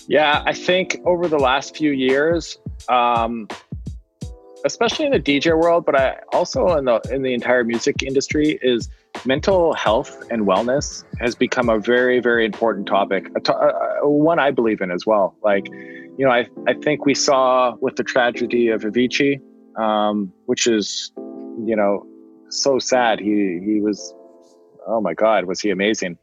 Yeah, 0.07 0.41
I 0.45 0.53
think 0.53 1.01
over 1.05 1.27
the 1.27 1.37
last 1.37 1.75
few 1.75 1.91
years, 1.91 2.57
um, 2.87 3.47
especially 4.65 5.05
in 5.05 5.11
the 5.11 5.19
DJ 5.19 5.57
world, 5.57 5.85
but 5.85 5.95
I 5.95 6.17
also 6.33 6.75
in 6.77 6.85
the 6.85 6.99
in 7.11 7.21
the 7.21 7.33
entire 7.33 7.63
music 7.63 8.03
industry, 8.03 8.59
is 8.61 8.89
mental 9.25 9.73
health 9.73 10.23
and 10.29 10.45
wellness 10.45 11.03
has 11.19 11.35
become 11.35 11.69
a 11.69 11.79
very 11.79 12.19
very 12.19 12.45
important 12.45 12.87
topic. 12.87 13.29
one 14.03 14.39
I 14.39 14.51
believe 14.51 14.81
in 14.81 14.91
as 14.91 15.05
well. 15.05 15.35
Like, 15.43 15.67
you 15.67 16.25
know, 16.25 16.31
I 16.31 16.47
I 16.67 16.73
think 16.73 17.05
we 17.05 17.15
saw 17.15 17.75
with 17.79 17.95
the 17.95 18.03
tragedy 18.03 18.69
of 18.69 18.81
Avicii, 18.81 19.39
um, 19.77 20.31
which 20.45 20.67
is, 20.67 21.11
you 21.15 21.75
know, 21.75 22.05
so 22.49 22.79
sad. 22.79 23.19
He 23.19 23.59
he 23.63 23.79
was 23.81 24.13
oh 24.87 25.01
my 25.01 25.13
god 25.13 25.45
was 25.45 25.59
he 25.59 25.69
amazing 25.69 26.17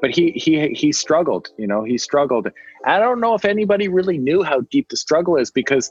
but 0.00 0.14
he 0.14 0.30
he 0.32 0.68
he 0.68 0.92
struggled 0.92 1.48
you 1.56 1.66
know 1.66 1.82
he 1.82 1.98
struggled 1.98 2.48
i 2.84 2.98
don't 2.98 3.20
know 3.20 3.34
if 3.34 3.44
anybody 3.44 3.88
really 3.88 4.18
knew 4.18 4.42
how 4.42 4.60
deep 4.70 4.88
the 4.90 4.96
struggle 4.96 5.36
is 5.36 5.50
because 5.50 5.90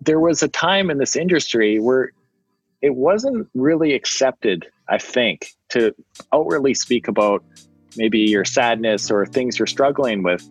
there 0.00 0.20
was 0.20 0.42
a 0.42 0.48
time 0.48 0.90
in 0.90 0.98
this 0.98 1.16
industry 1.16 1.78
where 1.78 2.12
it 2.82 2.94
wasn't 2.94 3.48
really 3.54 3.94
accepted 3.94 4.66
i 4.88 4.98
think 4.98 5.54
to 5.68 5.94
outwardly 6.32 6.74
speak 6.74 7.08
about 7.08 7.42
maybe 7.96 8.18
your 8.18 8.44
sadness 8.44 9.10
or 9.10 9.26
things 9.26 9.58
you're 9.58 9.66
struggling 9.66 10.22
with 10.22 10.48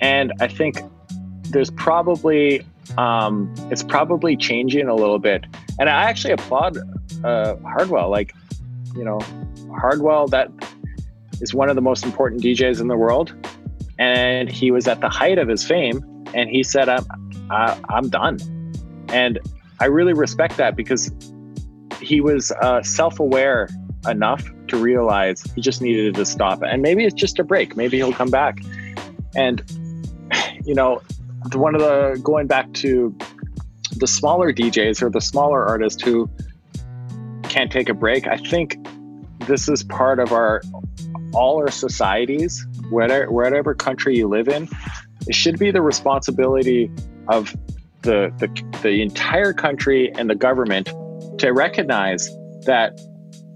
and 0.00 0.32
i 0.40 0.48
think 0.48 0.78
there's 1.50 1.70
probably 1.70 2.64
um, 2.98 3.54
it's 3.70 3.84
probably 3.84 4.36
changing 4.36 4.88
a 4.88 4.94
little 4.94 5.20
bit 5.20 5.44
and 5.78 5.88
i 5.88 6.02
actually 6.02 6.32
applaud 6.32 6.76
uh, 7.24 7.54
hardwell 7.62 8.10
like 8.10 8.34
you 8.96 9.04
know 9.04 9.20
Hardwell, 9.70 10.26
that 10.28 10.50
is 11.40 11.54
one 11.54 11.68
of 11.68 11.76
the 11.76 11.82
most 11.82 12.04
important 12.04 12.42
DJs 12.42 12.80
in 12.80 12.88
the 12.88 12.96
world. 12.96 13.34
And 13.98 14.50
he 14.50 14.70
was 14.70 14.88
at 14.88 15.00
the 15.00 15.08
height 15.08 15.38
of 15.38 15.48
his 15.48 15.66
fame 15.66 16.04
and 16.34 16.48
he 16.48 16.62
said, 16.62 16.88
I'm, 16.88 17.04
I, 17.50 17.78
i 17.88 17.98
am 17.98 18.08
done. 18.08 18.38
And 19.12 19.38
I 19.80 19.86
really 19.86 20.12
respect 20.12 20.56
that 20.58 20.76
because 20.76 21.10
he 22.00 22.20
was 22.20 22.52
uh, 22.52 22.82
self 22.82 23.20
aware 23.20 23.68
enough 24.08 24.42
to 24.68 24.76
realize 24.76 25.42
he 25.54 25.60
just 25.60 25.82
needed 25.82 26.14
to 26.14 26.24
stop. 26.24 26.62
And 26.62 26.82
maybe 26.82 27.04
it's 27.04 27.14
just 27.14 27.38
a 27.38 27.44
break. 27.44 27.76
Maybe 27.76 27.98
he'll 27.98 28.12
come 28.12 28.30
back. 28.30 28.58
And, 29.34 29.62
you 30.64 30.74
know, 30.74 31.02
one 31.54 31.74
of 31.74 31.80
the 31.80 32.20
going 32.22 32.46
back 32.46 32.72
to 32.74 33.16
the 33.96 34.06
smaller 34.06 34.52
DJs 34.52 35.02
or 35.02 35.10
the 35.10 35.20
smaller 35.20 35.66
artists 35.66 36.02
who 36.02 36.30
can't 37.44 37.72
take 37.72 37.88
a 37.88 37.94
break, 37.94 38.26
I 38.26 38.36
think 38.36 38.76
this 39.46 39.68
is 39.68 39.82
part 39.82 40.18
of 40.18 40.32
our 40.32 40.62
all 41.32 41.58
our 41.58 41.70
societies, 41.70 42.66
whatever 42.90 43.30
whatever 43.30 43.74
country 43.74 44.16
you 44.16 44.28
live 44.28 44.48
in, 44.48 44.68
it 45.26 45.34
should 45.34 45.58
be 45.58 45.70
the 45.70 45.82
responsibility 45.82 46.90
of 47.28 47.54
the, 48.02 48.32
the 48.38 48.80
the 48.82 49.02
entire 49.02 49.52
country 49.52 50.12
and 50.14 50.28
the 50.28 50.34
government 50.34 50.86
to 51.38 51.50
recognize 51.52 52.28
that 52.66 53.00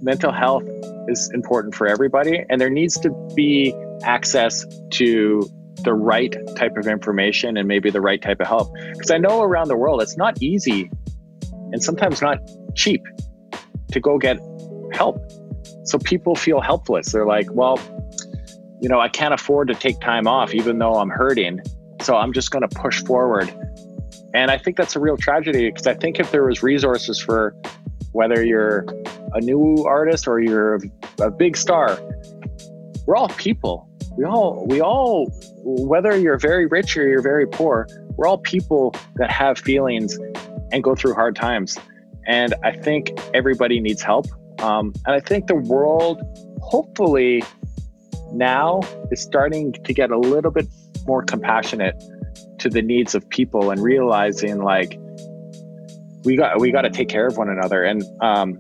mental 0.01 0.33
health 0.33 0.65
is 1.09 1.31
important 1.35 1.75
for 1.75 1.87
everybody 1.87 2.45
and 2.49 2.61
there 2.61 2.71
needs 2.71 2.99
to 3.01 3.11
be 3.35 3.75
access 4.03 4.67
to 4.91 5.49
the 5.83 5.95
right 5.95 6.35
type 6.57 6.77
of 6.77 6.87
information 6.87 7.57
and 7.57 7.69
maybe 7.69 7.91
the 7.91 8.01
right 8.01 8.23
type 8.23 8.41
of 8.41 8.47
help 8.47 8.73
because 8.93 9.11
i 9.11 9.19
know 9.19 9.43
around 9.43 9.69
the 9.69 9.77
world 9.77 10.01
it's 10.01 10.17
not 10.17 10.41
easy 10.43 10.91
and 11.73 11.83
sometimes 11.83 12.21
not 12.23 12.39
cheap 12.75 13.03
to 13.91 14.01
go 14.01 14.19
get 14.19 14.39
help 14.93 15.19
so 15.85 15.99
people 15.99 16.35
feel 16.35 16.61
helpless. 16.61 17.13
They're 17.13 17.27
like, 17.27 17.49
well, 17.53 17.79
you 18.81 18.89
know, 18.89 19.01
I 19.01 19.09
can't 19.09 19.35
afford 19.35 19.69
to 19.69 19.75
take 19.75 20.01
time 20.01 20.27
off 20.27 20.55
even 20.55 20.79
though 20.79 20.95
I'm 20.95 21.11
hurting. 21.11 21.61
So 22.01 22.17
I'm 22.17 22.33
just 22.33 22.51
going 22.51 22.67
to 22.67 22.75
push 22.75 23.03
forward. 23.05 23.55
And 24.35 24.51
I 24.51 24.59
think 24.59 24.77
that's 24.77 24.97
a 24.97 25.01
real 25.01 25.17
tragedy 25.17 25.71
because 25.71 25.87
I 25.87 25.95
think 25.95 26.19
if 26.19 26.31
there 26.33 26.45
was 26.45 26.63
resources 26.63 27.21
for 27.21 27.55
whether 28.13 28.45
you're 28.45 28.85
a 29.33 29.41
new 29.41 29.85
artist 29.87 30.27
or 30.27 30.41
you're 30.41 30.81
a 31.21 31.31
big 31.31 31.57
star, 31.57 31.99
we're 33.07 33.17
all 33.17 33.29
people. 33.29 33.89
we 34.17 34.25
all 34.25 34.65
we 34.67 34.81
all 34.81 35.27
whether 35.65 36.17
you're 36.17 36.39
very 36.39 36.67
rich 36.67 36.97
or 36.97 37.07
you're 37.09 37.23
very 37.23 37.47
poor 37.47 37.87
we're 38.17 38.27
all 38.27 38.39
people 38.39 38.95
that 39.17 39.31
have 39.31 39.59
feelings 39.59 40.19
and 40.73 40.85
go 40.85 40.95
through 40.95 41.15
hard 41.15 41.35
times 41.35 41.79
and 42.27 42.55
i 42.63 42.71
think 42.71 43.11
everybody 43.35 43.81
needs 43.81 44.03
help 44.03 44.27
um, 44.61 44.93
and 45.07 45.15
i 45.17 45.21
think 45.21 45.47
the 45.49 45.57
world 45.57 46.23
hopefully 46.63 47.43
now 48.33 48.81
is 49.11 49.21
starting 49.21 49.73
to 49.73 49.93
get 49.93 50.11
a 50.11 50.19
little 50.19 50.51
bit 50.51 50.67
more 51.07 51.23
compassionate 51.23 51.95
to 52.59 52.69
the 52.69 52.83
needs 52.83 53.15
of 53.15 53.29
people 53.29 53.71
and 53.71 53.83
realizing 53.83 54.63
like 54.63 54.99
we 56.25 56.37
got 56.37 56.61
we 56.61 56.71
got 56.71 56.83
to 56.83 56.91
take 56.91 57.09
care 57.09 57.27
of 57.27 57.37
one 57.37 57.49
another. 57.49 57.83
And 57.83 58.03
um, 58.21 58.59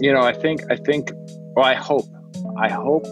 you 0.00 0.12
know 0.12 0.22
i 0.22 0.32
think 0.32 0.60
i 0.70 0.76
think 0.76 1.10
well 1.54 1.64
i 1.64 1.74
hope 1.74 2.04
i 2.58 2.68
hope 2.68 3.04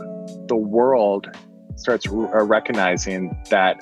the 0.49 0.57
world 0.57 1.29
starts 1.77 2.07
uh, 2.09 2.45
recognizing 2.45 3.37
that 3.51 3.81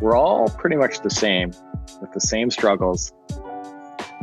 we're 0.00 0.16
all 0.16 0.48
pretty 0.48 0.76
much 0.76 1.00
the 1.00 1.10
same 1.10 1.52
with 2.00 2.12
the 2.12 2.20
same 2.20 2.50
struggles. 2.50 3.12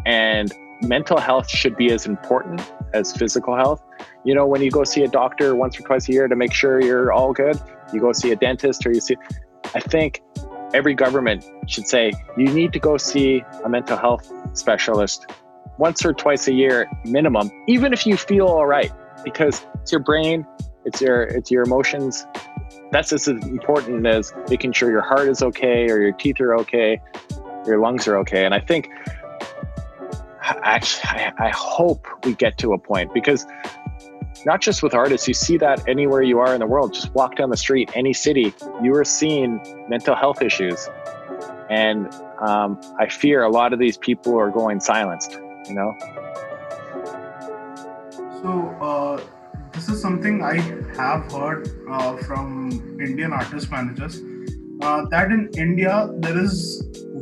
And 0.06 0.54
mental 0.82 1.19
health 1.19 1.49
should 1.49 1.75
be 1.75 1.91
as 1.91 2.06
important 2.06 2.62
as 2.93 3.15
physical 3.15 3.56
health. 3.56 3.82
You 4.25 4.36
know 4.36 4.45
when 4.45 4.62
you 4.62 4.71
go 4.71 4.84
see 4.84 5.04
a 5.04 5.08
doctor 5.08 5.56
once 5.56 5.80
or 5.80 5.84
twice 5.84 6.10
a 6.10 6.12
year 6.12 6.28
to 6.28 6.36
make 6.36 6.54
sure 6.54 6.82
you're 6.82 7.12
all 7.12 7.34
good 7.34 7.60
you 7.93 7.99
go 7.99 8.12
see 8.12 8.32
a 8.32 8.36
dentist 8.36 8.86
or 8.86 8.91
you 8.91 9.02
see 9.02 9.15
i 9.73 9.80
think 9.80 10.21
every 10.73 10.93
government 10.93 11.45
should 11.67 11.88
say 11.88 12.12
you 12.38 12.45
need 12.45 12.73
to 12.73 12.79
go 12.79 12.97
see 12.97 13.43
a 13.63 13.69
mental 13.69 13.97
health 13.97 14.32
specialist 14.53 15.25
once 15.77 16.05
or 16.05 16.13
twice 16.13 16.47
a 16.47 16.53
year 16.53 16.89
minimum 17.05 17.51
even 17.67 17.93
if 17.93 18.05
you 18.05 18.17
feel 18.17 18.47
all 18.47 18.65
right 18.65 18.91
because 19.23 19.65
it's 19.82 19.91
your 19.91 20.01
brain 20.01 20.45
it's 20.86 21.01
your 21.01 21.23
it's 21.23 21.51
your 21.51 21.63
emotions. 21.63 22.25
That's 22.91 23.12
as 23.13 23.27
important 23.27 24.08
as 24.08 24.34
making 24.49 24.71
sure 24.73 24.89
your 24.89 25.01
heart 25.01 25.27
is 25.27 25.43
okay 25.43 25.89
or 25.89 26.01
your 26.01 26.13
teeth 26.13 26.39
are 26.41 26.55
okay 26.58 26.99
your 27.65 27.79
lungs 27.79 28.08
are 28.08 28.17
okay. 28.17 28.45
And 28.45 28.53
i 28.53 28.60
think 28.60 28.89
actually 30.41 31.03
I, 31.03 31.32
I 31.38 31.49
hope 31.49 32.08
we 32.25 32.34
get 32.34 32.58
to 32.60 32.73
a 32.73 32.77
point 32.77 33.13
because 33.13 33.45
not 34.45 34.61
just 34.61 34.81
with 34.83 34.93
artists 34.93 35.27
you 35.27 35.33
see 35.33 35.57
that 35.57 35.87
anywhere 35.87 36.21
you 36.21 36.39
are 36.39 36.53
in 36.53 36.59
the 36.59 36.67
world. 36.67 36.93
Just 36.93 37.13
walk 37.13 37.35
down 37.35 37.49
the 37.49 37.57
street 37.57 37.91
any 37.95 38.13
city 38.13 38.53
you 38.81 38.95
are 38.95 39.05
seeing 39.05 39.61
mental 39.89 40.15
health 40.15 40.41
issues. 40.41 40.89
And 41.69 42.13
um, 42.39 42.79
i 42.97 43.07
fear 43.07 43.43
a 43.43 43.49
lot 43.49 43.73
of 43.73 43.79
these 43.79 43.97
people 43.97 44.37
are 44.37 44.49
going 44.49 44.79
silenced 44.79 45.37
you 45.69 45.75
know? 45.75 45.95
So 48.41 48.75
uh, 48.81 49.21
this 49.73 49.87
is 49.89 50.01
something 50.01 50.41
i 50.43 50.55
have 50.99 51.31
heard 51.31 51.69
uh, 51.89 52.17
from 52.17 52.71
indian 52.99 53.33
artist 53.33 53.71
managers. 53.71 54.21
Uh, 54.81 55.05
that 55.11 55.31
in 55.35 55.41
india 55.57 56.09
there 56.19 56.37
is 56.41 56.53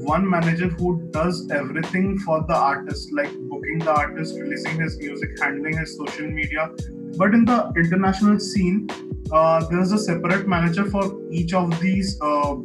one 0.08 0.28
manager 0.30 0.68
who 0.80 0.90
does 1.12 1.40
everything 1.52 2.18
for 2.20 2.38
the 2.50 2.56
artist 2.56 3.12
like 3.20 3.32
booking 3.52 3.80
the 3.80 3.92
artist 3.92 4.36
releasing 4.40 4.80
his 4.80 4.98
music 5.00 5.30
handling 5.42 5.76
his 5.78 5.98
social 5.98 6.30
media 6.40 6.70
but 7.16 7.34
in 7.34 7.46
the 7.46 7.72
international 7.76 8.40
scene, 8.40 8.90
uh, 9.32 9.66
there's 9.68 9.92
a 9.92 9.98
separate 9.98 10.48
manager 10.48 10.86
for 10.86 11.20
each 11.32 11.54
of 11.54 11.80
these 11.80 12.20
uh, 12.22 12.56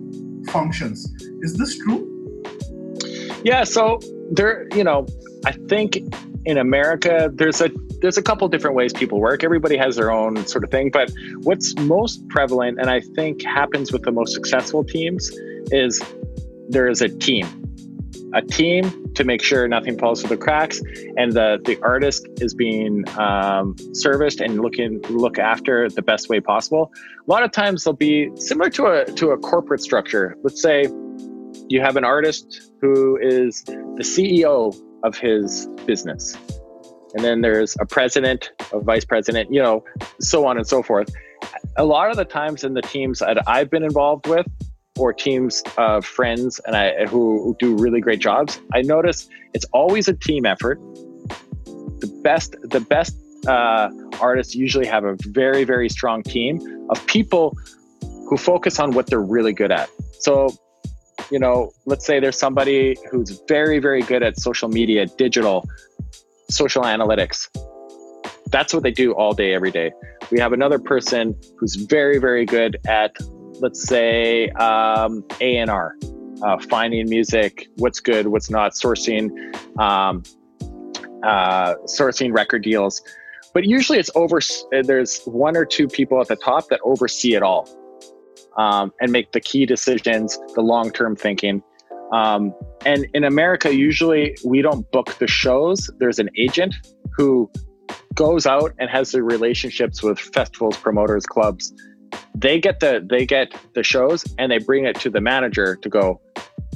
functions. 0.48 1.12
Is 1.40 1.56
this 1.56 1.78
true? 1.78 2.08
Yeah. 3.44 3.64
So 3.64 4.00
there, 4.30 4.68
you 4.74 4.84
know, 4.84 5.06
I 5.44 5.52
think 5.52 5.98
in 6.44 6.58
America, 6.58 7.30
there's 7.32 7.60
a 7.60 7.70
there's 8.00 8.18
a 8.18 8.22
couple 8.22 8.48
different 8.48 8.74
ways 8.74 8.92
people 8.92 9.20
work. 9.20 9.44
Everybody 9.44 9.76
has 9.76 9.96
their 9.96 10.10
own 10.10 10.44
sort 10.46 10.64
of 10.64 10.70
thing, 10.70 10.90
but 10.90 11.12
what's 11.42 11.76
most 11.78 12.28
prevalent, 12.28 12.80
and 12.80 12.90
I 12.90 13.00
think 13.00 13.44
happens 13.44 13.92
with 13.92 14.02
the 14.02 14.10
most 14.10 14.34
successful 14.34 14.82
teams, 14.82 15.30
is 15.70 16.02
there 16.68 16.88
is 16.88 17.00
a 17.00 17.08
team 17.08 17.61
a 18.34 18.42
team 18.42 19.12
to 19.14 19.24
make 19.24 19.42
sure 19.42 19.68
nothing 19.68 19.98
falls 19.98 20.20
through 20.20 20.36
the 20.36 20.42
cracks 20.42 20.80
and 21.16 21.32
the, 21.32 21.60
the 21.64 21.78
artist 21.82 22.26
is 22.40 22.54
being 22.54 23.04
um, 23.18 23.76
serviced 23.92 24.40
and 24.40 24.60
looking 24.60 25.00
look 25.10 25.38
after 25.38 25.88
the 25.88 26.02
best 26.02 26.28
way 26.28 26.40
possible. 26.40 26.92
A 27.26 27.30
lot 27.30 27.42
of 27.42 27.52
times 27.52 27.84
they'll 27.84 27.92
be 27.94 28.30
similar 28.36 28.70
to 28.70 28.86
a 28.86 29.04
to 29.12 29.30
a 29.30 29.38
corporate 29.38 29.82
structure. 29.82 30.36
Let's 30.42 30.62
say 30.62 30.86
you 31.68 31.80
have 31.80 31.96
an 31.96 32.04
artist 32.04 32.70
who 32.80 33.18
is 33.20 33.62
the 33.64 34.02
ceo 34.02 34.74
of 35.04 35.16
his 35.16 35.66
business 35.86 36.36
and 37.14 37.24
then 37.24 37.40
there's 37.40 37.76
a 37.80 37.86
president 37.86 38.52
a 38.72 38.80
vice 38.80 39.04
president 39.04 39.52
you 39.52 39.60
know 39.62 39.84
so 40.20 40.46
on 40.46 40.56
and 40.56 40.66
so 40.66 40.82
forth. 40.82 41.14
A 41.76 41.84
lot 41.84 42.10
of 42.10 42.16
the 42.16 42.24
times 42.24 42.64
in 42.64 42.74
the 42.74 42.82
teams 42.82 43.18
that 43.20 43.46
i've 43.48 43.70
been 43.70 43.82
involved 43.82 44.26
with 44.26 44.46
or 45.02 45.12
teams 45.12 45.64
of 45.76 46.06
friends 46.06 46.60
and 46.64 46.76
I 46.76 47.06
who 47.06 47.56
do 47.58 47.76
really 47.76 48.00
great 48.00 48.20
jobs, 48.20 48.60
I 48.72 48.82
notice 48.82 49.28
it's 49.52 49.64
always 49.72 50.06
a 50.06 50.14
team 50.14 50.46
effort. 50.46 50.80
The 51.98 52.20
best 52.22 52.54
the 52.62 52.80
best 52.80 53.16
uh, 53.48 53.90
artists 54.20 54.54
usually 54.54 54.86
have 54.86 55.04
a 55.04 55.16
very 55.26 55.64
very 55.64 55.88
strong 55.88 56.22
team 56.22 56.86
of 56.90 57.04
people 57.06 57.56
who 58.28 58.36
focus 58.36 58.78
on 58.78 58.92
what 58.92 59.08
they're 59.08 59.20
really 59.20 59.52
good 59.52 59.72
at. 59.72 59.90
So, 60.20 60.54
you 61.32 61.40
know, 61.40 61.72
let's 61.84 62.06
say 62.06 62.20
there's 62.20 62.38
somebody 62.38 62.96
who's 63.10 63.42
very 63.48 63.80
very 63.80 64.02
good 64.02 64.22
at 64.22 64.38
social 64.38 64.68
media, 64.68 65.06
digital, 65.06 65.68
social 66.48 66.84
analytics. 66.84 67.48
That's 68.50 68.72
what 68.72 68.84
they 68.84 68.92
do 68.92 69.12
all 69.14 69.32
day 69.32 69.52
every 69.52 69.72
day. 69.72 69.90
We 70.30 70.38
have 70.38 70.52
another 70.52 70.78
person 70.78 71.34
who's 71.58 71.74
very 71.74 72.18
very 72.18 72.46
good 72.46 72.78
at 72.86 73.10
let's 73.62 73.82
say 73.84 74.50
um, 74.50 75.24
A&R, 75.40 75.96
uh, 76.42 76.58
finding 76.68 77.08
music, 77.08 77.68
what's 77.76 78.00
good, 78.00 78.26
what's 78.26 78.50
not, 78.50 78.72
sourcing, 78.72 79.30
um, 79.78 80.24
uh, 81.22 81.74
sourcing 81.84 82.34
record 82.34 82.64
deals. 82.64 83.00
But 83.54 83.64
usually 83.64 83.98
it's 83.98 84.10
over, 84.16 84.40
there's 84.82 85.22
one 85.24 85.56
or 85.56 85.64
two 85.64 85.86
people 85.86 86.20
at 86.20 86.26
the 86.26 86.36
top 86.36 86.68
that 86.68 86.80
oversee 86.82 87.34
it 87.34 87.42
all 87.42 87.68
um, 88.56 88.92
and 89.00 89.12
make 89.12 89.30
the 89.30 89.40
key 89.40 89.64
decisions, 89.64 90.38
the 90.54 90.62
long 90.62 90.90
term 90.90 91.14
thinking. 91.14 91.62
Um, 92.12 92.52
and 92.84 93.06
in 93.14 93.22
America, 93.24 93.74
usually 93.74 94.36
we 94.44 94.60
don't 94.60 94.90
book 94.90 95.14
the 95.18 95.28
shows. 95.28 95.88
There's 95.98 96.18
an 96.18 96.30
agent 96.36 96.74
who 97.16 97.48
goes 98.14 98.44
out 98.44 98.72
and 98.78 98.90
has 98.90 99.12
the 99.12 99.22
relationships 99.22 100.02
with 100.02 100.18
festivals, 100.18 100.76
promoters, 100.76 101.24
clubs, 101.24 101.72
they 102.34 102.60
get 102.60 102.80
the 102.80 103.04
they 103.08 103.26
get 103.26 103.52
the 103.74 103.82
shows 103.82 104.24
and 104.38 104.50
they 104.50 104.58
bring 104.58 104.84
it 104.84 104.98
to 105.00 105.10
the 105.10 105.20
manager 105.20 105.76
to 105.76 105.88
go 105.88 106.20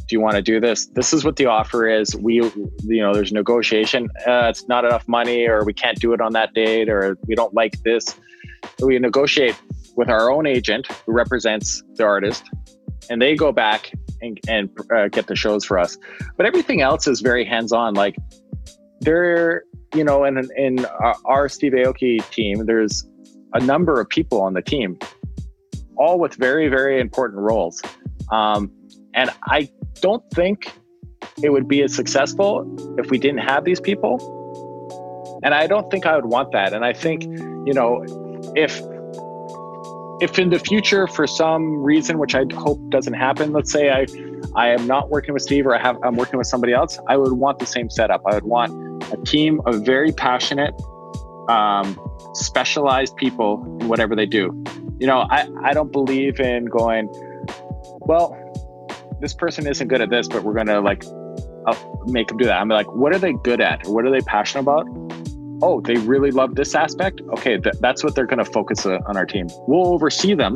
do 0.08 0.14
you 0.14 0.20
want 0.20 0.36
to 0.36 0.42
do 0.42 0.60
this? 0.60 0.86
This 0.86 1.12
is 1.12 1.24
what 1.24 1.34
the 1.34 1.46
offer 1.46 1.88
is. 1.88 2.14
We 2.14 2.34
you 2.34 3.02
know 3.02 3.12
there's 3.12 3.32
negotiation. 3.32 4.08
Uh, 4.26 4.46
it's 4.48 4.68
not 4.68 4.84
enough 4.84 5.06
money 5.08 5.46
or 5.46 5.64
we 5.64 5.74
can't 5.74 5.98
do 5.98 6.12
it 6.12 6.20
on 6.20 6.32
that 6.32 6.54
date 6.54 6.88
or 6.88 7.18
we 7.26 7.34
don't 7.34 7.54
like 7.54 7.82
this. 7.82 8.14
We 8.80 8.98
negotiate 8.98 9.60
with 9.96 10.08
our 10.08 10.30
own 10.30 10.46
agent 10.46 10.86
who 11.04 11.12
represents 11.12 11.82
the 11.94 12.04
artist 12.04 12.44
and 13.10 13.20
they 13.20 13.34
go 13.34 13.50
back 13.50 13.90
and, 14.20 14.38
and 14.48 14.70
uh, 14.94 15.08
get 15.08 15.26
the 15.26 15.36
shows 15.36 15.64
for 15.64 15.78
us. 15.78 15.98
But 16.36 16.46
everything 16.46 16.82
else 16.82 17.06
is 17.06 17.20
very 17.20 17.44
hands-on. 17.44 17.94
Like 17.94 18.16
there 19.00 19.64
you 19.94 20.04
know 20.04 20.24
in, 20.24 20.48
in 20.56 20.84
our 21.24 21.48
steve 21.48 21.72
aoki 21.72 22.28
team 22.30 22.66
there's 22.66 23.08
a 23.54 23.60
number 23.60 24.00
of 24.00 24.08
people 24.08 24.40
on 24.40 24.54
the 24.54 24.62
team 24.62 24.98
all 25.96 26.18
with 26.18 26.34
very, 26.34 26.68
very 26.68 27.00
important 27.00 27.40
roles. 27.40 27.82
Um, 28.30 28.70
and 29.14 29.30
I 29.44 29.68
don't 30.00 30.22
think 30.32 30.72
it 31.42 31.50
would 31.50 31.68
be 31.68 31.82
as 31.82 31.94
successful 31.94 32.64
if 32.98 33.10
we 33.10 33.18
didn't 33.18 33.40
have 33.40 33.64
these 33.64 33.80
people. 33.80 35.40
And 35.42 35.54
I 35.54 35.66
don't 35.66 35.90
think 35.90 36.06
I 36.06 36.16
would 36.16 36.26
want 36.26 36.52
that. 36.52 36.72
And 36.72 36.84
I 36.84 36.92
think, 36.92 37.24
you 37.24 37.72
know, 37.72 38.04
if 38.54 38.80
if 40.20 40.38
in 40.38 40.48
the 40.48 40.58
future 40.58 41.06
for 41.06 41.26
some 41.26 41.82
reason 41.82 42.18
which 42.18 42.34
i 42.34 42.44
hope 42.54 42.78
doesn't 42.90 43.14
happen 43.14 43.52
let's 43.52 43.70
say 43.70 43.90
i 43.90 44.06
i 44.54 44.68
am 44.68 44.86
not 44.86 45.10
working 45.10 45.34
with 45.34 45.42
steve 45.42 45.66
or 45.66 45.74
i 45.74 45.78
have 45.78 45.98
i'm 46.02 46.16
working 46.16 46.38
with 46.38 46.46
somebody 46.46 46.72
else 46.72 46.98
i 47.06 47.16
would 47.16 47.32
want 47.32 47.58
the 47.58 47.66
same 47.66 47.90
setup 47.90 48.22
i 48.26 48.34
would 48.34 48.44
want 48.44 48.72
a 49.12 49.16
team 49.24 49.60
of 49.66 49.84
very 49.84 50.12
passionate 50.12 50.74
um, 51.48 51.96
specialized 52.32 53.14
people 53.16 53.62
in 53.80 53.88
whatever 53.88 54.16
they 54.16 54.26
do 54.26 54.50
you 54.98 55.06
know, 55.06 55.26
I, 55.30 55.48
I 55.62 55.72
don't 55.72 55.92
believe 55.92 56.40
in 56.40 56.66
going, 56.66 57.08
well, 58.00 58.36
this 59.20 59.34
person 59.34 59.66
isn't 59.66 59.88
good 59.88 60.00
at 60.00 60.10
this, 60.10 60.28
but 60.28 60.42
we're 60.42 60.54
going 60.54 60.66
to 60.66 60.80
like 60.80 61.04
uh, 61.66 61.74
make 62.06 62.28
them 62.28 62.36
do 62.38 62.44
that. 62.44 62.60
I'm 62.60 62.68
like, 62.68 62.92
what 62.94 63.14
are 63.14 63.18
they 63.18 63.32
good 63.32 63.60
at? 63.60 63.86
What 63.86 64.04
are 64.04 64.10
they 64.10 64.20
passionate 64.20 64.62
about? 64.62 64.86
Oh, 65.62 65.80
they 65.80 65.96
really 65.96 66.30
love 66.30 66.54
this 66.54 66.74
aspect. 66.74 67.20
Okay, 67.38 67.58
th- 67.58 67.76
that's 67.80 68.04
what 68.04 68.14
they're 68.14 68.26
going 68.26 68.44
to 68.44 68.50
focus 68.50 68.84
uh, 68.84 68.98
on 69.06 69.16
our 69.16 69.26
team. 69.26 69.48
We'll 69.66 69.88
oversee 69.88 70.34
them, 70.34 70.54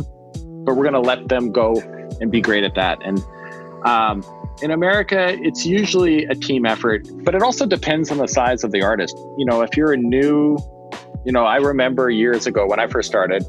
but 0.65 0.77
we're 0.77 0.85
going 0.85 0.93
to 0.93 1.01
let 1.01 1.29
them 1.29 1.53
go 1.53 1.75
and 2.21 2.31
be 2.31 2.41
great 2.41 2.65
at 2.65 2.75
that. 2.75 2.99
And 3.03 3.23
um, 3.87 4.23
in 4.63 4.71
America, 4.71 5.37
it's 5.41 5.65
usually 5.65 6.27
a 6.27 6.35
team 6.35 6.67
effort, 6.67 7.09
but 7.25 7.35
it 7.35 7.43
also 7.43 7.67
depends 7.67 8.11
on 8.11 8.19
the 8.19 8.29
size 8.29 8.63
of 8.63 8.73
the 8.73 8.83
artist. 8.83 9.17
You 9.39 9.47
know, 9.47 9.63
if 9.63 9.75
you're 9.75 9.93
a 9.93 9.97
new, 9.97 10.59
you 11.25 11.33
know, 11.33 11.45
I 11.45 11.57
remember 11.57 12.11
years 12.11 12.47
ago 12.47 12.67
when 12.67 12.79
I 12.79 12.87
first 12.87 13.09
started, 13.09 13.43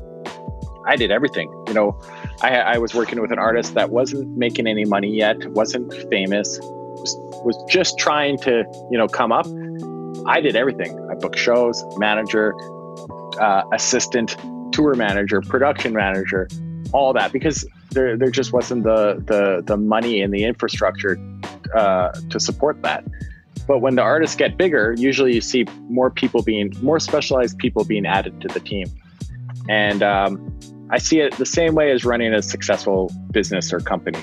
I 0.86 0.96
did 0.96 1.12
everything. 1.12 1.50
You 1.68 1.74
know, 1.74 2.00
I, 2.42 2.58
I 2.58 2.78
was 2.78 2.94
working 2.94 3.22
with 3.22 3.32
an 3.32 3.40
artist 3.40 3.74
that 3.76 3.92
wasn't 3.92 4.38
making 4.38 4.68
any 4.68 4.86
money 4.86 5.10
yet, 5.16 5.46
wasn't 5.52 5.94
famous, 6.10 6.60
was, 6.62 7.16
was 7.44 7.64
just 7.70 7.98
trying 7.98 8.38
to, 8.40 8.64
you 8.90 8.98
know, 8.98 9.08
come 9.08 9.32
up. 9.32 9.48
I 10.28 10.42
did 10.42 10.56
everything. 10.56 10.98
I 11.10 11.16
booked 11.16 11.38
shows, 11.38 11.84
manager, 11.98 12.54
uh, 13.40 13.64
assistant, 13.74 14.36
tour 14.72 14.96
manager, 14.96 15.42
production 15.42 15.94
manager, 15.94 16.48
all 16.94 17.14
that 17.14 17.32
because 17.32 17.66
there 17.92 18.18
there 18.18 18.32
just 18.32 18.54
wasn't 18.54 18.84
the 18.84 19.24
the 19.28 19.64
the 19.66 19.78
money 19.78 20.22
and 20.22 20.34
the 20.34 20.44
infrastructure 20.44 21.18
uh, 21.76 22.12
to 22.30 22.40
support 22.40 22.82
that. 22.84 23.04
But 23.68 23.80
when 23.80 23.96
the 23.96 24.02
artists 24.02 24.36
get 24.36 24.58
bigger, 24.58 24.94
usually 24.98 25.34
you 25.34 25.42
see 25.42 25.66
more 25.90 26.10
people 26.10 26.42
being 26.42 26.74
more 26.82 27.00
specialized 27.00 27.58
people 27.58 27.84
being 27.84 28.06
added 28.06 28.42
to 28.42 28.48
the 28.48 28.60
team, 28.60 28.88
and 29.70 30.04
um, 30.04 30.60
I 30.90 30.98
see 30.98 31.20
it 31.20 31.38
the 31.38 31.46
same 31.46 31.76
way 31.76 31.92
as 31.92 32.04
running 32.04 32.34
a 32.34 32.42
successful 32.42 33.12
business 33.32 33.72
or 33.72 33.80
company. 33.80 34.20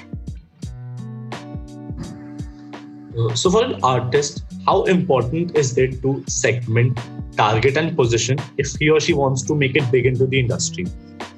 Uh, 3.18 3.34
so 3.34 3.50
for 3.50 3.64
an 3.64 3.80
artist, 3.82 4.44
how 4.66 4.82
important 4.84 5.56
is 5.56 5.76
it 5.78 6.02
to 6.02 6.22
segment, 6.28 6.98
target, 7.36 7.76
and 7.76 7.96
position 7.96 8.38
if 8.58 8.74
he 8.78 8.90
or 8.90 9.00
she 9.00 9.14
wants 9.14 9.42
to 9.42 9.54
make 9.54 9.74
it 9.76 9.90
big 9.90 10.06
into 10.06 10.26
the 10.26 10.38
industry? 10.38 10.86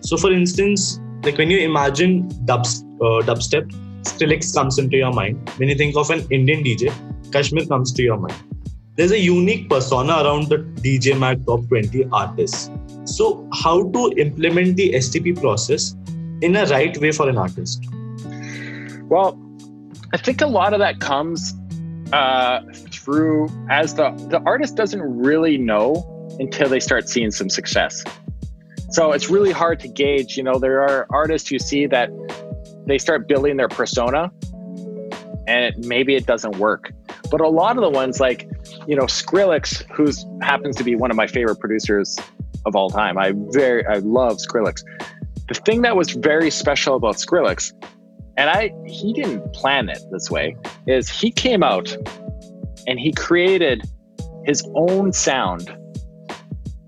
So, 0.01 0.17
for 0.17 0.33
instance, 0.33 1.01
like 1.23 1.39
when 1.39 1.51
you 1.51 1.59
imagine 1.59 2.29
dub, 2.45 2.67
uh, 2.67 3.23
dubstep, 3.29 3.71
Skrillex 4.03 4.55
comes 4.55 4.79
into 4.79 4.97
your 4.97 5.13
mind. 5.13 5.49
When 5.59 5.69
you 5.69 5.75
think 5.75 5.97
of 5.97 6.11
an 6.11 6.27
Indian 6.31 6.65
DJ, 6.65 6.93
KSHMR 7.31 7.69
comes 7.69 7.93
to 7.93 8.03
your 8.03 8.17
mind. 8.17 8.35
There's 8.97 9.13
a 9.13 9.19
unique 9.19 9.71
persona 9.71 10.13
around 10.25 10.49
the 10.49 10.59
DJ 10.59 11.19
Mag 11.19 11.47
Top 11.47 11.67
20 11.69 12.09
artists. 12.13 12.71
So, 13.11 13.49
how 13.53 13.91
to 13.91 14.13
implement 14.17 14.77
the 14.77 14.93
STP 14.93 15.41
process 15.41 15.97
in 16.43 16.55
a 16.55 16.65
right 16.67 16.97
way 16.97 17.11
for 17.11 17.29
an 17.29 17.39
artist? 17.39 17.85
Well, 19.09 19.39
I 20.13 20.17
think 20.17 20.41
a 20.41 20.47
lot 20.47 20.73
of 20.73 20.79
that 20.79 21.01
comes 21.01 21.53
uh, 22.13 22.61
through 22.93 23.49
as 23.69 23.95
the 23.95 24.11
the 24.31 24.41
artist 24.47 24.77
doesn't 24.77 25.03
really 25.03 25.59
know 25.59 26.07
until 26.39 26.69
they 26.69 26.79
start 26.79 27.09
seeing 27.09 27.33
some 27.33 27.51
success. 27.51 28.05
So 28.91 29.11
it's 29.11 29.29
really 29.29 29.51
hard 29.51 29.81
to 29.81 29.89
gauge. 29.89 30.37
You 30.37 30.45
know, 30.45 30.61
there 30.61 30.81
are 30.81 31.07
artists 31.11 31.49
who 31.49 31.59
see 31.59 31.87
that 31.87 32.11
they 32.87 32.99
start 32.99 33.27
building 33.27 33.57
their 33.57 33.69
persona, 33.69 34.31
and 35.49 35.65
it, 35.65 35.79
maybe 35.79 36.15
it 36.15 36.27
doesn't 36.27 36.59
work. 36.59 36.93
But 37.29 37.41
a 37.41 37.49
lot 37.49 37.77
of 37.77 37.83
the 37.83 37.91
ones 37.91 38.21
like, 38.21 38.49
you 38.87 38.95
know, 38.95 39.05
Skrillex, 39.05 39.85
who's 39.91 40.25
happens 40.43 40.77
to 40.77 40.85
be 40.85 40.95
one 40.95 41.11
of 41.11 41.17
my 41.17 41.27
favorite 41.27 41.59
producers 41.59 42.17
of 42.67 42.75
all 42.75 42.91
time. 42.91 43.19
I 43.19 43.33
very 43.35 43.87
I 43.87 43.99
love 43.99 44.39
Skrillex. 44.39 44.83
The 45.49 45.55
thing 45.55 45.83
that 45.83 45.97
was 45.97 46.11
very 46.11 46.51
special 46.51 46.97
about 46.97 47.17
Skrillex, 47.17 47.73
and 48.37 48.51
I 48.51 48.73
he 48.87 49.13
didn't 49.13 49.53
plan 49.53 49.89
it 49.89 50.03
this 50.11 50.31
way, 50.31 50.57
is 50.87 51.09
he 51.09 51.31
came 51.31 51.63
out 51.63 51.97
and 52.87 52.99
he 52.99 53.13
created 53.13 53.83
his 54.47 54.67
own 54.75 55.13
sound 55.13 55.77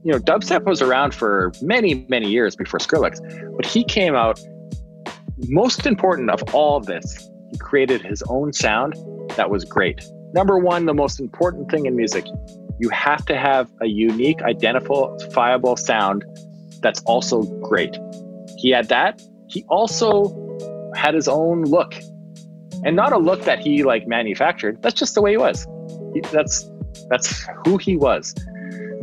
you 0.05 0.11
know, 0.11 0.19
dubstep 0.19 0.65
was 0.65 0.83
around 0.83 1.15
for 1.15 1.53
many, 1.63 2.07
many 2.09 2.29
years 2.29 2.57
before 2.57 2.81
Skrillex, 2.81 3.21
but 3.57 3.65
he 3.65 3.85
came 3.85 4.15
out. 4.15 4.41
Most 5.49 5.87
important 5.87 6.31
of 6.31 6.43
all 6.55 6.77
of 6.77 6.87
this, 6.87 7.29
he 7.51 7.59
created 7.59 8.03
his 8.03 8.23
own 8.29 8.53
sound 8.53 8.95
that 9.37 9.51
was 9.51 9.65
great. 9.65 10.05
Number 10.35 10.59
one, 10.59 10.87
the 10.87 10.95
most 10.95 11.21
important 11.21 11.71
thing 11.71 11.87
in 11.87 11.95
music, 11.95 12.25
you 12.83 12.88
have 12.88 13.25
to 13.27 13.38
have 13.38 13.71
a 13.81 13.87
unique, 13.87 14.42
identifiable 14.42 15.77
sound 15.77 16.25
that's 16.81 17.01
also 17.05 17.42
great. 17.61 17.97
He 18.59 18.71
had 18.71 18.88
that. 18.88 19.23
He 19.47 19.64
also 19.68 20.90
had 20.97 21.14
his 21.14 21.29
own 21.29 21.62
look, 21.62 21.95
and 22.85 22.97
not 22.97 23.12
a 23.12 23.18
look 23.18 23.45
that 23.45 23.61
he 23.61 23.85
like 23.85 24.09
manufactured. 24.09 24.83
That's 24.83 24.99
just 24.99 25.14
the 25.14 25.23
way 25.23 25.31
he 25.31 25.37
was. 25.37 25.64
He, 26.12 26.23
that's 26.33 26.68
that's 27.09 27.47
who 27.64 27.79
he 27.79 27.97
was. 27.97 28.35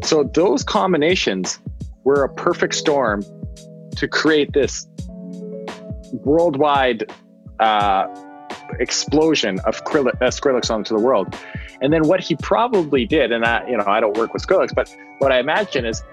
So 0.03 0.23
those 0.23 0.61
combinations 0.61 1.57
were 2.03 2.25
a 2.25 2.33
perfect 2.33 2.75
storm 2.75 3.23
to 3.95 4.09
create 4.09 4.51
this 4.51 4.87
worldwide 6.25 7.09
uh, 7.61 8.07
explosion 8.79 9.59
of 9.61 9.83
Skrillex, 9.83 10.21
uh, 10.21 10.27
Skrillex 10.27 10.69
onto 10.69 10.95
the 10.95 11.01
world. 11.01 11.35
And 11.81 11.93
then 11.93 12.07
what 12.07 12.19
he 12.19 12.35
probably 12.35 13.05
did, 13.05 13.31
and 13.31 13.45
I, 13.45 13.67
you 13.67 13.77
know, 13.77 13.85
I 13.87 13.99
don't 13.99 14.17
work 14.17 14.33
with 14.33 14.45
Skrillex, 14.45 14.73
but 14.75 14.93
what 15.19 15.31
I 15.31 15.39
imagine 15.39 15.85
is 15.85 16.03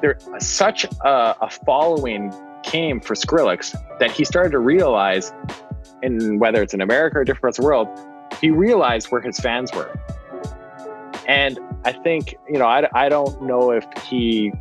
there 0.00 0.18
such 0.38 0.84
a, 0.84 1.36
a 1.40 1.50
following 1.50 2.34
came 2.62 3.00
for 3.00 3.14
Skrillex 3.14 3.74
that 3.98 4.10
he 4.10 4.24
started 4.24 4.50
to 4.50 4.58
realize, 4.58 5.32
in 6.02 6.38
whether 6.38 6.62
it's 6.62 6.74
in 6.74 6.80
America 6.80 7.18
or 7.18 7.24
different 7.24 7.42
parts 7.42 7.58
of 7.58 7.62
the 7.62 7.68
world, 7.68 7.88
he 8.40 8.50
realized 8.50 9.08
where 9.10 9.20
his 9.20 9.38
fans 9.38 9.72
were. 9.72 9.98
And 11.26 11.58
I 11.84 11.92
think, 11.92 12.36
you 12.48 12.58
know, 12.58 12.66
I, 12.66 12.88
I 12.92 13.08
don't 13.08 13.42
know 13.42 13.70
if 13.70 13.84
he 14.04 14.52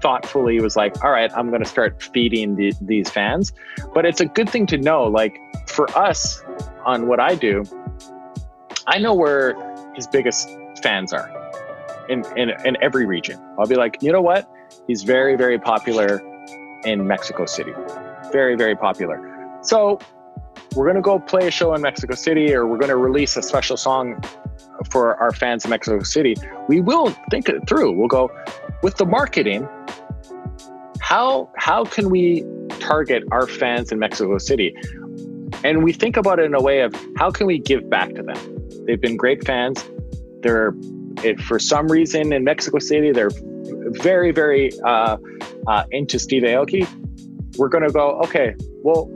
thoughtfully 0.00 0.60
was 0.60 0.76
like, 0.76 1.02
all 1.04 1.10
right, 1.10 1.30
I'm 1.36 1.48
going 1.50 1.62
to 1.62 1.68
start 1.68 2.02
feeding 2.02 2.56
the, 2.56 2.72
these 2.80 3.08
fans. 3.08 3.52
But 3.94 4.04
it's 4.04 4.20
a 4.20 4.26
good 4.26 4.50
thing 4.50 4.66
to 4.66 4.76
know. 4.76 5.04
Like 5.04 5.38
for 5.72 5.90
us 5.96 6.42
on 6.84 7.06
what 7.06 7.20
I 7.20 7.34
do, 7.34 7.64
I 8.86 8.98
know 8.98 9.14
where 9.14 9.54
his 9.94 10.06
biggest 10.06 10.48
fans 10.82 11.12
are 11.12 11.30
in, 12.08 12.24
in, 12.36 12.50
in 12.64 12.76
every 12.82 13.06
region. 13.06 13.40
I'll 13.58 13.66
be 13.66 13.76
like, 13.76 13.98
you 14.00 14.12
know 14.12 14.22
what? 14.22 14.50
He's 14.86 15.02
very, 15.02 15.36
very 15.36 15.58
popular 15.58 16.20
in 16.84 17.06
Mexico 17.06 17.46
City. 17.46 17.72
Very, 18.32 18.56
very 18.56 18.76
popular. 18.76 19.58
So 19.62 19.98
we're 20.74 20.86
going 20.86 20.96
to 20.96 21.02
go 21.02 21.18
play 21.18 21.46
a 21.46 21.50
show 21.50 21.74
in 21.74 21.82
Mexico 21.82 22.14
City 22.14 22.54
or 22.54 22.66
we're 22.66 22.78
going 22.78 22.88
to 22.88 22.96
release 22.96 23.36
a 23.36 23.42
special 23.42 23.76
song 23.76 24.22
for 24.90 25.16
our 25.16 25.32
fans 25.32 25.64
in 25.64 25.70
Mexico 25.70 26.02
City, 26.02 26.36
we 26.68 26.80
will 26.80 27.10
think 27.30 27.48
it 27.48 27.68
through. 27.68 27.92
We'll 27.92 28.08
go 28.08 28.30
with 28.82 28.96
the 28.96 29.06
marketing. 29.06 29.68
How 31.00 31.50
how 31.56 31.84
can 31.84 32.10
we 32.10 32.44
target 32.80 33.24
our 33.30 33.46
fans 33.46 33.92
in 33.92 33.98
Mexico 33.98 34.38
City? 34.38 34.74
And 35.64 35.84
we 35.84 35.92
think 35.92 36.16
about 36.16 36.38
it 36.38 36.44
in 36.44 36.54
a 36.54 36.60
way 36.60 36.80
of 36.80 36.94
how 37.16 37.30
can 37.30 37.46
we 37.46 37.58
give 37.58 37.88
back 37.88 38.14
to 38.14 38.22
them? 38.22 38.36
They've 38.86 39.00
been 39.00 39.16
great 39.16 39.44
fans. 39.44 39.84
They're 40.42 40.74
for 41.46 41.58
some 41.58 41.86
reason 41.88 42.32
in 42.32 42.42
Mexico 42.42 42.78
City 42.78 43.12
they're 43.12 43.30
very 44.00 44.32
very 44.32 44.72
uh, 44.84 45.16
uh, 45.66 45.84
into 45.90 46.18
Steve 46.18 46.42
Aoki. 46.42 46.88
We're 47.58 47.68
going 47.68 47.84
to 47.84 47.92
go 47.92 48.20
okay. 48.22 48.54
Well, 48.82 49.08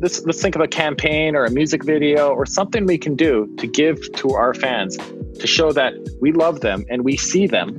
let's 0.00 0.24
let's 0.24 0.42
think 0.42 0.56
of 0.56 0.60
a 0.60 0.68
campaign 0.68 1.34
or 1.36 1.44
a 1.44 1.50
music 1.50 1.84
video 1.84 2.30
or 2.30 2.44
something 2.44 2.84
we 2.84 2.98
can 2.98 3.14
do 3.14 3.48
to 3.58 3.66
give 3.66 4.12
to 4.14 4.30
our 4.30 4.52
fans 4.52 4.98
to 5.38 5.46
show 5.46 5.72
that 5.72 5.94
we 6.20 6.32
love 6.32 6.60
them 6.60 6.84
and 6.90 7.04
we 7.04 7.16
see 7.16 7.46
them 7.46 7.78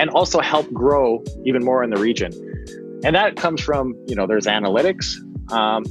and 0.00 0.08
also 0.10 0.40
help 0.40 0.72
grow 0.72 1.22
even 1.44 1.64
more 1.64 1.82
in 1.82 1.90
the 1.90 2.00
region 2.00 2.32
and 3.04 3.14
that 3.14 3.36
comes 3.36 3.60
from 3.60 3.94
you 4.06 4.14
know 4.14 4.26
there's 4.26 4.46
analytics 4.46 5.04
um, 5.52 5.84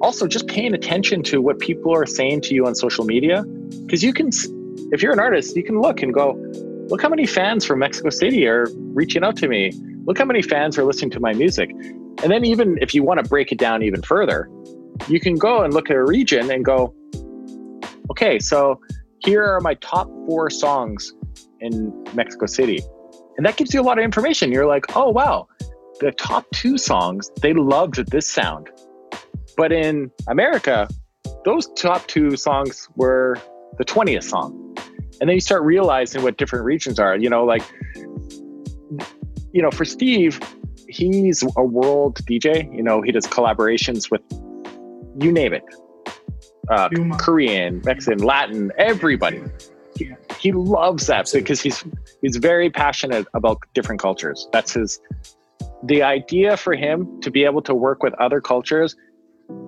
also 0.00 0.26
just 0.26 0.46
paying 0.46 0.74
attention 0.74 1.22
to 1.22 1.40
what 1.40 1.58
people 1.58 1.94
are 1.94 2.06
saying 2.06 2.40
to 2.40 2.54
you 2.54 2.66
on 2.66 2.74
social 2.74 3.04
media 3.04 3.42
because 3.86 4.02
you 4.02 4.12
can 4.12 4.30
if 4.92 5.02
you're 5.02 5.12
an 5.12 5.20
artist 5.20 5.56
you 5.56 5.64
can 5.64 5.80
look 5.80 6.02
and 6.02 6.12
go 6.12 6.32
look 6.88 7.02
how 7.02 7.08
many 7.08 7.26
fans 7.26 7.64
from 7.64 7.78
mexico 7.78 8.10
city 8.10 8.46
are 8.46 8.66
reaching 8.94 9.24
out 9.24 9.36
to 9.36 9.48
me 9.48 9.72
look 10.04 10.18
how 10.18 10.24
many 10.24 10.42
fans 10.42 10.78
are 10.78 10.84
listening 10.84 11.10
to 11.10 11.20
my 11.20 11.32
music 11.32 11.70
and 12.22 12.30
then 12.30 12.44
even 12.44 12.78
if 12.80 12.94
you 12.94 13.02
want 13.02 13.22
to 13.22 13.28
break 13.28 13.50
it 13.50 13.58
down 13.58 13.82
even 13.82 14.00
further, 14.00 14.48
you 15.08 15.18
can 15.18 15.34
go 15.34 15.62
and 15.62 15.74
look 15.74 15.90
at 15.90 15.96
a 15.96 16.04
region 16.04 16.50
and 16.52 16.64
go, 16.64 16.94
okay, 18.10 18.38
so 18.38 18.80
here 19.24 19.44
are 19.44 19.60
my 19.60 19.74
top 19.74 20.06
four 20.28 20.48
songs 20.48 21.12
in 21.60 21.92
Mexico 22.14 22.46
City. 22.46 22.80
And 23.36 23.44
that 23.44 23.56
gives 23.56 23.74
you 23.74 23.80
a 23.80 23.82
lot 23.82 23.98
of 23.98 24.04
information. 24.04 24.52
You're 24.52 24.66
like, 24.66 24.96
oh, 24.96 25.10
wow, 25.10 25.48
the 25.98 26.12
top 26.12 26.46
two 26.52 26.78
songs, 26.78 27.28
they 27.40 27.54
loved 27.54 27.96
this 28.12 28.28
sound. 28.28 28.70
But 29.62 29.70
in 29.70 30.10
America, 30.26 30.88
those 31.44 31.68
top 31.74 32.08
two 32.08 32.36
songs 32.36 32.88
were 32.96 33.38
the 33.78 33.84
20th 33.84 34.24
song. 34.24 34.76
And 35.20 35.30
then 35.30 35.36
you 35.36 35.40
start 35.40 35.62
realizing 35.62 36.24
what 36.24 36.36
different 36.36 36.64
regions 36.64 36.98
are. 36.98 37.16
You 37.16 37.30
know, 37.30 37.44
like, 37.44 37.62
you 39.52 39.62
know, 39.62 39.70
for 39.70 39.84
Steve, 39.84 40.40
he's 40.88 41.44
a 41.56 41.62
world 41.62 42.18
DJ. 42.24 42.74
You 42.76 42.82
know, 42.82 43.02
he 43.02 43.12
does 43.12 43.24
collaborations 43.28 44.10
with 44.10 44.22
you 45.20 45.30
name 45.30 45.52
it, 45.52 45.62
uh, 46.68 46.88
Korean, 47.18 47.82
Mexican, 47.84 48.18
Latin, 48.18 48.72
everybody. 48.78 49.44
He, 49.96 50.10
he 50.40 50.50
loves 50.50 51.06
that 51.06 51.30
because 51.32 51.60
he's 51.60 51.84
he's 52.20 52.36
very 52.36 52.68
passionate 52.68 53.28
about 53.32 53.58
different 53.74 54.00
cultures. 54.00 54.48
That's 54.52 54.72
his. 54.72 55.00
The 55.84 56.02
idea 56.02 56.56
for 56.56 56.74
him 56.74 57.20
to 57.20 57.30
be 57.30 57.44
able 57.44 57.62
to 57.62 57.76
work 57.76 58.02
with 58.02 58.14
other 58.14 58.40
cultures 58.40 58.96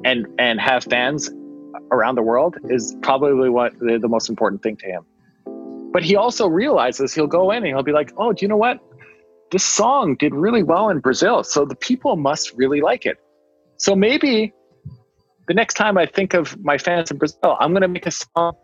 and 0.04 0.26
and 0.38 0.60
have 0.60 0.84
fans 0.84 1.30
around 1.90 2.14
the 2.14 2.22
world 2.22 2.56
is 2.70 2.96
probably 3.02 3.48
what 3.48 3.78
the, 3.78 3.98
the 3.98 4.08
most 4.08 4.28
important 4.28 4.62
thing 4.62 4.76
to 4.76 4.86
him. 4.86 5.04
But 5.92 6.02
he 6.02 6.16
also 6.16 6.48
realizes 6.48 7.14
he'll 7.14 7.26
go 7.26 7.50
in 7.50 7.58
and 7.58 7.66
he'll 7.66 7.82
be 7.82 7.92
like, 7.92 8.12
"Oh, 8.16 8.32
do 8.32 8.44
you 8.44 8.48
know 8.48 8.56
what? 8.56 8.80
this 9.54 9.64
song 9.64 10.16
did 10.16 10.34
really 10.34 10.64
well 10.64 10.88
in 10.88 10.98
Brazil, 10.98 11.44
so 11.44 11.64
the 11.64 11.76
people 11.76 12.16
must 12.16 12.52
really 12.54 12.80
like 12.80 13.06
it. 13.06 13.18
So 13.76 13.94
maybe 13.94 14.52
the 15.46 15.54
next 15.54 15.74
time 15.74 15.96
I 15.96 16.06
think 16.06 16.34
of 16.34 16.58
my 16.64 16.76
fans 16.76 17.12
in 17.12 17.18
Brazil, 17.18 17.56
I'm 17.60 17.70
going 17.70 17.82
to 17.82 17.88
make 17.88 18.04
a 18.04 18.10
song 18.10 18.54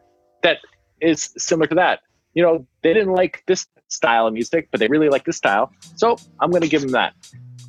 that 0.43 0.59
is 1.01 1.33
similar 1.39 1.69
to 1.69 1.77
that. 1.77 2.01
You 2.35 2.43
know, 2.43 2.67
they 2.83 2.93
didn't 2.93 3.13
like 3.13 3.45
this 3.47 3.69
style 3.87 4.27
of 4.27 4.33
music, 4.33 4.69
but 4.73 4.81
they 4.81 4.89
really 4.89 5.09
like 5.09 5.25
this 5.25 5.37
style. 5.37 5.71
So 5.95 6.17
I'm 6.41 6.51
going 6.51 6.63
to 6.63 6.69
give 6.69 6.83
them 6.83 6.91
that. 6.91 7.15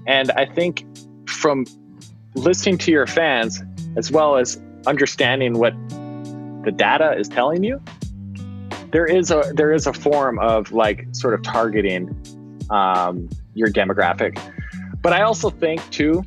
And 0.08 0.32
I 0.32 0.48
think 0.48 0.84
from 1.28 1.66
listening 2.36 2.78
to 2.80 2.92
your 2.92 3.08
fans, 3.08 3.64
as 3.98 4.12
well 4.12 4.38
as 4.38 4.62
understanding 4.86 5.60
what 5.60 5.74
the 6.64 6.74
data 6.76 7.14
is 7.18 7.28
telling 7.28 7.64
you, 7.64 7.82
there 8.92 9.06
is 9.06 9.32
a 9.32 9.52
there 9.56 9.72
is 9.72 9.88
a 9.88 9.94
form 9.94 10.40
of 10.40 10.72
like 10.72 11.08
sort 11.12 11.34
of 11.34 11.42
targeting 11.44 12.10
um, 12.70 13.30
your 13.54 13.70
demographic. 13.70 14.40
But 15.02 15.14
I 15.14 15.22
also 15.22 15.50
think 15.50 15.88
too, 15.90 16.24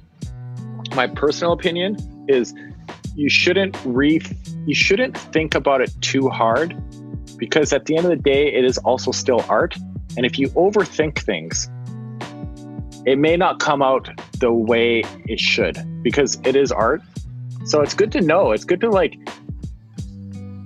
my 0.95 1.07
personal 1.07 1.53
opinion 1.53 1.97
is 2.29 2.55
you 3.15 3.29
shouldn't 3.29 3.77
re 3.85 4.21
you 4.67 4.75
shouldn't 4.75 5.17
think 5.17 5.55
about 5.55 5.81
it 5.81 5.93
too 6.01 6.29
hard 6.29 6.77
because 7.37 7.73
at 7.73 7.87
the 7.87 7.97
end 7.97 8.07
of 8.07 8.11
the 8.11 8.17
day 8.17 8.53
it 8.53 8.65
is 8.65 8.79
also 8.79 9.11
still 9.11 9.45
art 9.49 9.77
and 10.17 10.25
if 10.25 10.39
you 10.39 10.49
overthink 10.51 11.19
things 11.19 11.71
it 13.07 13.19
may 13.19 13.37
not 13.37 13.61
come 13.61 13.83
out 13.83 14.09
the 14.41 14.53
way 14.53 15.03
it 15.27 15.39
should 15.39 15.77
because 16.05 16.39
it 16.45 16.55
is 16.55 16.71
art 16.71 17.03
so 17.65 17.81
it's 17.81 17.95
good 17.95 18.13
to 18.13 18.21
know 18.21 18.53
it's 18.53 18.65
good 18.65 18.81
to 18.81 18.89
like 18.89 19.19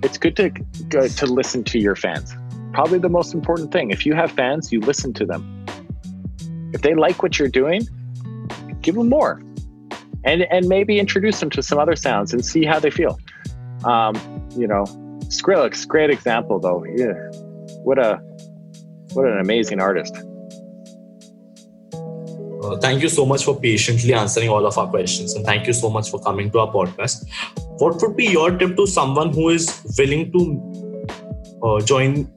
it's 0.03 0.19
good 0.19 0.35
to 0.35 0.49
go 0.89 1.07
to 1.07 1.25
listen 1.25 1.63
to 1.63 1.79
your 1.79 1.95
fans 1.95 2.35
probably 2.73 2.99
the 2.99 3.09
most 3.09 3.33
important 3.33 3.71
thing 3.71 3.89
if 3.89 4.05
you 4.05 4.13
have 4.13 4.31
fans 4.31 4.71
you 4.71 4.79
listen 4.81 5.11
to 5.13 5.25
them 5.25 5.65
if 6.73 6.83
they 6.83 6.93
like 6.93 7.23
what 7.23 7.39
you're 7.39 7.47
doing 7.47 7.81
give 8.81 8.93
them 8.93 9.09
more 9.09 9.41
and 10.23 10.43
and 10.51 10.67
maybe 10.67 10.99
introduce 10.99 11.39
them 11.39 11.49
to 11.51 11.63
some 11.63 11.79
other 11.79 11.95
sounds 11.95 12.33
and 12.33 12.45
see 12.45 12.65
how 12.65 12.79
they 12.79 12.91
feel. 12.91 13.19
Um, 13.85 14.15
you 14.57 14.67
know, 14.67 14.83
Skrillex, 15.25 15.87
great 15.87 16.09
example 16.09 16.59
though. 16.59 16.83
Yeah, 16.85 17.13
what 17.83 17.97
a 17.97 18.17
what 19.13 19.25
an 19.25 19.39
amazing 19.39 19.79
artist. 19.79 20.15
Uh, 22.69 22.77
thank 22.77 23.01
you 23.01 23.09
so 23.09 23.25
much 23.25 23.43
for 23.43 23.59
patiently 23.59 24.13
answering 24.13 24.49
all 24.49 24.65
of 24.65 24.77
our 24.77 24.87
questions, 24.87 25.33
and 25.33 25.43
thank 25.43 25.65
you 25.65 25.73
so 25.73 25.89
much 25.89 26.09
for 26.11 26.19
coming 26.19 26.51
to 26.51 26.59
our 26.59 26.71
podcast. 26.71 27.25
What 27.79 27.99
would 28.01 28.15
be 28.15 28.25
your 28.25 28.51
tip 28.55 28.75
to 28.77 28.85
someone 28.85 29.33
who 29.33 29.49
is 29.49 29.81
willing 29.97 30.31
to 30.33 30.41
uh, 31.63 31.81
join 31.81 32.31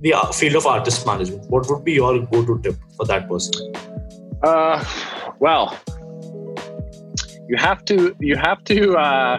the 0.00 0.14
uh, 0.14 0.32
field 0.32 0.56
of 0.56 0.66
artist 0.66 1.06
management? 1.06 1.48
What 1.50 1.70
would 1.70 1.84
be 1.84 1.92
your 1.92 2.18
go-to 2.18 2.60
tip 2.64 2.74
for 2.96 3.06
that 3.06 3.28
person? 3.28 3.72
Uh, 4.42 4.84
well, 5.38 5.78
you 7.48 7.56
have 7.56 7.84
to 7.84 8.16
you 8.18 8.36
have 8.36 8.64
to 8.64 8.96
uh, 8.96 9.38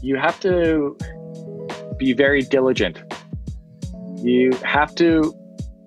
you 0.00 0.16
have 0.16 0.38
to 0.40 0.96
be 1.96 2.12
very 2.12 2.42
diligent. 2.42 3.02
You 4.22 4.52
have 4.62 4.94
to 4.96 5.34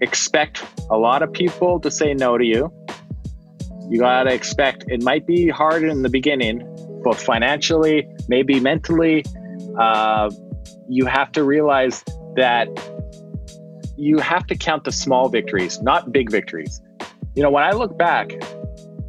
expect 0.02 0.66
a 0.90 0.98
lot 0.98 1.22
of 1.22 1.32
people 1.32 1.80
to 1.80 1.90
say 1.90 2.14
no 2.14 2.38
to 2.38 2.44
you. 2.44 2.74
You 3.92 4.00
gotta 4.00 4.34
expect 4.34 4.86
it 4.88 5.04
might 5.04 5.28
be 5.28 5.50
hard 5.50 5.84
in 5.84 6.02
the 6.02 6.08
beginning, 6.08 6.64
both 7.04 7.22
financially, 7.22 8.08
maybe 8.30 8.58
mentally. 8.62 9.26
Uh, 9.78 10.32
you 10.88 11.06
have 11.08 11.34
to 11.34 11.44
realize 11.44 12.02
that 12.38 12.70
you 13.98 14.20
have 14.20 14.48
to 14.48 14.56
count 14.56 14.86
the 14.86 14.94
small 14.94 15.28
victories, 15.28 15.82
not 15.82 16.14
big 16.14 16.32
victories. 16.32 16.82
You 17.36 17.44
know, 17.44 17.50
when 17.50 17.66
I 17.66 17.72
look 17.72 17.98
back, 17.98 18.32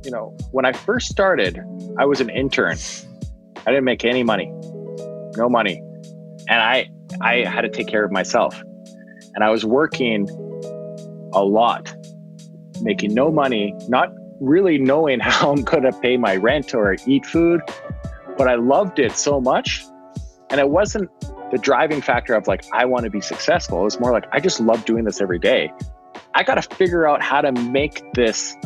you 0.04 0.10
know, 0.10 0.36
when 0.50 0.64
I 0.64 0.72
first 0.72 1.08
started, 1.08 1.60
I 1.96 2.04
was 2.04 2.20
an 2.20 2.28
intern. 2.28 2.76
I 3.64 3.70
didn't 3.70 3.84
make 3.84 4.04
any 4.04 4.24
money, 4.24 4.52
no 5.36 5.48
money. 5.48 5.80
And 6.48 6.60
I, 6.60 6.90
I 7.20 7.44
had 7.44 7.60
to 7.60 7.68
take 7.68 7.86
care 7.86 8.04
of 8.04 8.10
myself. 8.10 8.60
And 9.36 9.44
I 9.44 9.50
was 9.50 9.64
working 9.64 10.28
a 11.32 11.44
lot, 11.44 11.94
making 12.80 13.14
no 13.14 13.30
money, 13.30 13.76
not 13.88 14.12
really 14.43 14.78
knowing 14.78 15.20
how 15.20 15.53
I'm 15.53 15.62
going 15.62 15.84
to 15.84 15.93
pay 15.93 16.16
my 16.16 16.36
rent 16.36 16.74
or 16.74 16.97
eat 17.07 17.24
food. 17.26 17.61
But 18.36 18.49
I 18.49 18.57
loved 18.57 18.99
it 18.99 19.12
so 19.12 19.40
much. 19.40 19.84
And 20.51 20.61
it 20.61 20.68
wasn't 20.68 21.11
the 21.51 21.59
driving 21.59 22.01
factor 22.01 22.34
of 22.34 22.47
like, 22.47 22.64
I 22.72 22.84
want 22.84 23.05
to 23.05 23.11
be 23.11 23.20
successful. 23.20 23.80
It 23.80 23.84
was 23.84 24.01
more 24.01 24.12
like, 24.12 24.26
I 24.32 24.40
just 24.40 24.61
love 24.61 24.84
doing 24.84 25.05
this 25.05 25.20
every 25.20 25.38
day. 25.38 25.72
I 26.34 26.43
got 26.43 26.55
to 26.55 26.76
figure 26.76 27.07
out 27.07 27.22
how 27.22 27.40
to 27.43 27.53
make 27.53 28.03
this 28.14 28.57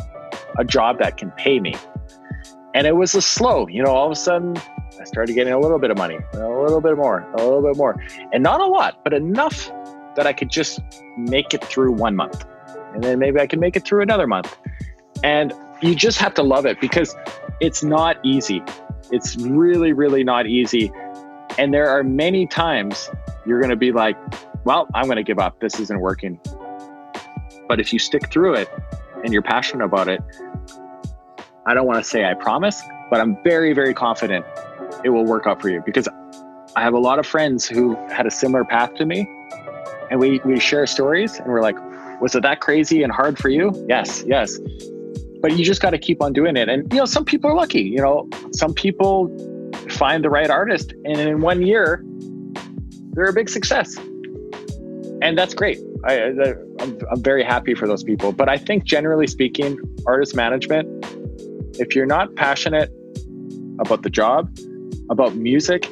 a 0.57 0.63
job 0.63 0.99
that 0.99 1.17
can 1.17 1.31
pay 1.31 1.59
me. 1.59 1.75
And 2.73 2.87
it 2.87 2.95
was 2.95 3.15
a 3.15 3.21
slow, 3.21 3.67
you 3.67 3.83
know, 3.83 3.91
all 3.91 4.05
of 4.05 4.11
a 4.11 4.15
sudden 4.15 4.57
I 4.99 5.03
started 5.03 5.33
getting 5.33 5.53
a 5.53 5.59
little 5.59 5.79
bit 5.79 5.91
of 5.91 5.97
money, 5.97 6.17
a 6.33 6.37
little 6.37 6.81
bit 6.81 6.95
more, 6.95 7.21
a 7.33 7.37
little 7.37 7.61
bit 7.61 7.75
more. 7.75 8.01
And 8.31 8.43
not 8.43 8.61
a 8.61 8.65
lot, 8.65 9.03
but 9.03 9.13
enough 9.13 9.71
that 10.15 10.25
I 10.25 10.33
could 10.33 10.49
just 10.49 10.79
make 11.17 11.53
it 11.53 11.63
through 11.63 11.91
one 11.93 12.15
month. 12.15 12.45
And 12.93 13.03
then 13.03 13.19
maybe 13.19 13.39
I 13.39 13.47
can 13.47 13.59
make 13.59 13.75
it 13.75 13.83
through 13.83 14.01
another 14.01 14.27
month. 14.27 14.57
And 15.23 15.53
you 15.81 15.95
just 15.95 16.17
have 16.19 16.33
to 16.35 16.43
love 16.43 16.65
it 16.65 16.79
because 16.81 17.15
it's 17.59 17.83
not 17.83 18.17
easy. 18.23 18.63
It's 19.11 19.35
really, 19.37 19.93
really 19.93 20.23
not 20.23 20.47
easy. 20.47 20.91
And 21.57 21.73
there 21.73 21.89
are 21.89 22.03
many 22.03 22.45
times 22.45 23.09
you're 23.45 23.59
going 23.59 23.69
to 23.69 23.75
be 23.75 23.91
like, 23.91 24.17
well, 24.65 24.87
I'm 24.93 25.05
going 25.05 25.17
to 25.17 25.23
give 25.23 25.39
up. 25.39 25.59
This 25.59 25.79
isn't 25.79 25.99
working. 25.99 26.39
But 27.67 27.79
if 27.79 27.93
you 27.93 27.99
stick 27.99 28.31
through 28.31 28.55
it 28.55 28.69
and 29.23 29.33
you're 29.33 29.41
passionate 29.41 29.85
about 29.85 30.07
it, 30.07 30.21
I 31.65 31.73
don't 31.73 31.85
want 31.85 32.03
to 32.03 32.09
say 32.09 32.25
I 32.25 32.33
promise, 32.33 32.81
but 33.09 33.19
I'm 33.19 33.41
very, 33.43 33.73
very 33.73 33.93
confident 33.93 34.45
it 35.03 35.09
will 35.09 35.25
work 35.25 35.47
out 35.47 35.61
for 35.61 35.69
you 35.69 35.81
because 35.85 36.07
I 36.75 36.81
have 36.81 36.93
a 36.93 36.99
lot 36.99 37.19
of 37.19 37.25
friends 37.25 37.67
who 37.67 37.95
had 38.07 38.25
a 38.25 38.31
similar 38.31 38.63
path 38.63 38.93
to 38.95 39.05
me 39.05 39.27
and 40.09 40.19
we, 40.19 40.39
we 40.45 40.59
share 40.59 40.85
stories 40.87 41.37
and 41.37 41.47
we're 41.47 41.61
like, 41.61 41.77
was 42.21 42.35
it 42.35 42.43
that 42.43 42.61
crazy 42.61 43.03
and 43.03 43.11
hard 43.11 43.37
for 43.37 43.49
you? 43.49 43.85
Yes, 43.87 44.23
yes. 44.25 44.57
But 45.47 45.57
you 45.57 45.63
just 45.63 45.81
got 45.81 45.91
to 45.91 45.97
keep 45.97 46.21
on 46.21 46.33
doing 46.33 46.57
it. 46.57 46.67
And, 46.67 46.91
you 46.91 46.99
know, 46.99 47.05
some 47.05 47.23
people 47.23 47.49
are 47.49 47.55
lucky, 47.55 47.79
you 47.79 48.01
know, 48.01 48.27
some 48.51 48.73
people 48.73 49.29
find 49.87 50.21
the 50.21 50.29
right 50.29 50.49
artist 50.49 50.91
and 51.05 51.17
in 51.21 51.39
one 51.39 51.61
year, 51.61 52.03
they're 53.13 53.29
a 53.29 53.33
big 53.33 53.47
success. 53.47 53.95
And 55.21 55.37
that's 55.37 55.53
great. 55.53 55.79
I, 56.03 56.33
I'm, 56.81 56.99
I'm 57.09 57.23
very 57.23 57.45
happy 57.45 57.75
for 57.75 57.87
those 57.87 58.03
people. 58.03 58.33
But 58.33 58.49
I 58.49 58.57
think 58.57 58.83
generally 58.83 59.25
speaking, 59.25 59.79
artist 60.05 60.35
management, 60.35 60.85
if 61.79 61.95
you're 61.95 62.05
not 62.05 62.35
passionate 62.35 62.91
about 63.79 64.03
the 64.03 64.09
job, 64.09 64.53
about 65.09 65.37
music, 65.37 65.89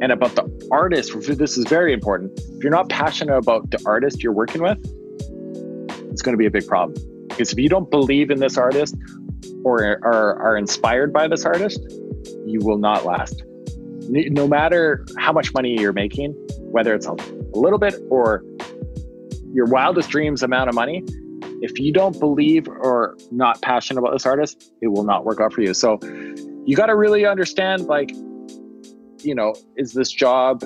and 0.00 0.12
about 0.12 0.34
the 0.34 0.68
artist, 0.72 1.12
this 1.36 1.58
is 1.58 1.66
very 1.68 1.92
important. 1.92 2.40
If 2.56 2.62
you're 2.62 2.72
not 2.72 2.88
passionate 2.88 3.36
about 3.36 3.70
the 3.70 3.82
artist 3.84 4.22
you're 4.22 4.32
working 4.32 4.62
with, 4.62 4.78
it's 6.10 6.22
going 6.22 6.32
to 6.32 6.38
be 6.38 6.46
a 6.46 6.50
big 6.50 6.66
problem. 6.66 7.13
Because 7.34 7.52
if 7.52 7.58
you 7.58 7.68
don't 7.68 7.90
believe 7.90 8.30
in 8.30 8.38
this 8.38 8.56
artist 8.56 8.96
or 9.64 9.82
are, 10.04 10.40
are 10.40 10.56
inspired 10.56 11.12
by 11.12 11.26
this 11.26 11.44
artist, 11.44 11.80
you 12.46 12.60
will 12.62 12.78
not 12.78 13.04
last. 13.04 13.42
No 14.08 14.46
matter 14.46 15.04
how 15.18 15.32
much 15.32 15.52
money 15.52 15.76
you're 15.80 15.92
making, 15.92 16.32
whether 16.60 16.94
it's 16.94 17.06
a 17.06 17.14
little 17.54 17.78
bit 17.80 17.96
or 18.08 18.44
your 19.52 19.66
wildest 19.66 20.10
dreams 20.10 20.44
amount 20.44 20.68
of 20.68 20.76
money, 20.76 21.02
if 21.60 21.76
you 21.80 21.92
don't 21.92 22.20
believe 22.20 22.68
or 22.68 23.16
not 23.32 23.60
passionate 23.62 23.98
about 23.98 24.12
this 24.12 24.26
artist, 24.26 24.72
it 24.80 24.88
will 24.88 25.04
not 25.04 25.24
work 25.24 25.40
out 25.40 25.52
for 25.52 25.62
you. 25.62 25.74
So 25.74 25.98
you 26.64 26.76
got 26.76 26.86
to 26.86 26.94
really 26.94 27.26
understand 27.26 27.86
like, 27.86 28.10
you 29.22 29.34
know, 29.34 29.54
is 29.76 29.92
this 29.92 30.12
job 30.12 30.62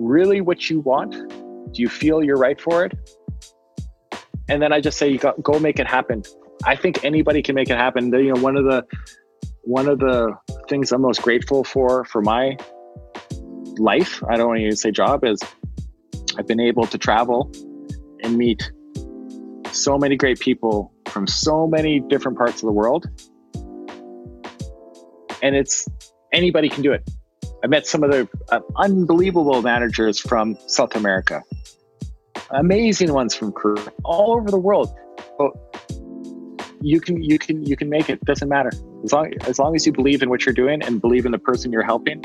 really 0.00 0.40
what 0.40 0.70
you 0.70 0.80
want? 0.80 1.12
Do 1.74 1.82
you 1.82 1.88
feel 1.88 2.22
you're 2.22 2.38
right 2.38 2.58
for 2.58 2.84
it? 2.86 2.92
And 4.48 4.60
then 4.60 4.72
I 4.72 4.80
just 4.80 4.98
say 4.98 5.08
you 5.08 5.18
got 5.18 5.42
go 5.42 5.58
make 5.58 5.78
it 5.78 5.86
happen. 5.86 6.22
I 6.64 6.76
think 6.76 7.04
anybody 7.04 7.42
can 7.42 7.54
make 7.54 7.70
it 7.70 7.76
happen. 7.76 8.12
You 8.12 8.34
know, 8.34 8.40
one 8.40 8.56
of 8.56 8.64
the 8.64 8.84
one 9.62 9.88
of 9.88 9.98
the 9.98 10.36
things 10.68 10.92
I'm 10.92 11.02
most 11.02 11.22
grateful 11.22 11.64
for 11.64 12.04
for 12.04 12.22
my 12.22 12.56
life, 13.78 14.22
I 14.28 14.36
don't 14.36 14.48
want 14.48 14.60
to 14.60 14.76
say 14.76 14.90
job, 14.90 15.24
is 15.24 15.40
I've 16.38 16.46
been 16.46 16.60
able 16.60 16.86
to 16.86 16.98
travel 16.98 17.50
and 18.22 18.36
meet 18.36 18.70
so 19.72 19.98
many 19.98 20.16
great 20.16 20.40
people 20.40 20.92
from 21.06 21.26
so 21.26 21.66
many 21.66 22.00
different 22.00 22.38
parts 22.38 22.56
of 22.56 22.66
the 22.66 22.72
world. 22.72 23.06
And 25.42 25.56
it's 25.56 25.88
anybody 26.32 26.68
can 26.68 26.82
do 26.82 26.92
it. 26.92 27.08
I 27.64 27.68
met 27.68 27.86
some 27.86 28.02
of 28.02 28.10
the 28.10 28.28
uh, 28.50 28.60
unbelievable 28.76 29.62
managers 29.62 30.18
from 30.18 30.56
South 30.66 30.96
America, 30.96 31.42
amazing 32.52 33.12
ones 33.12 33.34
from 33.34 33.52
Korea, 33.52 33.92
all 34.04 34.32
over 34.32 34.50
the 34.50 34.58
world. 34.58 34.92
But 35.38 35.52
you 36.80 37.00
can 37.00 37.22
you 37.22 37.38
can 37.38 37.64
you 37.64 37.76
can 37.76 37.88
make 37.88 38.08
it. 38.08 38.24
Doesn't 38.24 38.48
matter 38.48 38.72
as 39.04 39.12
long 39.12 39.32
as 39.42 39.58
long 39.58 39.76
as 39.76 39.86
you 39.86 39.92
believe 39.92 40.22
in 40.22 40.30
what 40.30 40.46
you're 40.46 40.54
doing 40.54 40.82
and 40.82 41.00
believe 41.00 41.26
in 41.26 41.32
the 41.32 41.38
person 41.38 41.72
you're 41.72 41.82
helping. 41.82 42.24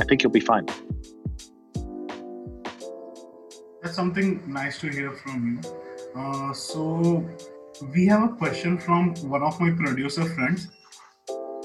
I 0.00 0.04
think 0.04 0.22
you'll 0.22 0.32
be 0.32 0.40
fine 0.40 0.66
that's 3.84 3.96
something 3.96 4.40
nice 4.50 4.78
to 4.80 4.88
hear 4.88 5.12
from 5.12 5.38
you. 5.50 6.20
Uh, 6.20 6.52
so 6.54 7.22
we 7.92 8.06
have 8.06 8.22
a 8.22 8.34
question 8.34 8.78
from 8.78 9.14
one 9.28 9.42
of 9.42 9.60
my 9.60 9.70
producer 9.70 10.24
friends. 10.24 10.68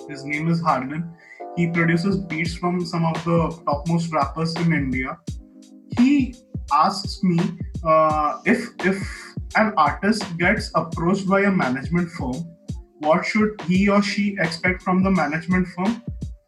His 0.09 0.25
name 0.25 0.49
is 0.49 0.61
Hargan. 0.61 1.13
He 1.55 1.67
produces 1.71 2.17
beats 2.17 2.55
from 2.55 2.85
some 2.85 3.05
of 3.05 3.23
the 3.23 3.39
topmost 3.65 4.11
rappers 4.11 4.53
in 4.57 4.73
India. 4.73 5.17
He 5.99 6.35
asks 6.71 7.21
me 7.23 7.39
uh, 7.83 8.39
if 8.45 8.69
if 8.85 8.97
an 9.55 9.73
artist 9.75 10.23
gets 10.37 10.71
approached 10.75 11.27
by 11.27 11.41
a 11.41 11.51
management 11.51 12.09
firm, 12.11 12.35
what 12.99 13.25
should 13.25 13.59
he 13.67 13.89
or 13.89 14.01
she 14.01 14.37
expect 14.39 14.81
from 14.81 15.03
the 15.03 15.11
management 15.11 15.67
firm? 15.75 16.01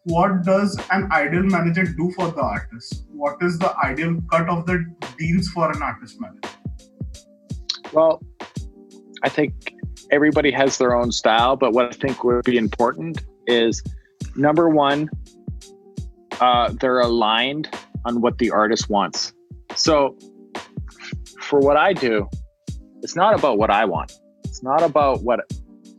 What 0.05 0.43
does 0.43 0.79
an 0.91 1.11
ideal 1.11 1.43
manager 1.43 1.83
do 1.83 2.11
for 2.15 2.31
the 2.31 2.41
artist? 2.41 3.05
What 3.11 3.37
is 3.41 3.59
the 3.59 3.75
ideal 3.83 4.17
cut 4.31 4.49
of 4.49 4.65
the 4.65 4.85
deals 5.17 5.49
for 5.49 5.69
an 5.71 5.81
artist 5.81 6.19
manager? 6.19 6.49
Well, 7.93 8.21
I 9.23 9.29
think 9.29 9.73
everybody 10.11 10.51
has 10.51 10.77
their 10.77 10.95
own 10.95 11.11
style, 11.11 11.55
but 11.55 11.73
what 11.73 11.85
I 11.85 11.91
think 11.91 12.23
would 12.23 12.45
be 12.45 12.57
important 12.57 13.21
is 13.47 13.83
number 14.35 14.69
one, 14.69 15.09
uh, 16.39 16.73
they're 16.79 17.01
aligned 17.01 17.69
on 18.05 18.21
what 18.21 18.37
the 18.37 18.49
artist 18.49 18.89
wants. 18.89 19.33
So, 19.75 20.17
for 21.39 21.59
what 21.59 21.77
I 21.77 21.93
do, 21.93 22.29
it's 23.01 23.15
not 23.15 23.33
about 23.33 23.57
what 23.57 23.69
I 23.69 23.85
want. 23.85 24.13
It's 24.45 24.63
not 24.63 24.83
about 24.83 25.23
what 25.23 25.39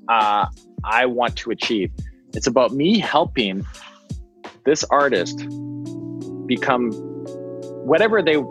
uh, 0.09 0.47
I 0.85 1.07
want 1.07 1.37
to 1.37 1.51
achieve. 1.51 1.91
It's 2.35 2.47
about 2.47 2.73
me 2.73 2.99
helping 2.99 3.67
this 4.65 4.85
artist 4.85 5.47
become 6.47 6.93
whatever 7.85 8.23
they 8.23 8.43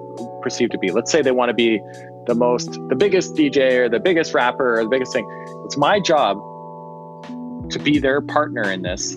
perceive 0.42 0.70
to 0.72 0.78
be. 0.78 0.92
Let's 0.92 1.12
say 1.12 1.22
they 1.22 1.32
want 1.32 1.50
to 1.50 1.54
be 1.54 1.80
the 2.28 2.36
most, 2.36 2.72
the 2.90 2.96
biggest 2.96 3.36
DJ 3.36 3.78
or 3.78 3.90
the 3.90 4.00
biggest 4.00 4.34
rapper 4.34 4.80
or 4.80 4.84
the 4.84 4.90
biggest 4.90 5.14
thing. 5.14 5.28
It's 5.66 5.78
my 5.78 6.00
job 6.00 6.38
to 7.70 7.80
be 7.80 8.00
their 8.00 8.22
partner 8.22 8.64
in 8.64 8.82
this 8.82 9.16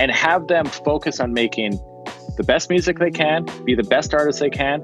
and 0.00 0.10
have 0.10 0.48
them 0.48 0.66
focus 0.66 1.20
on 1.20 1.32
making 1.32 1.78
the 2.40 2.44
best 2.44 2.70
music 2.70 2.98
they 2.98 3.10
can, 3.10 3.44
be 3.66 3.74
the 3.74 3.82
best 3.82 4.14
artist 4.14 4.40
they 4.40 4.48
can, 4.48 4.82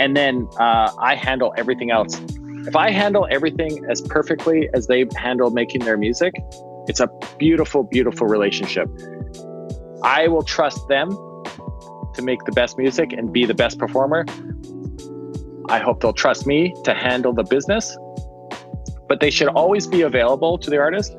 and 0.00 0.16
then 0.16 0.48
uh, 0.58 0.90
I 0.98 1.14
handle 1.14 1.54
everything 1.56 1.92
else. 1.92 2.20
If 2.66 2.74
I 2.74 2.90
handle 2.90 3.28
everything 3.30 3.86
as 3.88 4.00
perfectly 4.00 4.68
as 4.74 4.88
they 4.88 5.06
handle 5.14 5.50
making 5.50 5.84
their 5.84 5.96
music, 5.96 6.34
it's 6.88 6.98
a 6.98 7.08
beautiful, 7.38 7.84
beautiful 7.84 8.26
relationship. 8.26 8.88
I 10.02 10.26
will 10.26 10.42
trust 10.42 10.88
them 10.88 11.10
to 12.14 12.22
make 12.22 12.42
the 12.44 12.52
best 12.52 12.76
music 12.76 13.12
and 13.12 13.32
be 13.32 13.44
the 13.44 13.54
best 13.54 13.78
performer. 13.78 14.24
I 15.68 15.78
hope 15.78 16.00
they'll 16.00 16.12
trust 16.12 16.44
me 16.44 16.74
to 16.82 16.92
handle 16.92 17.32
the 17.34 17.44
business, 17.44 17.96
but 19.06 19.20
they 19.20 19.30
should 19.30 19.48
always 19.48 19.86
be 19.86 20.02
available 20.02 20.58
to 20.58 20.70
the 20.70 20.78
artist. 20.78 21.16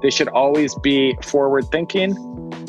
They 0.00 0.10
should 0.10 0.28
always 0.28 0.76
be 0.76 1.16
forward 1.24 1.64
thinking. 1.72 2.14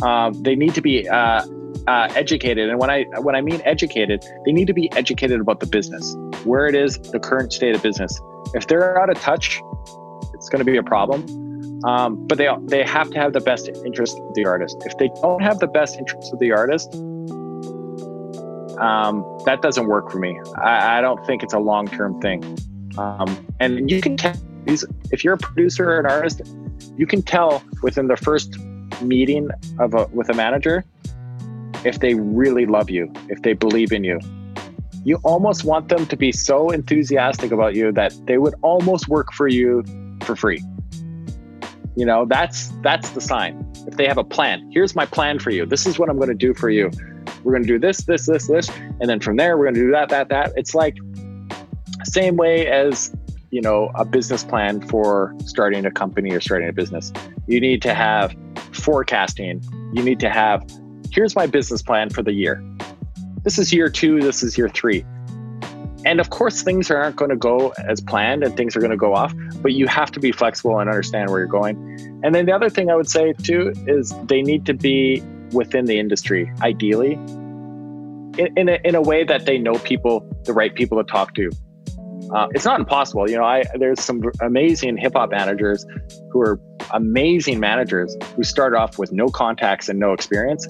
Uh, 0.01 0.31
they 0.33 0.55
need 0.55 0.73
to 0.75 0.81
be 0.81 1.07
uh, 1.07 1.45
uh, 1.87 2.07
educated, 2.15 2.69
and 2.69 2.79
when 2.79 2.89
I 2.89 3.05
when 3.19 3.35
I 3.35 3.41
mean 3.41 3.61
educated, 3.65 4.25
they 4.45 4.51
need 4.51 4.67
to 4.67 4.73
be 4.73 4.91
educated 4.93 5.39
about 5.39 5.59
the 5.59 5.67
business, 5.67 6.15
where 6.43 6.67
it 6.67 6.75
is, 6.75 6.97
the 6.97 7.19
current 7.19 7.53
state 7.53 7.75
of 7.75 7.81
business. 7.81 8.19
If 8.53 8.67
they're 8.67 8.99
out 9.01 9.09
of 9.09 9.19
touch, 9.19 9.61
it's 10.33 10.49
going 10.49 10.63
to 10.63 10.69
be 10.69 10.77
a 10.77 10.83
problem. 10.83 11.25
Um, 11.85 12.27
but 12.27 12.37
they 12.37 12.49
they 12.63 12.83
have 12.83 13.09
to 13.11 13.19
have 13.19 13.33
the 13.33 13.41
best 13.41 13.69
interest 13.85 14.19
of 14.19 14.33
the 14.33 14.45
artist. 14.45 14.77
If 14.85 14.97
they 14.97 15.09
don't 15.21 15.41
have 15.41 15.59
the 15.59 15.67
best 15.67 15.97
interest 15.97 16.33
of 16.33 16.39
the 16.39 16.51
artist, 16.51 16.93
um, 18.79 19.23
that 19.45 19.61
doesn't 19.61 19.87
work 19.87 20.11
for 20.11 20.19
me. 20.19 20.39
I, 20.57 20.97
I 20.97 21.01
don't 21.01 21.23
think 21.25 21.43
it's 21.43 21.53
a 21.53 21.59
long 21.59 21.87
term 21.87 22.19
thing. 22.21 22.57
Um, 22.97 23.45
and 23.59 23.89
you 23.89 24.01
can 24.01 24.17
tell 24.17 24.35
these 24.65 24.85
if 25.11 25.23
you're 25.23 25.35
a 25.35 25.37
producer 25.37 25.89
or 25.89 25.99
an 25.99 26.07
artist, 26.07 26.41
you 26.95 27.05
can 27.05 27.21
tell 27.21 27.63
within 27.83 28.07
the 28.07 28.17
first 28.17 28.57
meeting 29.01 29.49
of 29.79 29.93
a, 29.93 30.05
with 30.07 30.29
a 30.29 30.33
manager 30.33 30.83
if 31.83 31.99
they 31.99 32.15
really 32.15 32.65
love 32.65 32.89
you, 32.89 33.11
if 33.29 33.41
they 33.41 33.53
believe 33.53 33.91
in 33.91 34.03
you. 34.03 34.19
You 35.03 35.17
almost 35.23 35.63
want 35.63 35.89
them 35.89 36.05
to 36.07 36.17
be 36.17 36.31
so 36.31 36.69
enthusiastic 36.69 37.51
about 37.51 37.75
you 37.75 37.91
that 37.93 38.13
they 38.25 38.37
would 38.37 38.55
almost 38.61 39.07
work 39.07 39.31
for 39.31 39.47
you 39.47 39.83
for 40.23 40.35
free. 40.35 40.61
You 41.95 42.05
know, 42.05 42.25
that's 42.25 42.73
that's 42.81 43.11
the 43.11 43.21
sign. 43.21 43.65
If 43.87 43.95
they 43.95 44.05
have 44.05 44.17
a 44.17 44.23
plan, 44.23 44.69
here's 44.71 44.95
my 44.95 45.05
plan 45.05 45.39
for 45.39 45.49
you. 45.49 45.65
This 45.65 45.87
is 45.87 45.97
what 45.97 46.09
I'm 46.09 46.17
going 46.17 46.29
to 46.29 46.35
do 46.35 46.53
for 46.53 46.69
you. 46.69 46.91
We're 47.43 47.53
going 47.53 47.63
to 47.63 47.67
do 47.67 47.79
this, 47.79 47.99
this, 48.01 48.25
this, 48.25 48.47
this, 48.47 48.69
and 48.99 49.09
then 49.09 49.19
from 49.19 49.37
there 49.37 49.57
we're 49.57 49.65
going 49.65 49.75
to 49.75 49.81
do 49.81 49.91
that, 49.91 50.09
that, 50.09 50.29
that. 50.29 50.53
It's 50.57 50.75
like 50.75 50.97
same 52.03 52.35
way 52.35 52.67
as 52.67 53.15
you 53.51 53.61
know 53.61 53.91
a 53.95 54.05
business 54.05 54.43
plan 54.43 54.81
for 54.81 55.35
starting 55.45 55.85
a 55.85 55.91
company 55.91 56.31
or 56.31 56.41
starting 56.41 56.67
a 56.67 56.73
business. 56.73 57.11
You 57.47 57.59
need 57.59 57.81
to 57.83 57.93
have 57.93 58.35
forecasting. 58.71 59.63
You 59.93 60.03
need 60.03 60.19
to 60.19 60.29
have 60.29 60.63
here's 61.11 61.35
my 61.35 61.47
business 61.47 61.81
plan 61.81 62.09
for 62.09 62.21
the 62.21 62.33
year. 62.33 62.63
This 63.43 63.57
is 63.57 63.71
year 63.71 63.89
two, 63.89 64.19
this 64.21 64.43
is 64.43 64.57
year 64.57 64.69
three. 64.69 65.05
And 66.05 66.19
of 66.19 66.29
course, 66.29 66.61
things 66.61 66.89
aren't 66.91 67.15
going 67.15 67.31
to 67.31 67.35
go 67.35 67.73
as 67.79 67.99
planned 67.99 68.43
and 68.43 68.55
things 68.55 68.75
are 68.75 68.79
going 68.79 68.91
to 68.91 68.97
go 68.97 69.13
off, 69.13 69.33
but 69.61 69.73
you 69.73 69.87
have 69.87 70.11
to 70.11 70.19
be 70.19 70.31
flexible 70.31 70.79
and 70.79 70.89
understand 70.89 71.29
where 71.29 71.39
you're 71.39 71.47
going. 71.47 71.75
And 72.23 72.33
then 72.33 72.45
the 72.45 72.53
other 72.53 72.69
thing 72.69 72.89
I 72.89 72.95
would 72.95 73.09
say 73.09 73.33
too 73.33 73.73
is 73.87 74.13
they 74.25 74.41
need 74.41 74.65
to 74.67 74.73
be 74.73 75.21
within 75.51 75.85
the 75.85 75.99
industry, 75.99 76.51
ideally, 76.61 77.13
in, 77.13 78.53
in, 78.55 78.69
a, 78.69 78.79
in 78.83 78.95
a 78.95 79.01
way 79.01 79.23
that 79.23 79.45
they 79.45 79.57
know 79.57 79.73
people, 79.79 80.25
the 80.45 80.53
right 80.53 80.73
people 80.73 80.97
to 80.97 81.03
talk 81.03 81.33
to. 81.35 81.49
Uh, 82.33 82.47
it's 82.51 82.65
not 82.65 82.79
impossible. 82.79 83.29
You 83.29 83.37
know, 83.37 83.45
I 83.45 83.63
there's 83.75 84.01
some 84.01 84.21
amazing 84.41 84.97
hip 84.97 85.13
hop 85.13 85.31
managers 85.31 85.85
who 86.31 86.41
are 86.41 86.59
amazing 86.93 87.59
managers 87.59 88.15
who 88.35 88.43
start 88.43 88.75
off 88.75 88.97
with 88.97 89.11
no 89.11 89.27
contacts 89.27 89.89
and 89.89 89.99
no 89.99 90.13
experience, 90.13 90.67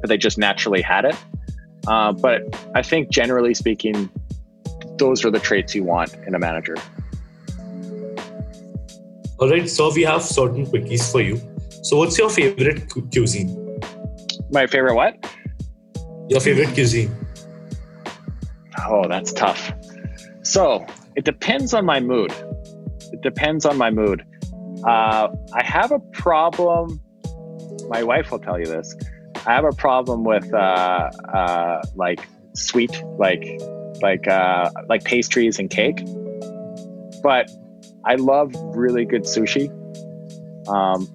but 0.00 0.08
they 0.08 0.16
just 0.16 0.38
naturally 0.38 0.82
had 0.82 1.04
it. 1.04 1.16
Uh, 1.86 2.12
but 2.12 2.42
I 2.74 2.82
think 2.82 3.10
generally 3.10 3.54
speaking, 3.54 4.08
those 4.98 5.24
are 5.24 5.30
the 5.30 5.40
traits 5.40 5.74
you 5.74 5.84
want 5.84 6.14
in 6.26 6.34
a 6.34 6.38
manager. 6.38 6.76
All 9.38 9.50
right, 9.50 9.68
so 9.68 9.92
we 9.92 10.02
have 10.02 10.22
certain 10.22 10.64
quickies 10.64 11.10
for 11.10 11.20
you. 11.20 11.40
So, 11.82 11.96
what's 11.96 12.16
your 12.16 12.30
favorite 12.30 12.88
cu- 12.88 13.08
cuisine? 13.12 13.80
My 14.50 14.66
favorite 14.66 14.94
what? 14.94 15.26
Your 16.28 16.40
favorite 16.40 16.72
cuisine? 16.72 17.14
Oh, 18.86 19.08
that's 19.08 19.32
tough. 19.32 19.72
So 20.44 20.86
it 21.16 21.24
depends 21.24 21.74
on 21.74 21.84
my 21.84 22.00
mood. 22.00 22.32
It 23.12 23.22
depends 23.22 23.64
on 23.64 23.78
my 23.78 23.90
mood. 23.90 24.24
Uh, 24.86 25.28
I 25.52 25.64
have 25.64 25.90
a 25.90 25.98
problem. 26.12 27.00
My 27.88 28.02
wife 28.02 28.30
will 28.30 28.38
tell 28.38 28.58
you 28.58 28.66
this. 28.66 28.94
I 29.46 29.54
have 29.54 29.64
a 29.64 29.72
problem 29.72 30.24
with 30.24 30.52
uh, 30.52 31.10
uh, 31.32 31.82
like 31.96 32.26
sweet, 32.54 33.02
like 33.18 33.42
like 34.02 34.28
uh, 34.28 34.70
like 34.88 35.04
pastries 35.04 35.58
and 35.58 35.70
cake. 35.70 36.02
But 37.22 37.50
I 38.04 38.16
love 38.16 38.52
really 38.54 39.06
good 39.06 39.22
sushi. 39.22 39.70
Um, 40.68 41.08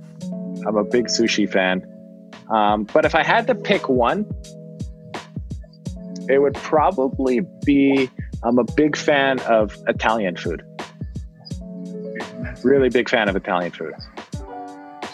I'm 0.66 0.76
a 0.76 0.84
big 0.84 1.06
sushi 1.06 1.50
fan. 1.50 1.86
Um, 2.50 2.86
but 2.86 3.06
if 3.06 3.14
I 3.14 3.24
had 3.24 3.46
to 3.48 3.56
pick 3.56 3.90
one, 3.90 4.26
it 6.28 6.42
would 6.42 6.56
probably 6.56 7.42
be 7.64 8.10
I'm 8.44 8.58
a 8.58 8.64
big 8.64 8.96
fan 8.96 9.40
of 9.42 9.76
Italian 9.88 10.36
food. 10.38 10.64
Really 12.64 12.90
big 12.90 13.10
fan 13.10 13.30
of 13.30 13.36
Italian 13.36 13.72
food. 13.72 13.94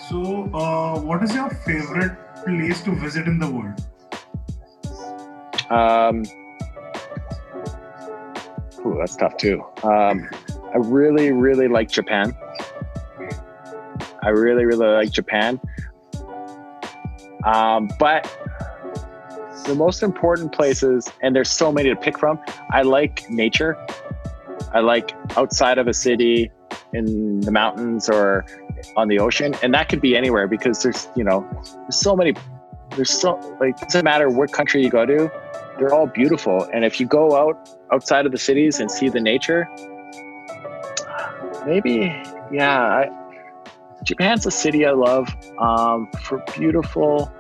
So, 0.09 0.49
uh, 0.53 0.99
what 0.99 1.23
is 1.23 1.33
your 1.33 1.49
favorite 1.49 2.15
place 2.43 2.81
to 2.83 2.95
visit 2.95 3.27
in 3.27 3.39
the 3.39 3.49
world? 3.49 3.81
Um, 5.71 6.23
ooh, 8.85 8.97
that's 8.99 9.15
tough 9.15 9.35
too. 9.37 9.63
Um, 9.83 10.29
I 10.73 10.77
really, 10.77 11.31
really 11.31 11.67
like 11.67 11.89
Japan. 11.89 12.35
I 14.21 14.29
really, 14.29 14.65
really 14.65 14.87
like 14.87 15.11
Japan. 15.11 15.59
Um, 17.43 17.89
but 17.99 18.29
the 19.65 19.75
most 19.75 20.03
important 20.03 20.53
places, 20.53 21.11
and 21.21 21.35
there's 21.35 21.49
so 21.49 21.71
many 21.71 21.89
to 21.89 21.95
pick 21.95 22.17
from, 22.17 22.39
I 22.71 22.83
like 22.83 23.29
nature. 23.29 23.77
I 24.73 24.79
like 24.79 25.11
outside 25.37 25.77
of 25.77 25.87
a 25.87 25.93
city, 25.93 26.51
in 26.93 27.41
the 27.41 27.51
mountains 27.51 28.09
or 28.09 28.45
on 28.95 29.07
the 29.07 29.19
ocean, 29.19 29.53
and 29.61 29.73
that 29.73 29.89
could 29.89 30.01
be 30.01 30.15
anywhere 30.15 30.47
because 30.47 30.81
there's 30.81 31.07
you 31.15 31.23
know 31.23 31.47
there's 31.81 31.99
so 31.99 32.15
many 32.15 32.33
there's 32.95 33.09
so 33.09 33.35
like 33.59 33.81
it 33.81 33.89
doesn't 33.89 34.05
matter 34.05 34.29
what 34.29 34.51
country 34.51 34.81
you 34.83 34.89
go 34.89 35.05
to, 35.05 35.31
they're 35.77 35.93
all 35.93 36.07
beautiful, 36.07 36.63
and 36.73 36.85
if 36.85 36.99
you 36.99 37.05
go 37.05 37.35
out 37.35 37.69
outside 37.91 38.25
of 38.25 38.31
the 38.31 38.37
cities 38.37 38.79
and 38.79 38.89
see 38.89 39.09
the 39.09 39.21
nature, 39.21 39.67
maybe 41.65 42.13
yeah, 42.51 42.81
I, 42.81 43.09
Japan's 44.03 44.45
a 44.45 44.51
city 44.51 44.85
I 44.85 44.91
love 44.91 45.35
um, 45.59 46.09
for 46.21 46.43
beautiful. 46.55 47.31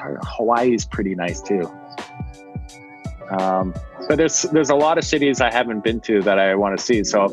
Hawaii 0.00 0.74
is 0.74 0.84
pretty 0.84 1.14
nice 1.14 1.40
too. 1.40 1.70
Um, 3.30 3.72
but 3.72 4.08
but 4.08 4.18
there's 4.18 4.42
there's 4.42 4.70
a 4.70 4.74
lot 4.74 4.98
of 4.98 5.04
cities 5.04 5.40
I 5.40 5.50
haven't 5.50 5.82
been 5.82 6.00
to 6.02 6.20
that 6.22 6.38
I 6.38 6.54
want 6.54 6.78
to 6.78 6.84
see. 6.84 7.02
So 7.04 7.28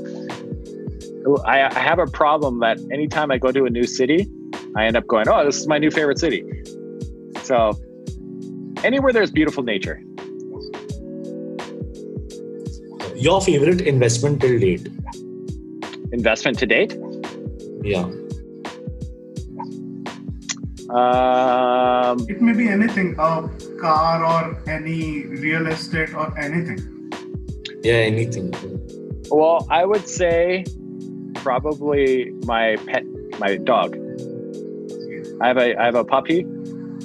I, 1.45 1.63
I 1.63 1.79
have 1.79 1.99
a 1.99 2.07
problem 2.07 2.59
that 2.59 2.79
anytime 2.91 3.31
I 3.31 3.37
go 3.37 3.51
to 3.51 3.65
a 3.65 3.69
new 3.69 3.83
city, 3.83 4.29
I 4.75 4.85
end 4.85 4.95
up 4.95 5.05
going, 5.07 5.27
"Oh, 5.27 5.43
this 5.45 5.57
is 5.57 5.67
my 5.67 5.77
new 5.77 5.91
favorite 5.91 6.19
city." 6.19 6.43
So 7.43 7.77
anywhere 8.83 9.11
there's 9.11 9.31
beautiful 9.31 9.63
nature. 9.63 10.01
Your 13.15 13.41
favorite 13.41 13.81
investment 13.81 14.39
till 14.39 14.57
date? 14.57 14.87
Investment 16.13 16.57
to 16.59 16.65
date? 16.65 16.95
Yeah. 17.83 18.09
Um, 20.89 22.25
It 22.27 22.41
may 22.41 22.53
be 22.53 22.67
anything, 22.67 23.15
a 23.19 23.47
car 23.79 24.25
or 24.25 24.57
any 24.67 25.25
real 25.27 25.67
estate 25.67 26.13
or 26.15 26.37
anything. 26.37 27.11
Yeah, 27.83 27.93
anything. 27.93 28.51
well, 29.29 29.67
I 29.69 29.85
would 29.85 30.07
say 30.07 30.65
probably 31.35 32.31
my 32.45 32.75
pet, 32.87 33.03
my 33.39 33.57
dog. 33.57 33.95
I 35.41 35.47
have 35.47 35.57
a 35.57 35.75
I 35.79 35.85
have 35.85 35.95
a 35.95 36.03
puppy. 36.03 36.45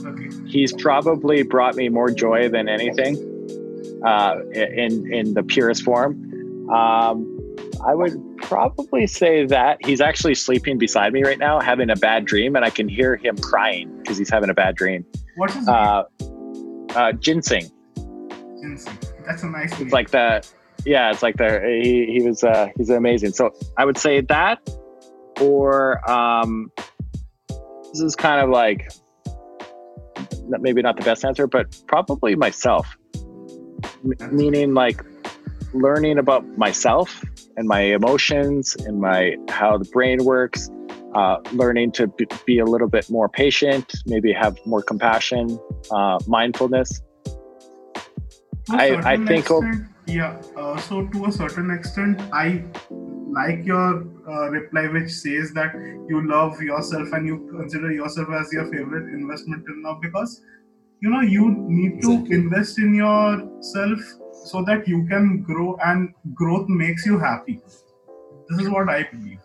Okay. 0.05 0.29
He's 0.47 0.73
probably 0.73 1.43
brought 1.43 1.77
me 1.77 1.89
more 1.89 2.11
joy 2.11 2.49
than 2.49 2.69
anything, 2.69 3.15
uh, 4.05 4.37
in 4.55 5.13
in 5.13 5.35
the 5.35 5.43
purest 5.43 5.83
form. 5.83 6.13
Um, 6.71 7.39
I 7.87 7.95
would 7.95 8.15
probably 8.45 9.07
say 9.07 9.45
that 9.47 9.79
he's 9.85 10.01
actually 10.01 10.35
sleeping 10.35 10.79
beside 10.79 11.13
me 11.13 11.23
right 11.25 11.39
now, 11.39 11.61
having 11.61 11.91
a 11.91 11.97
bad 11.97 12.25
dream, 12.25 12.57
and 12.57 12.65
I 12.65 12.71
can 12.71 12.89
hear 12.89 13.17
him 13.17 13.37
crying 13.39 13.95
because 13.99 14.17
he's 14.19 14.31
having 14.31 14.51
a 14.51 14.55
bad 14.55 14.77
dream. 14.77 15.05
What 15.37 15.55
is 15.57 15.69
Uh, 15.69 16.05
uh, 16.95 17.13
ginseng. 17.13 17.71
ginseng? 18.61 18.99
That's 19.27 19.43
a 19.43 19.47
nice 19.49 19.73
name. 19.73 19.83
It's 19.83 19.93
like 19.93 20.11
the, 20.11 20.47
yeah, 20.85 21.11
it's 21.11 21.23
like 21.23 21.37
the 21.37 21.61
he 21.83 22.07
he 22.19 22.23
was 22.27 22.45
uh, 22.45 22.69
he's 22.77 22.91
amazing. 22.91 23.33
So 23.33 23.51
I 23.77 23.85
would 23.85 23.99
say 23.99 24.21
that, 24.21 24.59
or 25.41 26.09
um, 26.09 26.71
this 27.93 28.01
is 28.03 28.15
kind 28.15 28.41
of 28.43 28.51
like 28.51 28.91
maybe 30.61 30.83
not 30.83 30.97
the 30.97 31.03
best 31.05 31.25
answer, 31.25 31.47
but 31.47 31.75
probably 31.89 32.35
myself. 32.37 32.97
M- 34.05 34.37
meaning 34.37 34.75
like 34.75 35.03
learning 35.75 36.19
about 36.19 36.47
myself 36.57 37.23
and 37.57 37.67
my 37.69 37.81
emotions 37.81 38.77
and 38.77 39.01
my 39.01 39.37
how 39.49 39.77
the 39.77 39.85
brain 39.87 40.25
works. 40.25 40.71
Uh, 41.15 41.39
learning 41.53 41.93
to 41.93 42.09
be, 42.09 42.27
be 42.45 42.59
a 42.59 42.65
little 42.65 42.89
bit 42.89 43.09
more 43.09 43.29
patient, 43.29 43.93
maybe 44.07 44.33
have 44.33 44.59
more 44.67 44.83
compassion, 44.83 45.61
uh, 45.93 46.19
mindfulness. 46.27 47.01
I, 48.71 48.97
I- 48.97 49.17
think 49.19 49.47
extent, 49.47 49.87
yeah. 50.07 50.41
Uh, 50.57 50.77
so 50.77 51.07
to 51.07 51.27
a 51.27 51.33
certain 51.33 51.71
extent, 51.71 52.21
I 52.33 52.65
like 53.31 53.65
your 53.65 54.05
uh, 54.29 54.51
reply, 54.51 54.89
which 54.89 55.11
says 55.11 55.53
that 55.53 55.73
you 56.09 56.27
love 56.29 56.61
yourself 56.61 57.13
and 57.13 57.27
you 57.27 57.49
consider 57.57 57.93
yourself 57.93 58.29
as 58.31 58.53
your 58.53 58.65
favorite 58.73 59.13
investment 59.15 59.65
till 59.67 59.77
now 59.77 59.99
because 60.03 60.43
you 61.01 61.11
know 61.11 61.21
you 61.21 61.55
need 61.69 62.03
to 62.03 62.27
invest 62.35 62.79
in 62.79 62.95
yourself 62.95 64.01
so 64.45 64.65
that 64.65 64.87
you 64.87 65.07
can 65.07 65.43
grow 65.43 65.77
and 65.85 66.13
growth 66.35 66.69
makes 66.69 67.07
you 67.07 67.19
happy. 67.19 67.61
This 68.49 68.61
is 68.61 68.69
what 68.69 68.89
I 68.89 69.05
believe. 69.05 69.41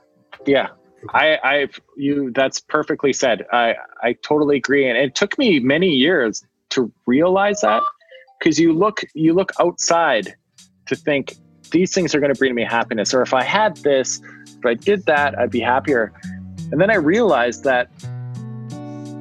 Yeah, 0.45 0.69
I, 1.13 1.37
I, 1.43 1.67
you. 1.95 2.31
That's 2.31 2.59
perfectly 2.59 3.13
said. 3.13 3.45
I, 3.51 3.75
I 4.01 4.13
totally 4.23 4.57
agree, 4.57 4.87
and 4.87 4.97
it 4.97 5.15
took 5.15 5.37
me 5.37 5.59
many 5.59 5.89
years 5.89 6.43
to 6.71 6.91
realize 7.05 7.61
that 7.61 7.81
because 8.39 8.59
you 8.59 8.73
look, 8.73 9.03
you 9.13 9.33
look 9.33 9.51
outside 9.59 10.35
to 10.87 10.95
think 10.95 11.35
these 11.71 11.93
things 11.93 12.15
are 12.15 12.19
going 12.19 12.33
to 12.33 12.39
bring 12.39 12.55
me 12.55 12.63
happiness, 12.63 13.13
or 13.13 13.21
if 13.21 13.33
I 13.33 13.43
had 13.43 13.77
this, 13.77 14.21
if 14.45 14.65
I 14.65 14.73
did 14.73 15.05
that, 15.05 15.37
I'd 15.37 15.51
be 15.51 15.59
happier. 15.59 16.11
And 16.71 16.79
then 16.79 16.89
I 16.91 16.95
realized 16.95 17.63
that 17.63 17.89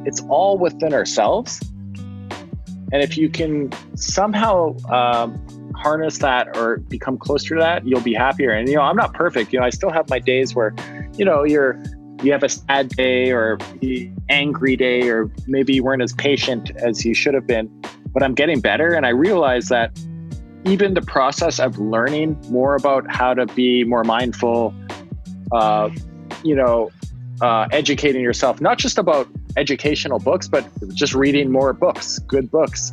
it's 0.04 0.22
all 0.28 0.58
within 0.58 0.92
ourselves, 0.92 1.60
and 2.92 3.02
if 3.02 3.16
you 3.16 3.28
can 3.28 3.70
somehow 3.96 4.76
um, 4.88 5.38
harness 5.78 6.18
that 6.18 6.56
or 6.56 6.78
become 6.78 7.16
closer 7.16 7.54
to 7.54 7.60
that, 7.60 7.86
you'll 7.86 8.00
be 8.00 8.14
happier. 8.14 8.50
And 8.50 8.68
you 8.68 8.76
know, 8.76 8.82
I'm 8.82 8.96
not 8.96 9.14
perfect. 9.14 9.52
You 9.52 9.60
know, 9.60 9.66
I 9.66 9.70
still 9.70 9.90
have 9.90 10.10
my 10.10 10.18
days 10.18 10.54
where 10.54 10.74
you 11.16 11.24
know 11.24 11.44
you're 11.44 11.80
you 12.22 12.32
have 12.32 12.42
a 12.42 12.48
sad 12.48 12.88
day 12.90 13.30
or 13.30 13.58
angry 14.28 14.76
day 14.76 15.08
or 15.08 15.30
maybe 15.46 15.74
you 15.74 15.84
weren't 15.84 16.02
as 16.02 16.12
patient 16.12 16.70
as 16.76 17.04
you 17.04 17.14
should 17.14 17.34
have 17.34 17.46
been 17.46 17.68
but 18.12 18.22
i'm 18.22 18.34
getting 18.34 18.60
better 18.60 18.92
and 18.92 19.06
i 19.06 19.10
realize 19.10 19.68
that 19.68 19.96
even 20.64 20.94
the 20.94 21.02
process 21.02 21.60
of 21.60 21.78
learning 21.78 22.36
more 22.50 22.74
about 22.74 23.08
how 23.08 23.32
to 23.32 23.46
be 23.46 23.84
more 23.84 24.02
mindful 24.02 24.74
uh, 25.52 25.88
you 26.42 26.54
know 26.54 26.90
uh, 27.40 27.68
educating 27.70 28.20
yourself 28.20 28.60
not 28.60 28.78
just 28.78 28.98
about 28.98 29.28
educational 29.56 30.18
books 30.18 30.48
but 30.48 30.66
just 30.94 31.14
reading 31.14 31.52
more 31.52 31.72
books 31.72 32.18
good 32.20 32.50
books 32.50 32.92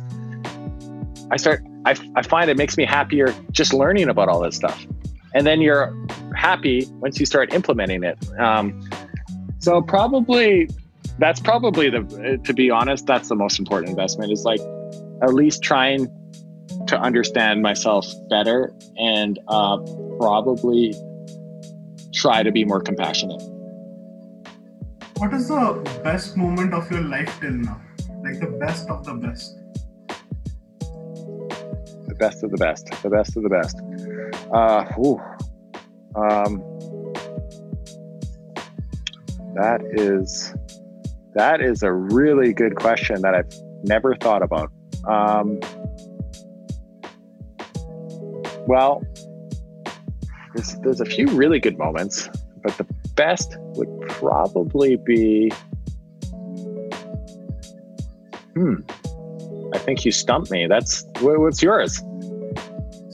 i 1.32 1.36
start 1.36 1.64
I, 1.86 1.94
I 2.16 2.22
find 2.22 2.50
it 2.50 2.56
makes 2.56 2.76
me 2.76 2.84
happier 2.84 3.34
just 3.52 3.72
learning 3.72 4.08
about 4.08 4.28
all 4.28 4.40
this 4.40 4.56
stuff 4.56 4.86
and 5.36 5.46
then 5.46 5.60
you're 5.60 5.94
happy 6.34 6.86
once 7.00 7.20
you 7.20 7.26
start 7.26 7.52
implementing 7.52 8.02
it. 8.02 8.18
Um, 8.38 8.80
so 9.58 9.82
probably 9.82 10.70
that's 11.18 11.40
probably 11.40 11.90
the 11.90 12.40
to 12.44 12.54
be 12.54 12.70
honest, 12.70 13.06
that's 13.06 13.28
the 13.28 13.34
most 13.34 13.58
important 13.58 13.90
investment 13.90 14.32
is 14.32 14.44
like 14.44 14.60
at 15.22 15.34
least 15.34 15.62
trying 15.62 16.08
to 16.88 16.98
understand 16.98 17.60
myself 17.60 18.06
better 18.30 18.72
and 18.96 19.38
uh, 19.48 19.76
probably 20.18 20.94
try 22.14 22.42
to 22.42 22.50
be 22.50 22.64
more 22.64 22.80
compassionate. 22.80 23.42
What 25.18 25.34
is 25.34 25.48
the 25.48 26.00
best 26.02 26.36
moment 26.36 26.72
of 26.72 26.90
your 26.90 27.02
life 27.02 27.38
till 27.40 27.52
now? 27.52 27.80
Like 28.24 28.40
the 28.40 28.56
best 28.58 28.88
of 28.88 29.04
the 29.04 29.14
best. 29.14 29.58
Best 32.18 32.42
of 32.42 32.50
the 32.50 32.56
best. 32.56 32.86
The 33.02 33.10
best 33.10 33.36
of 33.36 33.42
the 33.42 33.48
best. 33.48 33.80
Uh. 34.52 34.84
Um, 36.16 36.62
that 39.54 39.82
is 39.92 40.54
that 41.34 41.60
is 41.60 41.82
a 41.82 41.92
really 41.92 42.54
good 42.54 42.76
question 42.76 43.20
that 43.20 43.34
I've 43.34 43.52
never 43.84 44.16
thought 44.16 44.42
about. 44.42 44.72
Um, 45.06 45.60
well, 48.66 49.02
there's, 50.54 50.74
there's 50.80 51.00
a 51.00 51.04
few 51.04 51.26
really 51.28 51.58
good 51.60 51.76
moments, 51.76 52.30
but 52.62 52.76
the 52.78 52.86
best 53.14 53.56
would 53.58 54.08
probably 54.08 54.96
be. 54.96 55.52
Hmm. 58.54 58.76
I 59.74 59.78
think 59.78 60.06
you 60.06 60.12
stumped 60.12 60.50
me. 60.50 60.66
That's 60.66 61.04
what's 61.20 61.62
yours? 61.62 62.02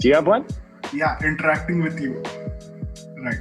Do 0.03 0.09
you 0.09 0.15
have 0.17 0.27
one? 0.27 0.45
Yeah, 0.93 1.17
interacting 1.23 1.81
with 1.81 2.01
you. 2.01 2.21
Right. 3.19 3.39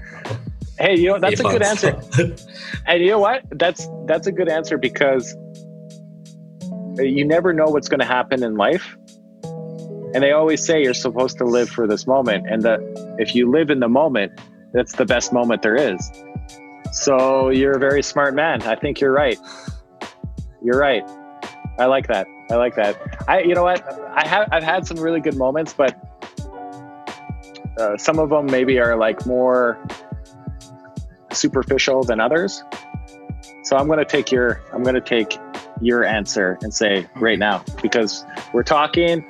Hey, 0.78 0.96
you 0.96 1.08
know 1.08 1.18
that's 1.18 1.40
a 1.40 1.44
good 1.44 1.64
answer. 1.64 2.00
And 2.86 3.02
you 3.02 3.10
know 3.10 3.20
what? 3.20 3.44
That's 3.50 3.88
that's 4.06 4.28
a 4.28 4.32
good 4.32 4.48
answer 4.48 4.78
because 4.78 5.36
you 7.00 7.26
never 7.26 7.52
know 7.52 7.66
what's 7.66 7.90
going 7.90 8.00
to 8.00 8.06
happen 8.06 8.44
in 8.44 8.58
life. 8.58 8.96
And 10.14 10.22
they 10.22 10.34
always 10.34 10.64
say 10.64 10.84
you're 10.84 10.94
supposed 10.94 11.40
to 11.40 11.46
live 11.46 11.68
for 11.68 11.88
this 11.88 12.06
moment, 12.06 12.46
and 12.48 12.62
that 12.62 12.80
if 13.18 13.34
you 13.34 13.50
live 13.50 13.72
in 13.72 13.80
the 13.80 13.90
moment, 13.90 14.40
that's 14.72 14.94
the 14.94 15.06
best 15.06 15.34
moment 15.34 15.64
there 15.64 15.76
is. 15.76 16.12
So 16.92 17.50
you're 17.50 17.74
a 17.74 17.80
very 17.80 18.04
smart 18.04 18.36
man. 18.36 18.62
I 18.62 18.76
think 18.76 19.02
you're 19.02 19.14
right. 19.14 19.40
You're 20.64 20.80
right. 20.80 21.04
I 21.80 21.86
like 21.86 22.08
that. 22.08 22.28
I 22.52 22.56
like 22.56 22.76
that. 22.76 23.26
I, 23.28 23.42
you 23.42 23.56
know 23.56 23.64
what? 23.64 23.82
I 24.12 24.28
have 24.28 24.48
I've 24.52 24.64
had 24.64 24.86
some 24.86 24.98
really 24.98 25.22
good 25.22 25.38
moments, 25.38 25.74
but 25.74 25.98
uh, 27.78 27.98
some 27.98 28.20
of 28.20 28.30
them 28.30 28.46
maybe 28.48 28.80
are 28.80 28.96
like 28.98 29.26
more 29.26 29.80
superficial 31.32 32.04
than 32.04 32.20
others. 32.20 32.64
So 33.64 33.78
I'm 33.78 33.88
going 33.88 34.00
to 34.00 34.06
take 34.06 34.32
your 34.32 34.62
I'm 34.74 34.84
going 34.84 34.96
to 34.96 35.02
take 35.02 35.38
your 35.82 36.04
answer 36.04 36.58
and 36.62 36.74
say 36.74 37.08
right 37.16 37.40
now 37.40 37.64
because 37.82 38.26
we're 38.54 38.64
talking. 38.64 39.26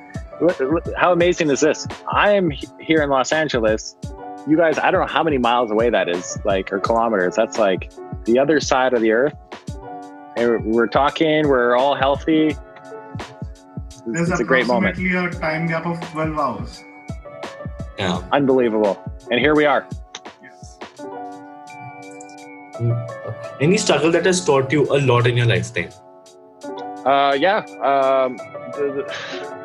How 0.96 1.12
amazing 1.12 1.50
is 1.50 1.60
this? 1.60 1.86
I 2.10 2.32
am 2.32 2.50
here 2.80 3.00
in 3.02 3.10
Los 3.10 3.32
Angeles. 3.32 3.94
You 4.48 4.56
guys, 4.56 4.76
I 4.76 4.90
don't 4.90 5.00
know 5.00 5.06
how 5.12 5.22
many 5.22 5.38
miles 5.38 5.70
away 5.70 5.88
that 5.90 6.08
is, 6.08 6.36
like 6.44 6.72
or 6.72 6.80
kilometers. 6.80 7.36
That's 7.36 7.58
like 7.58 7.92
the 8.24 8.40
other 8.40 8.58
side 8.58 8.92
of 8.92 9.02
the 9.02 9.12
earth. 9.12 9.34
And 10.36 10.64
we're- 10.64 10.88
talking. 10.88 11.46
We're 11.46 11.76
all 11.76 11.94
healthy. 11.94 12.48
It's, 12.48 14.02
There's 14.06 14.30
it's 14.30 14.40
a 14.40 14.44
great 14.44 14.66
moment. 14.66 14.98
a 14.98 15.30
time 15.38 15.68
gap 15.68 15.86
of 15.86 16.00
12 16.10 16.36
hours. 16.36 16.82
Yeah. 17.98 18.22
Unbelievable. 18.32 19.02
And 19.30 19.40
here 19.40 19.54
we 19.54 19.64
are. 19.64 19.86
Yes. 20.42 20.78
Any 23.60 23.78
struggle 23.78 24.10
that 24.12 24.26
has 24.26 24.44
taught 24.44 24.72
you 24.72 24.84
a 24.92 24.98
lot 25.00 25.26
in 25.26 25.36
your 25.36 25.46
lifetime? 25.46 25.90
Uh, 27.04 27.36
yeah. 27.38 27.58
Um, 27.82 28.36
the, 28.74 28.92
the, 28.96 29.02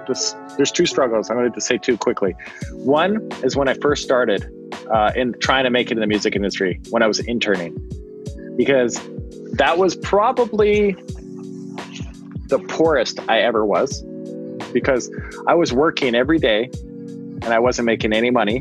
the, 0.08 0.12
s- 0.12 0.36
there's 0.58 0.72
two 0.72 0.86
struggles. 0.86 1.30
I'm 1.30 1.38
going 1.38 1.52
to 1.52 1.62
say 1.62 1.78
two 1.78 1.98
quickly. 1.98 2.36
One 2.74 3.30
is 3.44 3.56
when 3.56 3.68
I 3.68 3.74
first 3.76 4.04
started 4.04 4.46
uh, 4.92 5.12
in 5.16 5.34
trying 5.40 5.64
to 5.64 5.70
make 5.70 5.88
it 5.92 5.94
in 5.94 6.00
the 6.00 6.08
music 6.08 6.36
industry 6.36 6.80
when 6.90 7.02
I 7.04 7.08
was 7.08 7.20
interning, 7.20 7.76
because 8.58 9.00
that 9.54 9.78
was 9.78 9.96
probably 9.96 10.94
the 12.48 12.60
poorest 12.68 13.20
I 13.30 13.40
ever 13.40 13.66
was, 13.66 14.02
because 14.74 15.12
I 15.48 15.54
was 15.54 15.74
working 15.74 16.16
every 16.16 16.40
day 16.40 16.70
and 17.48 17.54
I 17.54 17.60
wasn't 17.60 17.86
making 17.86 18.12
any 18.12 18.30
money. 18.30 18.60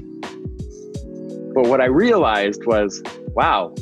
But 1.56 1.66
what 1.66 1.80
I 1.80 1.86
realized 1.86 2.64
was, 2.66 3.02
wow, 3.34 3.74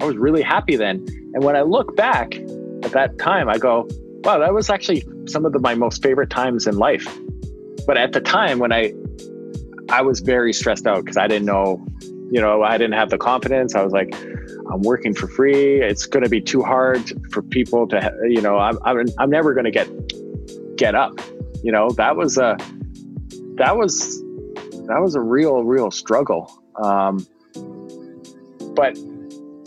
I 0.00 0.06
was 0.06 0.16
really 0.16 0.40
happy 0.40 0.76
then. 0.76 1.06
And 1.34 1.44
when 1.44 1.56
I 1.56 1.60
look 1.60 1.94
back 1.94 2.34
at 2.82 2.92
that 2.92 3.18
time, 3.18 3.50
I 3.50 3.58
go, 3.58 3.86
wow, 4.24 4.38
that 4.38 4.54
was 4.54 4.70
actually 4.70 5.06
some 5.26 5.44
of 5.44 5.52
the, 5.52 5.58
my 5.58 5.74
most 5.74 6.02
favorite 6.02 6.30
times 6.30 6.66
in 6.66 6.78
life. 6.78 7.06
But 7.86 7.98
at 7.98 8.12
the 8.12 8.20
time 8.22 8.60
when 8.60 8.72
I, 8.72 8.94
I 9.90 10.00
was 10.00 10.20
very 10.20 10.54
stressed 10.54 10.86
out 10.86 11.04
because 11.04 11.18
I 11.18 11.28
didn't 11.28 11.44
know, 11.44 11.86
you 12.32 12.40
know, 12.40 12.62
I 12.62 12.78
didn't 12.78 12.94
have 12.94 13.10
the 13.10 13.18
confidence. 13.18 13.74
I 13.74 13.82
was 13.82 13.92
like, 13.92 14.14
I'm 14.72 14.80
working 14.80 15.12
for 15.12 15.28
free. 15.28 15.82
It's 15.82 16.06
going 16.06 16.24
to 16.24 16.30
be 16.30 16.40
too 16.40 16.62
hard 16.62 17.12
for 17.30 17.42
people 17.42 17.86
to, 17.88 18.10
you 18.26 18.40
know, 18.40 18.56
I'm, 18.56 18.78
I'm, 18.86 19.04
I'm 19.18 19.28
never 19.28 19.52
going 19.52 19.66
to 19.66 19.70
get, 19.70 19.86
get 20.76 20.94
up. 20.94 21.20
You 21.62 21.72
know, 21.72 21.90
that 21.90 22.16
was 22.16 22.38
a, 22.38 22.56
that 23.56 23.76
was, 23.76 24.22
that 24.90 25.00
was 25.00 25.14
a 25.14 25.20
real, 25.20 25.64
real 25.64 25.90
struggle. 25.90 26.52
Um, 26.82 27.26
but 28.74 28.96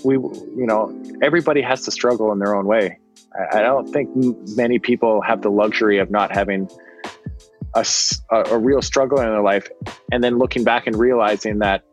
we, 0.03 0.15
you 0.15 0.65
know, 0.67 0.93
everybody 1.21 1.61
has 1.61 1.84
to 1.84 1.91
struggle 1.91 2.32
in 2.32 2.39
their 2.39 2.55
own 2.55 2.65
way. 2.65 2.99
I, 3.34 3.59
I 3.59 3.61
don't 3.61 3.88
think 3.91 4.09
many 4.57 4.80
people 4.80 5.21
have 5.21 5.41
the 5.41 5.49
luxury 5.49 5.99
of 5.99 6.11
not 6.11 6.36
having 6.36 6.69
a, 7.76 7.86
a, 8.32 8.57
real 8.57 8.82
struggle 8.82 9.19
in 9.19 9.26
their 9.26 9.41
life 9.41 9.67
and 10.11 10.24
then 10.24 10.38
looking 10.38 10.63
back 10.63 10.88
and 10.88 10.95
realizing 10.95 11.59
that, 11.59 11.84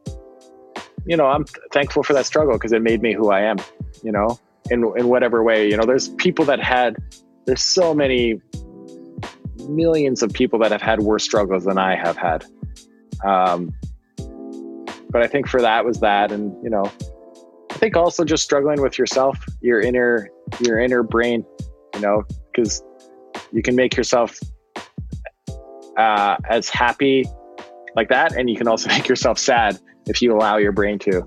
you 1.07 1.17
know, 1.17 1.27
I'm 1.27 1.45
thankful 1.73 2.03
for 2.03 2.13
that 2.13 2.27
struggle 2.27 2.55
because 2.55 2.73
it 2.73 2.83
made 2.83 3.01
me 3.01 3.15
who 3.15 3.31
I 3.31 3.43
am, 3.43 3.57
you 4.03 4.13
know, 4.13 4.39
in, 4.71 4.85
in 4.97 5.09
whatever 5.09 5.43
way. 5.43 5.71
You 5.71 5.77
know, 5.77 5.85
there's 5.85 6.09
people 6.09 6.45
that 6.47 6.61
had, 6.61 6.97
there's 7.47 7.63
so 7.63 7.95
many 7.95 8.41
millions 9.69 10.23
of 10.23 10.33
people 10.33 10.59
that 10.59 10.73
have 10.73 10.83
had 10.83 11.01
worse 11.01 11.25
struggles 11.25 11.65
than 11.65 11.79
I 11.79 11.97
have 11.97 12.17
had. 12.17 12.45
Um, 13.25 13.73
but 15.11 15.23
I 15.23 15.27
think 15.27 15.49
for 15.49 15.61
that 15.61 15.85
was 15.85 16.01
that, 16.01 16.33
and 16.33 16.53
you 16.63 16.71
know, 16.71 16.85
I 17.71 17.75
think 17.75 17.97
also 17.97 18.25
just 18.25 18.45
struggling 18.45 18.81
with 18.81 18.99
yourself, 18.99 19.39
your 19.61 19.81
inner 19.81 20.29
your 20.61 20.79
inner 20.79 21.03
brain, 21.03 21.45
you 21.95 22.01
know, 22.01 22.25
because 22.53 22.83
you 23.53 23.63
can 23.63 23.75
make 23.75 23.97
yourself 23.97 24.39
uh, 25.97 26.37
as 26.49 26.69
happy 26.69 27.27
like 27.97 28.09
that, 28.09 28.37
and 28.37 28.49
you 28.49 28.57
can 28.57 28.69
also 28.69 28.89
make 28.97 29.09
yourself 29.09 29.39
sad 29.39 29.79
if 30.07 30.23
you 30.23 30.35
allow 30.35 30.57
your 30.57 30.73
brain 30.73 30.99
to. 31.01 31.23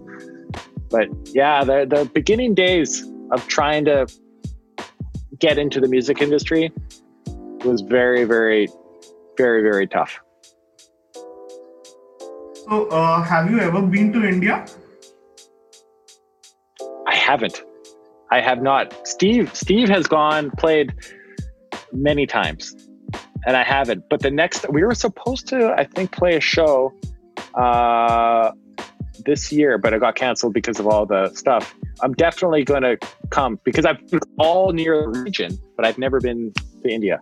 But 0.90 1.10
yeah, 1.34 1.64
the 1.64 1.86
the 1.90 2.10
beginning 2.14 2.54
days 2.54 3.10
of 3.32 3.48
trying 3.48 3.86
to 3.86 4.08
get 5.40 5.58
into 5.58 5.82
the 5.82 5.88
music 5.88 6.22
industry 6.22 6.72
was 7.66 7.82
very, 7.82 8.24
very, 8.24 8.68
very, 9.38 9.62
very 9.62 9.88
tough. 9.88 10.20
So, 12.70 12.88
uh, 12.88 13.22
have 13.22 13.52
you 13.52 13.60
ever 13.60 13.82
been 13.82 14.14
to 14.14 14.26
India? 14.26 14.66
I 17.08 17.16
haven't. 17.16 17.62
I 18.32 18.40
have 18.40 18.62
not. 18.62 19.06
Steve 19.06 19.54
Steve 19.56 19.90
has 19.90 20.08
gone 20.08 20.50
played 20.52 20.94
many 21.92 22.26
times, 22.26 22.74
and 23.46 23.58
I 23.58 23.64
haven't. 23.64 24.06
But 24.10 24.22
the 24.22 24.32
next 24.32 24.70
we 24.70 24.84
were 24.84 24.96
supposed 24.96 25.48
to, 25.50 25.74
I 25.78 25.84
think, 25.84 26.12
play 26.12 26.38
a 26.38 26.40
show 26.40 26.94
uh, 27.56 28.52
this 29.26 29.52
year, 29.52 29.78
but 29.78 29.94
it 29.94 30.00
got 30.00 30.16
canceled 30.16 30.54
because 30.54 30.80
of 30.80 30.88
all 30.88 31.06
the 31.06 31.34
stuff. 31.36 31.76
I'm 32.02 32.14
definitely 32.14 32.64
going 32.64 32.84
to 32.84 32.98
come 33.30 33.60
because 33.64 33.86
I've 33.86 34.08
been 34.10 34.22
all 34.40 34.72
near 34.72 35.02
the 35.02 35.20
region, 35.20 35.60
but 35.76 35.86
I've 35.86 35.98
never 35.98 36.20
been 36.20 36.54
to 36.84 36.90
India. 36.90 37.20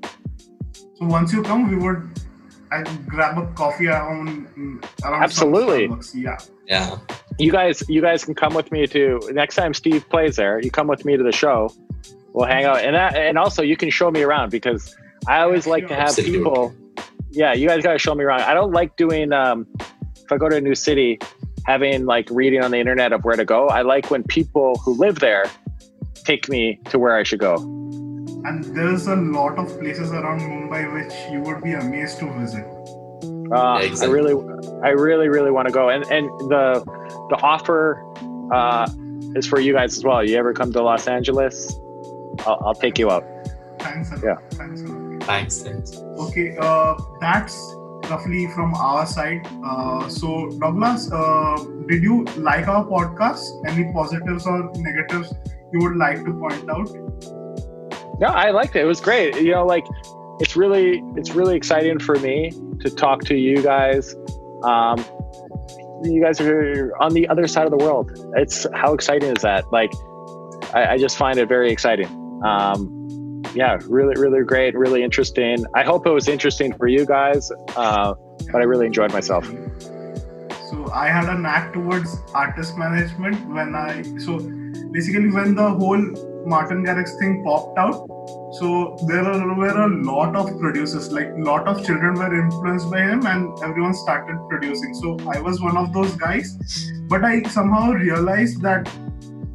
So 0.95 1.05
once 1.07 1.33
you 1.33 1.41
come, 1.41 1.69
we 1.69 1.77
would 1.77 2.09
I 2.71 2.83
grab 3.07 3.37
a 3.37 3.45
coffee 3.53 3.87
around 3.87 4.47
around 5.03 5.23
absolutely. 5.23 5.89
Yeah. 6.13 6.37
Yeah. 6.67 6.97
You 7.37 7.51
guys, 7.51 7.83
you 7.89 8.01
guys 8.01 8.23
can 8.23 8.33
come 8.33 8.53
with 8.53 8.71
me 8.71 8.87
to 8.87 9.19
next 9.33 9.55
time 9.55 9.73
Steve 9.73 10.07
plays 10.09 10.37
there. 10.37 10.59
You 10.59 10.71
come 10.71 10.87
with 10.87 11.03
me 11.03 11.17
to 11.17 11.23
the 11.23 11.31
show. 11.31 11.73
We'll 12.33 12.47
hang 12.47 12.63
out, 12.63 12.81
and 12.81 12.95
that, 12.95 13.17
and 13.17 13.37
also 13.37 13.61
you 13.61 13.75
can 13.75 13.89
show 13.89 14.09
me 14.09 14.21
around 14.21 14.51
because 14.51 14.95
I 15.27 15.41
always 15.41 15.65
yeah, 15.65 15.71
like 15.71 15.81
sure. 15.81 15.89
to 15.89 15.95
have 15.95 16.09
Absolutely. 16.09 16.37
people. 16.37 16.73
Yeah, 17.31 17.53
you 17.53 17.67
guys 17.67 17.83
got 17.83 17.93
to 17.93 17.99
show 17.99 18.15
me 18.15 18.23
around. 18.23 18.41
I 18.41 18.53
don't 18.53 18.71
like 18.71 18.95
doing. 18.95 19.33
Um, 19.33 19.67
if 20.15 20.31
I 20.31 20.37
go 20.37 20.47
to 20.47 20.55
a 20.55 20.61
new 20.61 20.75
city, 20.75 21.19
having 21.65 22.05
like 22.05 22.29
reading 22.31 22.63
on 22.63 22.71
the 22.71 22.77
internet 22.77 23.11
of 23.11 23.25
where 23.25 23.35
to 23.35 23.43
go. 23.43 23.67
I 23.67 23.81
like 23.81 24.09
when 24.09 24.23
people 24.23 24.75
who 24.77 24.93
live 24.93 25.19
there 25.19 25.45
take 26.23 26.47
me 26.47 26.79
to 26.85 26.99
where 26.99 27.17
I 27.17 27.23
should 27.23 27.39
go 27.39 27.57
and 28.45 28.63
there's 28.75 29.07
a 29.07 29.15
lot 29.15 29.57
of 29.57 29.67
places 29.79 30.11
around 30.11 30.41
Mumbai 30.41 30.93
which 30.93 31.13
you 31.31 31.41
would 31.41 31.61
be 31.63 31.73
amazed 31.73 32.19
to 32.19 32.31
visit. 32.39 32.65
Uh, 33.51 33.79
yeah, 33.79 33.85
exactly. 33.85 34.07
I 34.07 34.11
really, 34.11 34.33
I 34.83 34.89
really, 34.89 35.27
really 35.27 35.51
want 35.51 35.67
to 35.67 35.73
go, 35.73 35.89
and 35.89 36.03
and 36.11 36.27
the 36.49 36.81
the 37.29 37.37
offer 37.43 38.03
uh, 38.51 38.87
is 39.35 39.45
for 39.47 39.59
you 39.59 39.73
guys 39.73 39.97
as 39.97 40.03
well. 40.03 40.23
You 40.23 40.37
ever 40.37 40.53
come 40.53 40.71
to 40.73 40.81
Los 40.81 41.07
Angeles? 41.07 41.75
I'll, 42.45 42.59
I'll 42.65 42.73
take 42.73 42.97
you 42.97 43.11
out. 43.11 43.25
Thanks. 43.79 44.11
A 44.11 44.15
lot. 44.15 44.23
Yeah. 44.23 44.35
Thanks. 44.51 44.81
A 44.81 44.85
lot. 44.85 45.23
Thanks. 45.23 45.61
Thanks. 45.61 45.97
Okay. 45.97 46.55
Uh, 46.57 46.95
that's 47.19 47.75
roughly 48.09 48.47
from 48.55 48.73
our 48.75 49.05
side. 49.05 49.45
Uh, 49.63 50.07
so 50.07 50.49
Douglas, 50.59 51.11
uh, 51.11 51.63
did 51.87 52.01
you 52.03 52.23
like 52.37 52.67
our 52.67 52.85
podcast? 52.85 53.43
Any 53.67 53.91
positives 53.93 54.47
or 54.47 54.71
negatives 54.75 55.33
you 55.73 55.79
would 55.79 55.97
like 55.97 56.23
to 56.25 56.33
point 56.33 56.69
out? 56.69 56.89
No, 58.21 58.27
I 58.27 58.51
liked 58.51 58.75
it. 58.75 58.83
It 58.83 58.85
was 58.85 59.01
great. 59.01 59.35
You 59.35 59.51
know, 59.51 59.65
like 59.65 59.85
it's 60.39 60.55
really 60.55 61.03
it's 61.15 61.31
really 61.31 61.55
exciting 61.55 61.97
for 61.99 62.15
me 62.19 62.51
to 62.81 62.89
talk 62.89 63.23
to 63.25 63.35
you 63.35 63.63
guys. 63.63 64.15
Um, 64.63 65.03
you 66.03 66.21
guys 66.23 66.39
are 66.39 66.93
on 66.99 67.13
the 67.13 67.27
other 67.27 67.47
side 67.47 67.65
of 67.65 67.71
the 67.71 67.83
world. 67.83 68.11
It's 68.35 68.67
how 68.75 68.93
exciting 68.93 69.35
is 69.35 69.41
that? 69.41 69.71
Like, 69.71 69.91
I, 70.73 70.93
I 70.93 70.97
just 70.97 71.17
find 71.17 71.39
it 71.39 71.47
very 71.47 71.71
exciting. 71.71 72.07
Um, 72.45 73.43
yeah, 73.55 73.79
really, 73.87 74.19
really 74.19 74.43
great, 74.43 74.75
really 74.75 75.03
interesting. 75.03 75.65
I 75.73 75.83
hope 75.83 76.05
it 76.05 76.11
was 76.11 76.27
interesting 76.27 76.73
for 76.73 76.87
you 76.87 77.05
guys, 77.05 77.51
uh, 77.75 78.13
but 78.51 78.61
I 78.61 78.65
really 78.65 78.85
enjoyed 78.85 79.11
myself. 79.11 79.45
So 80.69 80.89
I 80.93 81.07
had 81.07 81.27
a 81.27 81.37
knack 81.37 81.73
towards 81.73 82.17
artist 82.33 82.77
management 82.77 83.47
when 83.49 83.75
I 83.75 84.03
so 84.19 84.39
basically 84.91 85.29
when 85.31 85.55
the 85.55 85.69
whole 85.69 86.30
Martin 86.45 86.83
Garrix 86.85 87.17
thing 87.19 87.43
popped 87.43 87.77
out. 87.77 88.07
So 88.59 88.97
there 89.07 89.23
were 89.23 89.83
a 89.83 90.03
lot 90.03 90.35
of 90.35 90.59
producers, 90.59 91.11
like 91.11 91.29
a 91.29 91.41
lot 91.41 91.67
of 91.67 91.85
children 91.85 92.15
were 92.15 92.33
influenced 92.33 92.91
by 92.91 93.01
him, 93.01 93.25
and 93.25 93.57
everyone 93.63 93.93
started 93.93 94.37
producing. 94.49 94.93
So 94.93 95.17
I 95.29 95.39
was 95.39 95.61
one 95.61 95.77
of 95.77 95.93
those 95.93 96.15
guys, 96.15 96.57
but 97.07 97.23
I 97.23 97.43
somehow 97.43 97.91
realized 97.91 98.61
that 98.61 98.89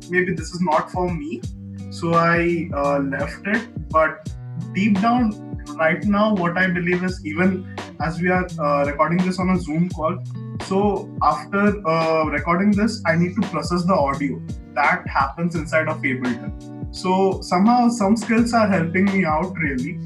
maybe 0.09 0.35
this 0.35 0.51
is 0.51 0.61
not 0.61 0.91
for 0.91 1.13
me. 1.13 1.43
So 1.91 2.15
I 2.15 2.69
uh, 2.75 2.99
left 3.01 3.47
it. 3.47 3.69
But 3.91 4.29
deep 4.73 5.01
down, 5.01 5.65
right 5.77 6.05
now, 6.05 6.35
what 6.35 6.57
I 6.57 6.69
believe 6.69 7.05
is 7.05 7.25
even 7.25 7.77
as 8.01 8.21
we 8.21 8.29
are 8.29 8.47
uh, 8.59 8.85
recording 8.87 9.19
this 9.19 9.39
on 9.39 9.51
a 9.51 9.59
Zoom 9.59 9.89
call, 9.91 10.19
so 10.65 11.09
after 11.23 11.87
uh, 11.87 12.25
recording 12.25 12.71
this, 12.71 13.03
I 13.07 13.17
need 13.17 13.35
to 13.37 13.43
process 13.49 13.85
the 13.85 13.95
audio. 13.95 14.41
That 14.75 15.07
happens 15.07 15.55
inside 15.55 15.89
of 15.89 15.99
Ableton 16.03 16.76
so 16.97 17.41
somehow 17.43 17.89
some 17.89 18.17
skills 18.17 18.55
are 18.55 18.67
helping 18.67 19.05
me 19.05 19.25
out 19.25 19.55
really. 19.57 19.99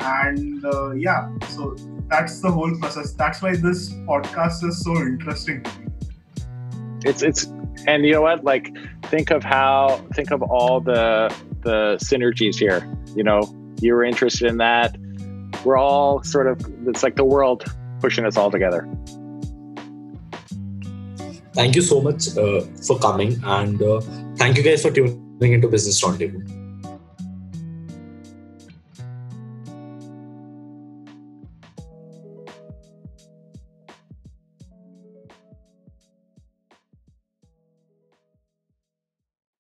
And 0.00 0.64
uh, 0.64 0.92
yeah 0.92 1.28
so 1.48 1.76
that's 2.08 2.40
the 2.40 2.50
whole 2.50 2.74
process. 2.78 3.12
That's 3.12 3.42
why 3.42 3.56
this 3.56 3.90
podcast 4.08 4.64
is 4.64 4.82
so 4.82 4.96
interesting. 4.96 5.64
It's 7.04 7.22
it's 7.22 7.46
and 7.86 8.04
you 8.04 8.12
know 8.12 8.22
what? 8.22 8.44
Like 8.44 8.74
think 9.04 9.30
of 9.30 9.44
how 9.44 10.02
think 10.14 10.30
of 10.30 10.42
all 10.42 10.80
the 10.80 11.34
the 11.62 11.98
synergies 12.02 12.56
here. 12.56 12.88
You 13.14 13.24
know 13.24 13.42
you 13.80 13.94
were 13.94 14.04
interested 14.04 14.48
in 14.48 14.56
that. 14.58 14.96
We're 15.64 15.76
all 15.76 16.22
sort 16.22 16.46
of 16.46 16.60
it's 16.86 17.02
like 17.02 17.16
the 17.16 17.24
world 17.24 17.64
pushing 18.00 18.24
us 18.24 18.36
all 18.36 18.50
together. 18.50 18.88
Thank 21.52 21.74
you 21.74 21.82
so 21.82 22.00
much 22.00 22.36
uh, 22.36 22.60
for 22.86 22.98
coming. 22.98 23.38
And 23.44 23.82
uh, 23.82 24.00
thank 24.36 24.56
you 24.56 24.62
guys 24.62 24.82
for 24.82 24.90
tuning 24.90 25.27
into 25.52 25.68
Business 25.68 26.02
Roundtable. 26.02 26.67